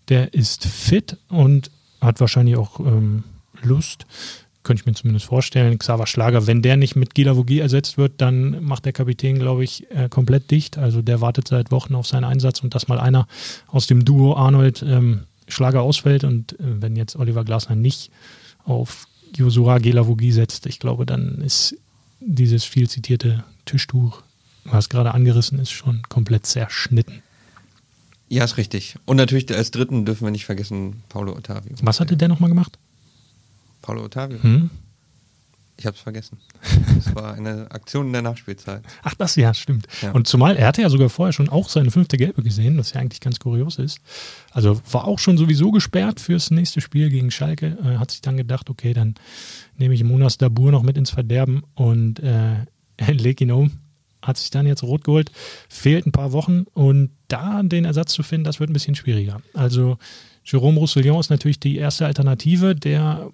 der 0.10 0.34
ist 0.34 0.66
fit 0.66 1.18
und 1.30 1.72
hat 2.02 2.20
wahrscheinlich 2.20 2.58
auch 2.58 2.80
ähm, 2.80 3.24
Lust. 3.62 4.06
Könnte 4.64 4.82
ich 4.82 4.86
mir 4.88 4.94
zumindest 4.94 5.28
vorstellen. 5.28 5.78
Xaver 5.78 6.08
Schlager, 6.08 6.48
wenn 6.48 6.64
der 6.64 6.76
nicht 6.76 6.96
mit 6.96 7.14
Gila 7.14 7.38
Vogie 7.38 7.60
ersetzt 7.60 8.00
wird, 8.00 8.14
dann 8.18 8.64
macht 8.64 8.86
der 8.86 8.94
Kapitän, 8.94 9.38
glaube 9.38 9.64
ich, 9.64 9.90
äh, 9.92 10.10
komplett 10.10 10.50
dicht. 10.50 10.80
Also 10.80 11.04
der 11.04 11.22
wartet 11.22 11.48
seit 11.48 11.72
Wochen 11.72 11.94
auf 11.94 12.08
seinen 12.08 12.24
Einsatz 12.24 12.62
und 12.62 12.74
dass 12.74 12.88
mal 12.88 13.00
einer 13.00 13.28
aus 13.68 13.86
dem 13.86 14.04
Duo 14.04 14.36
Arnold 14.36 14.82
ähm, 14.82 15.22
Schlager 15.48 15.84
ausfällt 15.84 16.24
und 16.24 16.54
äh, 16.54 16.82
wenn 16.82 16.96
jetzt 16.96 17.16
Oliver 17.16 17.44
Glasner 17.44 17.76
nicht 17.76 18.10
auf 18.64 19.08
Josua 19.36 19.80
Gelavogie 19.80 20.32
setzt, 20.32 20.66
ich 20.66 20.80
glaube, 20.80 21.06
dann 21.06 21.42
ist 21.42 21.76
dieses 22.20 22.64
viel 22.64 22.90
zitierte 22.90 23.44
Tischtuch, 23.66 24.24
was 24.64 24.90
gerade 24.90 25.14
angerissen 25.14 25.60
ist, 25.60 25.72
schon 25.72 26.02
komplett 26.10 26.46
zerschnitten. 26.46 27.22
Ja, 28.30 28.44
ist 28.44 28.58
richtig. 28.58 28.96
Und 29.06 29.18
natürlich 29.18 29.54
als 29.56 29.72
dritten 29.72 30.06
dürfen 30.06 30.26
wir 30.26 30.32
nicht 30.32 30.46
vergessen 30.46 31.04
Paulo 31.10 31.36
Ottavio. 31.36 31.76
Was 31.82 32.00
hatte 32.00 32.18
der 32.18 32.28
nochmal 32.28 32.50
gemacht? 32.50 32.80
Paulo 33.82 34.06
Ottavio. 34.06 34.42
Hm? 34.42 34.70
Ich 35.78 35.86
habe 35.86 35.96
es 35.96 36.02
vergessen. 36.02 36.38
Das 36.96 37.14
war 37.16 37.34
eine 37.34 37.70
Aktion 37.72 38.08
in 38.08 38.14
der 38.14 38.22
Nachspielzeit. 38.22 38.82
Ach, 39.04 39.14
das 39.16 39.36
ja, 39.36 39.54
stimmt. 39.54 39.88
Ja. 40.02 40.12
Und 40.12 40.26
zumal 40.26 40.56
er 40.56 40.68
hatte 40.68 40.82
ja 40.82 40.90
sogar 40.90 41.10
vorher 41.10 41.34
schon 41.34 41.50
auch 41.50 41.68
seine 41.68 41.92
fünfte 41.92 42.16
Gelbe 42.18 42.44
gesehen, 42.44 42.78
was 42.78 42.94
ja 42.94 43.02
eigentlich 43.02 43.20
ganz 43.20 43.40
kurios 43.40 43.78
ist. 43.78 44.00
Also 44.52 44.82
war 44.90 45.06
auch 45.06 45.20
schon 45.20 45.38
sowieso 45.38 45.72
gesperrt 45.72 46.22
fürs 46.22 46.50
nächste 46.50 46.80
Spiel 46.80 47.10
gegen 47.10 47.30
Schalke. 47.30 47.78
Äh, 47.84 47.98
hat 47.98 48.12
sich 48.12 48.22
dann 48.22 48.38
gedacht, 48.38 48.70
okay, 48.70 48.94
dann 48.94 49.16
nehme 49.78 49.94
ich 49.94 50.04
Munas 50.04 50.38
Dabur 50.38 50.72
noch 50.72 50.84
mit 50.84 50.98
ins 50.98 51.10
Verderben 51.10 51.64
und 51.76 52.20
äh, 52.20 52.66
leg 53.12 53.42
ihn 53.42 53.52
um. 53.52 53.72
Hat 54.22 54.38
sich 54.38 54.50
dann 54.50 54.66
jetzt 54.66 54.82
rot 54.82 55.04
geholt. 55.04 55.32
Fehlt 55.68 56.08
ein 56.08 56.14
paar 56.14 56.32
Wochen 56.32 56.66
und 56.74 57.12
da 57.28 57.62
den 57.64 57.86
Ersatz 57.86 58.14
zu 58.14 58.24
finden, 58.24 58.46
das 58.46 58.60
wird 58.60 58.70
ein 58.70 58.74
bisschen 58.74 58.96
schwieriger. 58.96 59.42
Also 59.54 59.98
Jerome 60.46 60.80
Roussillon 60.80 61.20
ist 61.20 61.30
natürlich 61.30 61.60
die 61.60 61.76
erste 61.76 62.06
Alternative. 62.06 62.76
Der 62.76 63.30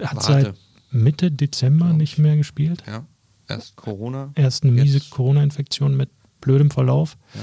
hat 0.00 0.16
Warte. 0.16 0.26
seit 0.26 0.54
Mitte 0.92 1.30
Dezember 1.30 1.92
nicht 1.92 2.18
mehr 2.18 2.36
gespielt. 2.36 2.82
Ja, 2.86 3.04
erst 3.48 3.76
Corona. 3.76 4.32
Erst 4.34 4.64
eine 4.64 4.72
miese 4.72 5.00
Corona-Infektion 5.00 5.96
mit 5.96 6.10
blödem 6.40 6.70
Verlauf. 6.70 7.16
Ja. 7.34 7.40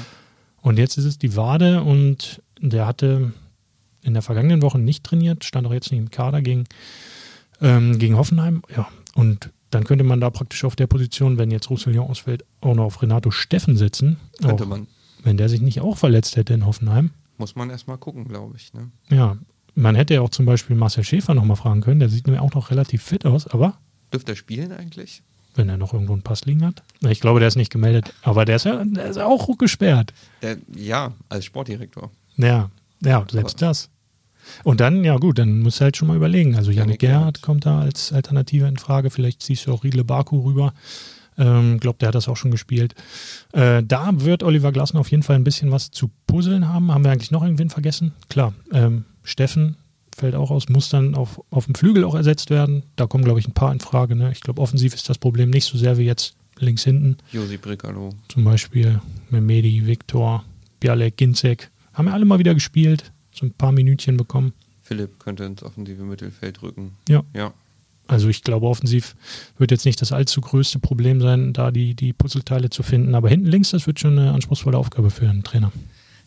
Und 0.61 0.77
jetzt 0.77 0.97
ist 0.97 1.05
es 1.05 1.17
die 1.17 1.35
Wade 1.35 1.83
und 1.83 2.41
der 2.61 2.85
hatte 2.85 3.33
in 4.01 4.13
der 4.13 4.21
vergangenen 4.21 4.61
Woche 4.61 4.79
nicht 4.79 5.03
trainiert, 5.03 5.43
stand 5.43 5.67
auch 5.67 5.73
jetzt 5.73 5.91
nicht 5.91 5.99
im 5.99 6.11
Kader 6.11 6.41
gegen, 6.41 6.65
ähm, 7.61 7.97
gegen 7.99 8.17
Hoffenheim. 8.17 8.61
Ja, 8.75 8.87
und 9.15 9.51
dann 9.71 9.83
könnte 9.83 10.03
man 10.03 10.19
da 10.19 10.29
praktisch 10.29 10.63
auf 10.63 10.75
der 10.75 10.87
Position, 10.87 11.37
wenn 11.37 11.51
jetzt 11.51 11.69
Roussillon 11.69 12.07
ausfällt, 12.07 12.45
auch 12.61 12.75
noch 12.75 12.85
auf 12.85 13.01
Renato 13.01 13.31
Steffen 13.31 13.77
setzen. 13.77 14.17
Könnte 14.41 14.63
auch, 14.63 14.67
man. 14.67 14.87
Wenn 15.23 15.37
der 15.37 15.49
sich 15.49 15.61
nicht 15.61 15.81
auch 15.81 15.97
verletzt 15.97 16.37
hätte 16.37 16.53
in 16.53 16.65
Hoffenheim. 16.65 17.11
Muss 17.37 17.55
man 17.55 17.69
erstmal 17.69 17.97
gucken, 17.97 18.27
glaube 18.27 18.55
ich. 18.57 18.73
Ne? 18.73 18.91
Ja, 19.09 19.37
man 19.75 19.95
hätte 19.95 20.13
ja 20.15 20.21
auch 20.21 20.29
zum 20.29 20.45
Beispiel 20.45 20.75
Marcel 20.75 21.03
Schäfer 21.03 21.33
nochmal 21.33 21.57
fragen 21.57 21.81
können, 21.81 21.99
der 21.99 22.09
sieht 22.09 22.27
nämlich 22.27 22.41
auch 22.41 22.53
noch 22.53 22.71
relativ 22.71 23.03
fit 23.03 23.25
aus, 23.25 23.47
aber 23.47 23.77
Dürfte 24.11 24.31
er 24.33 24.35
spielen 24.35 24.71
eigentlich? 24.71 25.21
Wenn 25.55 25.69
er 25.69 25.77
noch 25.77 25.93
irgendwo 25.93 26.13
einen 26.13 26.21
Pass 26.21 26.45
liegen 26.45 26.65
hat. 26.65 26.83
Ich 27.01 27.19
glaube, 27.19 27.39
der 27.39 27.47
ist 27.47 27.55
nicht 27.55 27.71
gemeldet. 27.71 28.13
Aber 28.21 28.45
der 28.45 28.57
ist 28.57 28.65
ja 28.65 28.83
der 28.83 29.05
ist 29.05 29.17
auch 29.17 29.57
gesperrt. 29.57 30.13
Der, 30.41 30.57
ja, 30.75 31.13
als 31.27 31.45
Sportdirektor. 31.45 32.11
Ja, 32.37 32.69
ja, 33.01 33.25
selbst 33.29 33.61
das. 33.61 33.89
Und 34.63 34.79
dann, 34.79 35.03
ja 35.03 35.17
gut, 35.17 35.37
dann 35.37 35.59
musst 35.59 35.79
du 35.79 35.83
halt 35.83 35.97
schon 35.97 36.07
mal 36.07 36.17
überlegen. 36.17 36.55
Also 36.55 36.71
Janik 36.71 36.99
Gerhardt 36.99 37.41
kommt 37.41 37.65
da 37.65 37.81
als 37.81 38.11
Alternative 38.13 38.67
in 38.67 38.77
Frage. 38.77 39.09
Vielleicht 39.09 39.43
ziehst 39.43 39.67
du 39.67 39.73
auch 39.73 39.83
Riedle 39.83 40.03
Baku 40.03 40.39
rüber. 40.39 40.73
Ähm, 41.39 41.79
glaube, 41.79 41.97
der 41.99 42.09
hat 42.09 42.15
das 42.15 42.27
auch 42.27 42.37
schon 42.37 42.51
gespielt. 42.51 42.93
Äh, 43.53 43.81
da 43.83 44.09
wird 44.11 44.43
Oliver 44.43 44.71
Glasner 44.71 44.99
auf 44.99 45.09
jeden 45.09 45.23
Fall 45.23 45.37
ein 45.37 45.43
bisschen 45.43 45.71
was 45.71 45.89
zu 45.89 46.11
puzzeln 46.27 46.67
haben. 46.67 46.91
Haben 46.91 47.03
wir 47.03 47.11
eigentlich 47.11 47.31
noch 47.31 47.43
irgendwen 47.43 47.69
vergessen? 47.69 48.11
Klar, 48.27 48.53
ähm, 48.71 49.05
Steffen 49.23 49.77
fällt 50.15 50.35
auch 50.35 50.51
aus, 50.51 50.69
muss 50.69 50.89
dann 50.89 51.15
auf, 51.15 51.41
auf 51.49 51.65
dem 51.65 51.75
Flügel 51.75 52.03
auch 52.03 52.15
ersetzt 52.15 52.49
werden. 52.49 52.83
Da 52.95 53.07
kommen, 53.07 53.23
glaube 53.23 53.39
ich, 53.39 53.47
ein 53.47 53.53
paar 53.53 53.71
in 53.71 53.79
Frage. 53.79 54.15
Ne? 54.15 54.31
Ich 54.31 54.41
glaube, 54.41 54.61
offensiv 54.61 54.93
ist 54.93 55.09
das 55.09 55.17
Problem 55.17 55.49
nicht 55.49 55.65
so 55.65 55.77
sehr 55.77 55.97
wie 55.97 56.03
jetzt 56.03 56.35
links 56.59 56.83
hinten. 56.83 57.17
Josi 57.31 57.57
Bricalo. 57.57 58.09
Zum 58.27 58.43
Beispiel 58.43 58.99
Memedi, 59.29 59.87
Viktor, 59.87 60.43
Bialek, 60.79 61.17
Ginzek. 61.17 61.71
Haben 61.93 62.07
ja 62.07 62.13
alle 62.13 62.25
mal 62.25 62.39
wieder 62.39 62.53
gespielt, 62.53 63.11
so 63.31 63.45
ein 63.45 63.53
paar 63.53 63.71
Minütchen 63.71 64.17
bekommen. 64.17 64.53
Philipp 64.81 65.19
könnte 65.19 65.45
ins 65.45 65.63
offensive 65.63 66.03
Mittelfeld 66.03 66.61
rücken. 66.61 66.97
Ja. 67.07 67.23
Ja. 67.33 67.53
Also 68.09 68.27
ich 68.27 68.43
glaube, 68.43 68.65
offensiv 68.67 69.15
wird 69.59 69.69
jetzt 69.71 69.85
nicht 69.85 70.01
das 70.01 70.11
allzu 70.11 70.41
größte 70.41 70.79
Problem 70.79 71.21
sein, 71.21 71.53
da 71.53 71.69
die, 71.71 71.93
die 71.93 72.11
Puzzleteile 72.11 72.69
zu 72.71 72.81
finden. 72.81 73.13
Aber 73.13 73.29
hinten 73.29 73.45
links, 73.45 73.69
das 73.69 73.85
wird 73.85 73.99
schon 73.99 74.17
eine 74.17 74.31
anspruchsvolle 74.33 74.77
Aufgabe 74.77 75.11
für 75.11 75.29
einen 75.29 75.43
Trainer. 75.43 75.71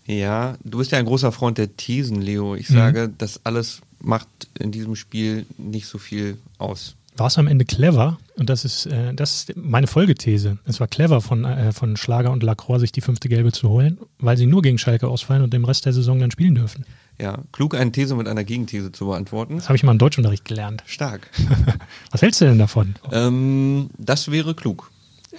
Ja, 0.06 0.56
du 0.64 0.78
bist 0.78 0.92
ja 0.92 0.98
ein 0.98 1.04
großer 1.04 1.32
Freund 1.32 1.58
der 1.58 1.76
Thesen, 1.76 2.22
Leo. 2.22 2.54
Ich 2.54 2.70
Mhm. 2.70 2.74
sage, 2.74 3.10
das 3.18 3.40
alles 3.44 3.80
macht 4.00 4.28
in 4.58 4.70
diesem 4.70 4.94
Spiel 4.96 5.44
nicht 5.58 5.86
so 5.86 5.98
viel 5.98 6.38
aus. 6.58 6.94
War 7.16 7.26
es 7.26 7.38
am 7.38 7.46
Ende 7.46 7.64
clever? 7.64 8.18
Und 8.36 8.48
das 8.48 8.64
ist, 8.64 8.86
äh, 8.86 9.12
das 9.14 9.34
ist 9.34 9.56
meine 9.56 9.86
Folgethese. 9.86 10.58
Es 10.64 10.80
war 10.80 10.88
clever 10.88 11.20
von, 11.20 11.44
äh, 11.44 11.72
von 11.72 11.96
Schlager 11.96 12.30
und 12.30 12.42
Lacroix, 12.42 12.80
sich 12.80 12.92
die 12.92 13.02
fünfte 13.02 13.28
Gelbe 13.28 13.52
zu 13.52 13.68
holen, 13.68 13.98
weil 14.18 14.36
sie 14.36 14.46
nur 14.46 14.62
gegen 14.62 14.78
Schalke 14.78 15.08
ausfallen 15.08 15.42
und 15.42 15.52
im 15.52 15.64
Rest 15.64 15.84
der 15.84 15.92
Saison 15.92 16.18
dann 16.18 16.30
spielen 16.30 16.54
dürfen. 16.54 16.86
Ja, 17.20 17.38
klug 17.52 17.74
eine 17.74 17.92
These 17.92 18.14
mit 18.14 18.26
einer 18.26 18.44
Gegenthese 18.44 18.90
zu 18.90 19.06
beantworten. 19.06 19.56
Das 19.56 19.68
habe 19.68 19.76
ich 19.76 19.82
mal 19.82 19.92
im 19.92 19.98
Deutschunterricht 19.98 20.44
gelernt. 20.44 20.82
Stark. 20.86 21.28
Was 22.10 22.22
hältst 22.22 22.40
du 22.40 22.46
denn 22.46 22.58
davon? 22.58 22.94
ähm, 23.12 23.90
das 23.98 24.30
wäre 24.30 24.54
klug. 24.54 24.90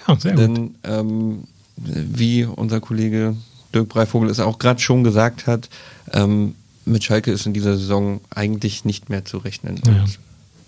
Ja, 0.06 0.16
sehr 0.16 0.32
gut. 0.32 0.40
Denn 0.40 0.74
ähm, 0.84 1.44
wie 1.76 2.44
unser 2.44 2.80
Kollege 2.80 3.36
Dirk 3.74 3.88
Breivogel 3.88 4.30
es 4.30 4.38
auch 4.38 4.58
gerade 4.58 4.80
schon 4.80 5.02
gesagt 5.02 5.46
hat, 5.46 5.68
ähm, 6.12 6.54
mit 6.84 7.02
Schalke 7.02 7.32
ist 7.32 7.46
in 7.46 7.52
dieser 7.52 7.76
Saison 7.76 8.20
eigentlich 8.30 8.84
nicht 8.84 9.08
mehr 9.08 9.24
zu 9.24 9.38
rechnen. 9.38 9.80
Ja. 9.84 10.04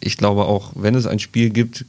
Ich 0.00 0.16
glaube 0.16 0.44
auch, 0.44 0.72
wenn 0.74 0.94
es 0.94 1.06
ein 1.06 1.18
Spiel 1.18 1.50
gibt, 1.50 1.84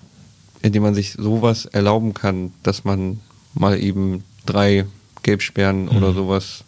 in 0.62 0.72
dem 0.72 0.84
man 0.84 0.96
sich 0.96 1.14
sowas 1.14 1.66
erlauben 1.66 2.14
kann, 2.14 2.52
dass 2.64 2.84
man 2.84 3.20
mal 3.54 3.80
eben 3.82 4.24
drei 4.46 4.86
Gelbsperren 5.24 5.86
Mhm. 5.86 5.90
oder 5.98 6.14
sowas 6.14 6.64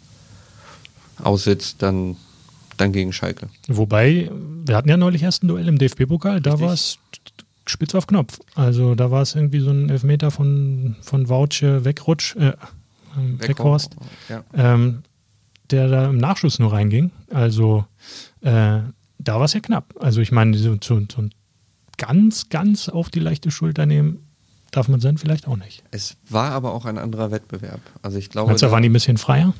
aussetzt, 1.22 1.76
dann, 1.82 2.16
dann 2.76 2.92
gegen 2.92 3.12
Schalke. 3.12 3.48
Wobei, 3.68 4.30
wir 4.64 4.76
hatten 4.76 4.88
ja 4.88 4.96
neulich 4.96 5.22
erst 5.22 5.42
ein 5.42 5.48
Duell 5.48 5.68
im 5.68 5.78
DFB-Pokal, 5.78 6.40
da 6.40 6.60
war 6.60 6.72
es 6.72 6.98
spitz 7.66 7.94
auf 7.94 8.06
Knopf. 8.06 8.38
Also 8.54 8.94
da 8.94 9.10
war 9.10 9.22
es 9.22 9.34
irgendwie 9.34 9.60
so 9.60 9.70
ein 9.70 9.90
Elfmeter 9.90 10.30
von, 10.30 10.96
von 11.02 11.28
Wautsche 11.28 11.84
wegrutsch, 11.84 12.36
äh, 12.36 12.52
Weghorst, 13.16 13.96
Ja. 14.28 14.44
ähm, 14.54 15.02
der 15.70 15.88
da 15.88 16.06
im 16.10 16.18
Nachschuss 16.18 16.58
nur 16.58 16.72
reinging. 16.72 17.10
Also 17.30 17.84
äh, 18.40 18.80
da 19.22 19.36
war 19.36 19.44
es 19.44 19.52
ja 19.52 19.60
knapp. 19.60 19.94
Also 20.00 20.20
ich 20.20 20.32
meine, 20.32 20.56
so, 20.56 20.76
so, 20.82 21.00
so 21.10 21.22
ein 21.22 21.30
ganz, 21.98 22.48
ganz 22.48 22.88
auf 22.88 23.10
die 23.10 23.20
leichte 23.20 23.50
Schulter 23.50 23.86
nehmen, 23.86 24.18
darf 24.70 24.88
man 24.88 25.00
sein 25.00 25.18
vielleicht 25.18 25.46
auch 25.48 25.56
nicht. 25.56 25.82
Es 25.90 26.16
war 26.28 26.52
aber 26.52 26.72
auch 26.72 26.84
ein 26.86 26.98
anderer 26.98 27.30
Wettbewerb. 27.30 27.80
Also 28.02 28.18
ich 28.18 28.30
glaube, 28.30 28.54
da 28.54 28.70
waren 28.70 28.82
die 28.82 28.88
ein 28.88 28.92
bisschen 28.92 29.18
freier? 29.18 29.54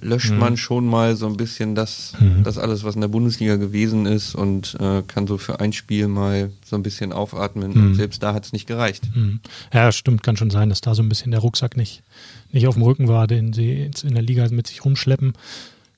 löscht 0.00 0.32
man 0.32 0.56
schon 0.56 0.86
mal 0.86 1.14
so 1.14 1.26
ein 1.26 1.36
bisschen 1.36 1.76
das, 1.76 2.14
Mhm. 2.18 2.42
das 2.42 2.58
alles, 2.58 2.82
was 2.82 2.96
in 2.96 3.00
der 3.00 3.08
Bundesliga 3.08 3.54
gewesen 3.56 4.06
ist 4.06 4.34
und 4.34 4.76
äh, 4.80 5.02
kann 5.06 5.28
so 5.28 5.38
für 5.38 5.60
ein 5.60 5.72
Spiel 5.72 6.08
mal 6.08 6.50
so 6.64 6.74
ein 6.74 6.82
bisschen 6.82 7.12
aufatmen. 7.12 7.70
Mhm. 7.72 7.86
Und 7.86 7.94
selbst 7.94 8.20
da 8.22 8.34
hat 8.34 8.44
es 8.44 8.52
nicht 8.52 8.66
gereicht. 8.66 9.08
Mhm. 9.14 9.38
Ja, 9.72 9.92
stimmt, 9.92 10.22
kann 10.24 10.36
schon 10.36 10.50
sein, 10.50 10.68
dass 10.68 10.80
da 10.80 10.94
so 10.96 11.02
ein 11.02 11.08
bisschen 11.08 11.30
der 11.30 11.40
Rucksack 11.40 11.76
nicht, 11.76 12.02
nicht 12.50 12.66
auf 12.66 12.74
dem 12.74 12.82
Rücken 12.82 13.06
war, 13.06 13.26
den 13.28 13.52
sie 13.52 13.70
jetzt 13.72 14.02
in 14.02 14.14
der 14.14 14.22
Liga 14.22 14.48
mit 14.50 14.66
sich 14.66 14.84
rumschleppen. 14.84 15.34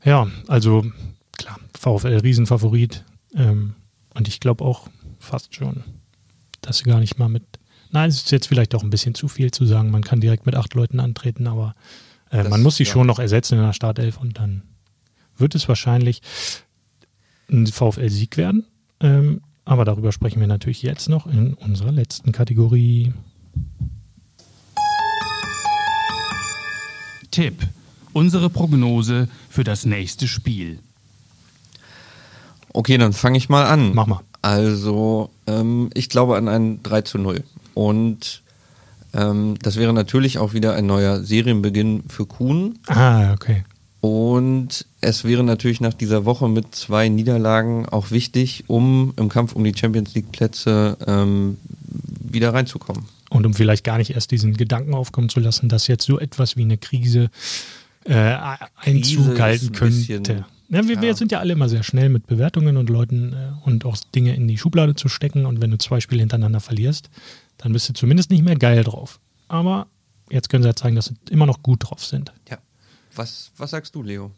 Ja, 0.04 0.26
also 0.46 0.84
klar, 1.46 1.60
VfL 1.78 2.18
Riesenfavorit. 2.18 3.04
Ähm, 3.34 3.74
und 4.14 4.28
ich 4.28 4.40
glaube 4.40 4.64
auch 4.64 4.88
fast 5.18 5.54
schon, 5.54 5.84
dass 6.60 6.78
sie 6.78 6.84
gar 6.84 7.00
nicht 7.00 7.18
mal 7.18 7.28
mit. 7.28 7.44
Nein, 7.90 8.08
es 8.08 8.16
ist 8.16 8.30
jetzt 8.32 8.48
vielleicht 8.48 8.74
auch 8.74 8.82
ein 8.82 8.90
bisschen 8.90 9.14
zu 9.14 9.28
viel 9.28 9.50
zu 9.50 9.64
sagen, 9.64 9.90
man 9.90 10.02
kann 10.02 10.20
direkt 10.20 10.46
mit 10.46 10.54
acht 10.56 10.74
Leuten 10.74 11.00
antreten, 11.00 11.46
aber 11.46 11.74
äh, 12.30 12.38
Das- 12.38 12.48
man 12.48 12.62
muss 12.62 12.76
sie 12.76 12.84
ja. 12.84 12.90
schon 12.92 13.06
noch 13.06 13.18
ersetzen 13.18 13.58
in 13.58 13.64
der 13.64 13.72
Startelf 13.72 14.18
und 14.18 14.38
dann 14.38 14.62
wird 15.38 15.54
es 15.54 15.68
wahrscheinlich 15.68 16.22
ein 17.50 17.66
VfL-Sieg 17.66 18.36
werden. 18.36 18.64
Ähm, 19.00 19.40
aber 19.64 19.84
darüber 19.84 20.10
sprechen 20.12 20.40
wir 20.40 20.46
natürlich 20.46 20.82
jetzt 20.82 21.08
noch 21.08 21.26
in 21.26 21.54
unserer 21.54 21.92
letzten 21.92 22.32
Kategorie. 22.32 23.12
Tipp. 27.30 27.66
Unsere 28.12 28.48
Prognose 28.48 29.28
für 29.50 29.62
das 29.64 29.84
nächste 29.84 30.26
Spiel. 30.26 30.78
Okay, 32.76 32.98
dann 32.98 33.14
fange 33.14 33.38
ich 33.38 33.48
mal 33.48 33.64
an. 33.64 33.94
Mach 33.94 34.06
mal. 34.06 34.20
Also, 34.42 35.30
ähm, 35.46 35.88
ich 35.94 36.10
glaube 36.10 36.36
an 36.36 36.46
ein 36.46 36.82
3 36.82 37.00
zu 37.00 37.16
0. 37.16 37.42
Und 37.72 38.42
ähm, 39.14 39.54
das 39.62 39.76
wäre 39.76 39.94
natürlich 39.94 40.36
auch 40.36 40.52
wieder 40.52 40.74
ein 40.74 40.84
neuer 40.84 41.20
Serienbeginn 41.20 42.02
für 42.06 42.26
Kuhn. 42.26 42.78
Ah, 42.86 43.32
okay. 43.32 43.64
Und 44.02 44.84
es 45.00 45.24
wäre 45.24 45.42
natürlich 45.42 45.80
nach 45.80 45.94
dieser 45.94 46.26
Woche 46.26 46.50
mit 46.50 46.74
zwei 46.74 47.08
Niederlagen 47.08 47.88
auch 47.88 48.10
wichtig, 48.10 48.64
um 48.66 49.14
im 49.16 49.30
Kampf 49.30 49.54
um 49.54 49.64
die 49.64 49.72
Champions 49.74 50.14
League 50.14 50.30
Plätze 50.30 50.98
ähm, 51.06 51.56
wieder 52.20 52.52
reinzukommen. 52.52 53.06
Und 53.30 53.46
um 53.46 53.54
vielleicht 53.54 53.84
gar 53.84 53.96
nicht 53.96 54.10
erst 54.10 54.32
diesen 54.32 54.54
Gedanken 54.54 54.92
aufkommen 54.92 55.30
zu 55.30 55.40
lassen, 55.40 55.70
dass 55.70 55.86
jetzt 55.86 56.04
so 56.04 56.20
etwas 56.20 56.58
wie 56.58 56.62
eine 56.62 56.76
Krise 56.76 57.30
äh, 58.04 58.36
Einzug 58.76 59.40
halten 59.40 59.72
könnte. 59.72 60.44
Ja, 60.68 60.86
wir, 60.86 61.00
wir 61.00 61.08
ja. 61.08 61.14
sind 61.14 61.32
ja 61.32 61.38
alle 61.38 61.52
immer 61.52 61.68
sehr 61.68 61.82
schnell 61.82 62.08
mit 62.08 62.26
Bewertungen 62.26 62.76
und 62.76 62.90
Leuten 62.90 63.32
äh, 63.32 63.66
und 63.66 63.84
auch 63.84 63.96
Dinge 64.14 64.34
in 64.34 64.48
die 64.48 64.58
Schublade 64.58 64.94
zu 64.94 65.08
stecken. 65.08 65.46
Und 65.46 65.60
wenn 65.60 65.70
du 65.70 65.78
zwei 65.78 66.00
Spiele 66.00 66.20
hintereinander 66.20 66.60
verlierst, 66.60 67.10
dann 67.58 67.72
bist 67.72 67.88
du 67.88 67.92
zumindest 67.92 68.30
nicht 68.30 68.44
mehr 68.44 68.56
geil 68.56 68.82
drauf. 68.84 69.20
Aber 69.48 69.86
jetzt 70.30 70.48
können 70.48 70.62
sie 70.62 70.68
ja 70.68 70.74
zeigen, 70.74 70.96
dass 70.96 71.06
sie 71.06 71.14
immer 71.30 71.46
noch 71.46 71.62
gut 71.62 71.88
drauf 71.88 72.04
sind. 72.04 72.32
Ja. 72.48 72.58
Was, 73.14 73.52
was 73.56 73.70
sagst 73.70 73.94
du, 73.94 74.02
Leo? 74.02 74.32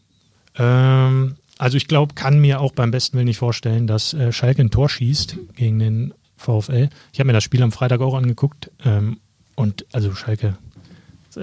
Ähm, 0.56 1.36
also 1.56 1.76
ich 1.76 1.88
glaube, 1.88 2.14
kann 2.14 2.40
mir 2.40 2.60
auch 2.60 2.72
beim 2.72 2.90
besten 2.90 3.16
Willen 3.16 3.26
nicht 3.26 3.38
vorstellen, 3.38 3.86
dass 3.86 4.14
äh, 4.14 4.32
Schalke 4.32 4.62
ein 4.62 4.70
Tor 4.70 4.88
schießt 4.88 5.36
gegen 5.56 5.78
den 5.78 6.14
VfL. 6.36 6.88
Ich 7.12 7.18
habe 7.18 7.26
mir 7.26 7.32
das 7.32 7.44
Spiel 7.44 7.62
am 7.62 7.72
Freitag 7.72 8.00
auch 8.00 8.14
angeguckt 8.14 8.70
ähm, 8.84 9.18
und 9.56 9.86
also 9.92 10.14
Schalke 10.14 10.56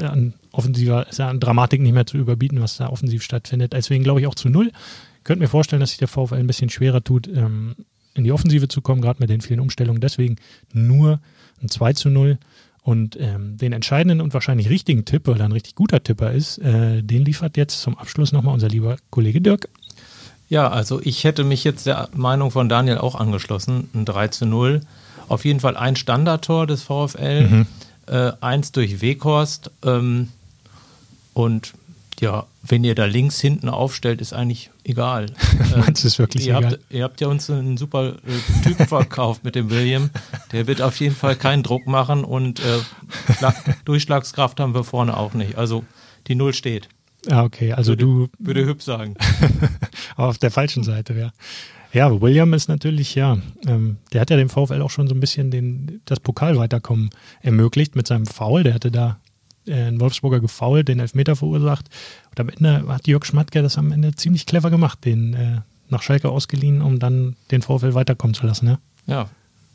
an 0.04 0.34
offensiver, 0.52 1.08
ist 1.08 1.20
ja 1.20 1.30
an 1.30 1.40
Dramatik 1.40 1.82
nicht 1.82 1.94
mehr 1.94 2.06
zu 2.06 2.18
überbieten, 2.18 2.62
was 2.62 2.78
da 2.78 2.90
offensiv 2.90 3.24
stattfindet. 3.24 3.74
Deswegen 3.74 4.04
glaube 4.04 4.22
ich 4.22 4.28
auch 4.28 4.36
zu 4.36 4.50
null. 4.50 4.72
Könnt 5.24 5.40
mir 5.40 5.48
vorstellen, 5.48 5.80
dass 5.80 5.90
sich 5.90 6.00
der 6.00 6.08
VfL 6.08 6.36
ein 6.36 6.48
bisschen 6.48 6.70
schwerer 6.70 7.04
tut, 7.04 7.28
ähm, 7.28 7.76
in 8.14 8.24
die 8.24 8.32
Offensive 8.32 8.68
zu 8.68 8.82
kommen, 8.82 9.02
gerade 9.02 9.20
mit 9.20 9.30
den 9.30 9.42
vielen 9.42 9.60
Umstellungen. 9.60 10.02
Deswegen 10.02 10.38
nur 10.74 11.20
ein 11.62 11.70
2 11.70 11.94
zu 11.94 12.10
0. 12.10 12.38
Und 12.82 13.18
ähm, 13.20 13.58
den 13.58 13.74
entscheidenden 13.74 14.22
und 14.22 14.36
wahrscheinlich 14.36 14.70
richtigen 14.70 15.06
Tipp, 15.06 15.26
weil 15.26 15.40
er 15.40 15.46
ein 15.46 15.52
richtig 15.52 15.74
guter 15.74 16.04
Tipper 16.04 16.32
ist, 16.32 16.60
äh, 16.60 17.02
den 17.02 17.26
liefert 17.26 17.58
jetzt 17.58 17.82
zum 17.82 17.98
Abschluss 17.98 18.32
nochmal 18.32 18.54
unser 18.54 18.68
lieber 18.68 18.98
Kollege 19.10 19.42
Dirk. 19.42 19.70
Ja, 20.50 20.70
also 20.70 21.02
ich 21.02 21.24
hätte 21.24 21.44
mich 21.44 21.64
jetzt 21.64 21.88
der 21.88 22.10
Meinung 22.14 22.52
von 22.52 22.70
Daniel 22.70 23.00
auch 23.00 23.16
angeschlossen. 23.16 23.90
Ein 23.96 24.06
3 24.06 24.28
zu 24.28 24.46
0. 24.46 24.82
Auf 25.28 25.46
jeden 25.46 25.60
Fall 25.60 25.76
ein 25.76 25.96
Standardtor 25.96 26.68
des 26.68 26.84
VfL, 26.84 27.66
äh, 28.08 28.32
eins 28.42 28.72
durch 28.72 29.02
Weghorst. 29.02 29.72
Ähm, 29.84 30.30
und 31.34 31.74
ja, 32.22 32.46
wenn 32.64 32.84
ihr 32.84 32.96
da 32.96 33.06
links 33.06 33.42
hinten 33.42 33.68
aufstellt, 33.70 34.22
ist 34.22 34.34
eigentlich 34.34 34.70
egal. 34.84 35.28
Ähm, 35.74 35.80
Meinst 35.82 36.04
du, 36.04 36.08
ist 36.08 36.20
wirklich 36.20 36.48
ihr 36.48 36.58
egal? 36.58 36.72
Habt, 36.74 36.80
ihr 36.90 37.04
habt 37.04 37.22
ja 37.22 37.28
uns 37.28 37.50
einen 37.50 37.78
super 37.78 38.10
äh, 38.14 38.64
Typen 38.64 38.88
verkauft 38.88 39.44
mit 39.44 39.56
dem 39.56 39.70
William. 39.70 40.10
Der 40.52 40.68
wird 40.68 40.82
auf 40.82 41.00
jeden 41.00 41.16
Fall 41.16 41.36
keinen 41.36 41.64
Druck 41.64 41.88
machen 41.88 42.24
und 42.24 42.60
äh, 42.60 42.80
Schla- 43.34 43.56
Durchschlagskraft 43.86 44.60
haben 44.60 44.74
wir 44.74 44.84
vorne 44.84 45.18
auch 45.18 45.34
nicht. 45.34 45.58
Also 45.58 45.84
die 46.28 46.36
Null 46.36 46.54
steht. 46.54 46.88
Ah, 47.30 47.44
okay, 47.44 47.74
also 47.74 47.94
Würde, 47.94 48.06
du 48.06 48.30
würde 48.38 48.66
Hüb 48.66 48.82
sagen. 48.84 49.16
auf 50.16 50.38
der 50.38 50.52
falschen 50.52 50.84
Seite, 50.84 51.14
ja. 51.16 51.32
Ja, 51.96 52.22
William 52.22 52.54
ist 52.54 52.68
natürlich, 52.68 53.16
ja, 53.16 53.38
ähm, 53.66 53.96
der 54.12 54.20
hat 54.20 54.30
ja 54.30 54.36
dem 54.36 54.50
VfL 54.50 54.82
auch 54.82 54.90
schon 54.90 55.08
so 55.08 55.16
ein 55.16 55.22
bisschen 55.22 55.50
den, 55.50 56.02
das 56.04 56.20
Pokalweiterkommen 56.20 57.10
ermöglicht 57.42 57.96
mit 57.96 58.06
seinem 58.06 58.26
Foul. 58.26 58.64
Der 58.64 58.74
hatte 58.74 58.92
da 58.92 59.18
äh, 59.66 59.76
einen 59.76 60.02
Wolfsburger 60.02 60.42
gefoult, 60.42 60.90
den 60.90 61.00
Elfmeter 61.00 61.38
verursacht. 61.38 61.86
Und 62.32 62.40
am 62.42 62.50
Ende 62.50 62.86
hat 62.90 63.08
Jörg 63.08 63.24
Schmatke 63.24 63.62
das 63.62 63.78
am 63.78 63.94
Ende 63.94 64.14
ziemlich 64.14 64.46
clever 64.46 64.72
gemacht, 64.72 65.06
den 65.06 65.36
äh, 65.36 65.62
nach 65.88 66.02
Schalke 66.02 66.28
ausgeliehen, 66.28 66.82
um 66.82 67.00
dann 67.00 67.38
den 67.52 67.62
VfL 67.62 67.94
weiterkommen 67.94 68.34
zu 68.34 68.46
lassen. 68.46 68.66
Ne? 68.66 68.80
Ja, 69.08 69.30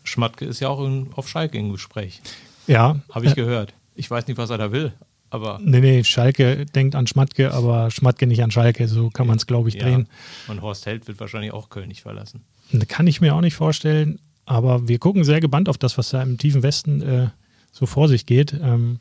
Schmatke 0.05 0.45
ist 0.45 0.61
ja 0.61 0.69
auch 0.69 0.85
in, 0.85 1.09
auf 1.15 1.27
Schalke 1.27 1.57
im 1.57 1.73
Gespräch. 1.73 2.21
Ja. 2.67 3.01
Habe 3.11 3.25
ich 3.25 3.33
äh, 3.33 3.37
gehört. 3.37 3.73
Ich 3.95 4.11
weiß 4.11 4.27
nicht, 4.27 4.37
was 4.37 4.51
er 4.51 4.59
da 4.59 4.73
will, 4.73 4.93
aber. 5.31 5.61
Nee, 5.63 5.81
nee, 5.81 6.05
Schalke 6.05 6.67
denkt 6.67 6.95
an 6.95 7.07
Schmatke, 7.07 7.53
aber 7.53 7.91
Schmatke 7.91 8.27
nicht 8.27 8.43
an 8.43 8.51
Schalke. 8.51 8.89
So 8.89 9.11
kann 9.11 9.27
man 9.27 9.37
es, 9.37 9.47
glaube 9.47 9.69
ich, 9.69 9.77
Ja. 9.77 9.83
drehen. 9.83 10.09
Und 10.49 10.63
Horst 10.63 10.87
Held 10.87 11.09
wird 11.09 11.21
wahrscheinlich 11.21 11.53
auch 11.53 11.69
Köln 11.71 11.89
nicht 11.89 12.03
verlassen. 12.03 12.43
Kann 12.89 13.07
ich 13.07 13.21
mir 13.21 13.35
auch 13.35 13.41
nicht 13.41 13.55
vorstellen. 13.55 14.19
Aber 14.47 14.89
wir 14.89 14.99
gucken 14.99 15.23
sehr 15.25 15.41
gebannt 15.41 15.69
auf 15.69 15.79
das, 15.79 15.97
was 15.97 16.11
da 16.11 16.23
im 16.23 16.37
tiefen 16.37 16.63
Westen 16.63 17.03
äh, 17.03 17.29
so 17.71 17.87
vor 17.87 18.09
sich 18.09 18.27
geht. 18.27 18.53
Ähm, 18.61 18.99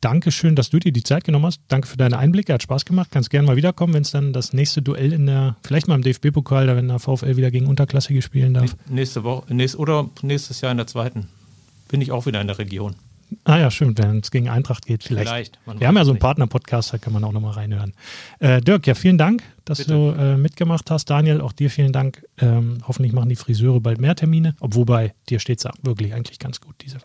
Dankeschön, 0.00 0.54
dass 0.54 0.70
du 0.70 0.78
dir 0.78 0.92
die 0.92 1.02
Zeit 1.02 1.24
genommen 1.24 1.46
hast. 1.46 1.60
Danke 1.68 1.88
für 1.88 1.96
deine 1.96 2.18
Einblicke. 2.18 2.52
Hat 2.52 2.62
Spaß 2.62 2.84
gemacht. 2.84 3.08
Kannst 3.10 3.30
gerne 3.30 3.46
mal 3.48 3.56
wiederkommen, 3.56 3.94
wenn 3.94 4.02
es 4.02 4.12
dann 4.12 4.32
das 4.32 4.52
nächste 4.52 4.80
Duell 4.80 5.12
in 5.12 5.26
der, 5.26 5.56
vielleicht 5.64 5.88
mal 5.88 5.96
im 5.96 6.02
DFB-Pokal, 6.02 6.68
da 6.68 6.76
wenn 6.76 6.86
der 6.88 7.00
VfL 7.00 7.36
wieder 7.36 7.50
gegen 7.50 7.66
Unterklassige 7.66 8.22
spielen 8.22 8.54
darf. 8.54 8.76
Nächste 8.88 9.24
Woche, 9.24 9.52
nächst, 9.52 9.76
oder 9.76 10.08
nächstes 10.22 10.60
Jahr 10.60 10.70
in 10.70 10.78
der 10.78 10.86
zweiten 10.86 11.26
bin 11.88 12.00
ich 12.00 12.12
auch 12.12 12.26
wieder 12.26 12.40
in 12.40 12.46
der 12.46 12.58
Region. 12.58 12.94
Ah 13.44 13.58
ja, 13.58 13.70
stimmt, 13.70 13.98
wenn 13.98 14.20
es 14.20 14.30
gegen 14.30 14.48
Eintracht 14.48 14.86
geht, 14.86 15.02
vielleicht. 15.02 15.28
Vielleicht, 15.28 15.80
Wir 15.80 15.88
haben 15.88 15.96
ja 15.96 16.04
so 16.04 16.12
einen. 16.12 16.18
Partner-Podcast, 16.18 16.92
da 16.92 16.98
kann 16.98 17.12
man 17.12 17.24
auch 17.24 17.32
nochmal 17.32 17.52
reinhören. 17.52 17.92
Äh, 18.38 18.60
Dirk, 18.60 18.86
ja, 18.86 18.94
vielen 18.94 19.18
Dank, 19.18 19.42
dass 19.64 19.78
Bitte. 19.78 19.92
du 19.92 20.10
äh, 20.18 20.36
mitgemacht 20.36 20.90
hast. 20.90 21.10
Daniel, 21.10 21.40
auch 21.40 21.52
dir 21.52 21.70
vielen 21.70 21.92
Dank. 21.92 22.24
Ähm, 22.38 22.78
hoffentlich 22.86 23.12
machen 23.12 23.28
die 23.28 23.36
Friseure 23.36 23.80
bald 23.80 24.00
mehr 24.00 24.14
Termine, 24.14 24.54
obwohl 24.60 24.84
bei 24.86 25.14
dir 25.28 25.40
steht 25.40 25.64
es 25.64 25.70
wirklich 25.82 26.14
eigentlich 26.14 26.38
ganz 26.38 26.60
gut, 26.60 26.76
diese 26.80 26.98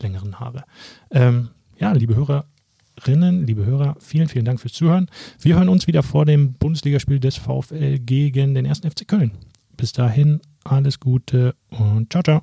längeren 0.00 0.40
Haare. 0.40 0.64
Ähm, 1.10 1.50
ja, 1.78 1.92
liebe 1.92 2.14
Hörerinnen, 2.16 3.46
liebe 3.46 3.64
Hörer, 3.64 3.96
vielen, 4.00 4.28
vielen 4.28 4.44
Dank 4.44 4.60
fürs 4.60 4.72
Zuhören. 4.72 5.08
Wir 5.40 5.56
hören 5.56 5.68
uns 5.68 5.86
wieder 5.86 6.02
vor 6.02 6.26
dem 6.26 6.54
Bundesligaspiel 6.54 7.20
des 7.20 7.36
VfL 7.36 7.98
gegen 7.98 8.54
den 8.54 8.66
1. 8.66 8.80
FC 8.80 9.06
Köln. 9.06 9.32
Bis 9.76 9.92
dahin, 9.92 10.40
alles 10.64 11.00
Gute 11.00 11.54
und 11.70 12.12
ciao, 12.12 12.22
ciao. 12.22 12.42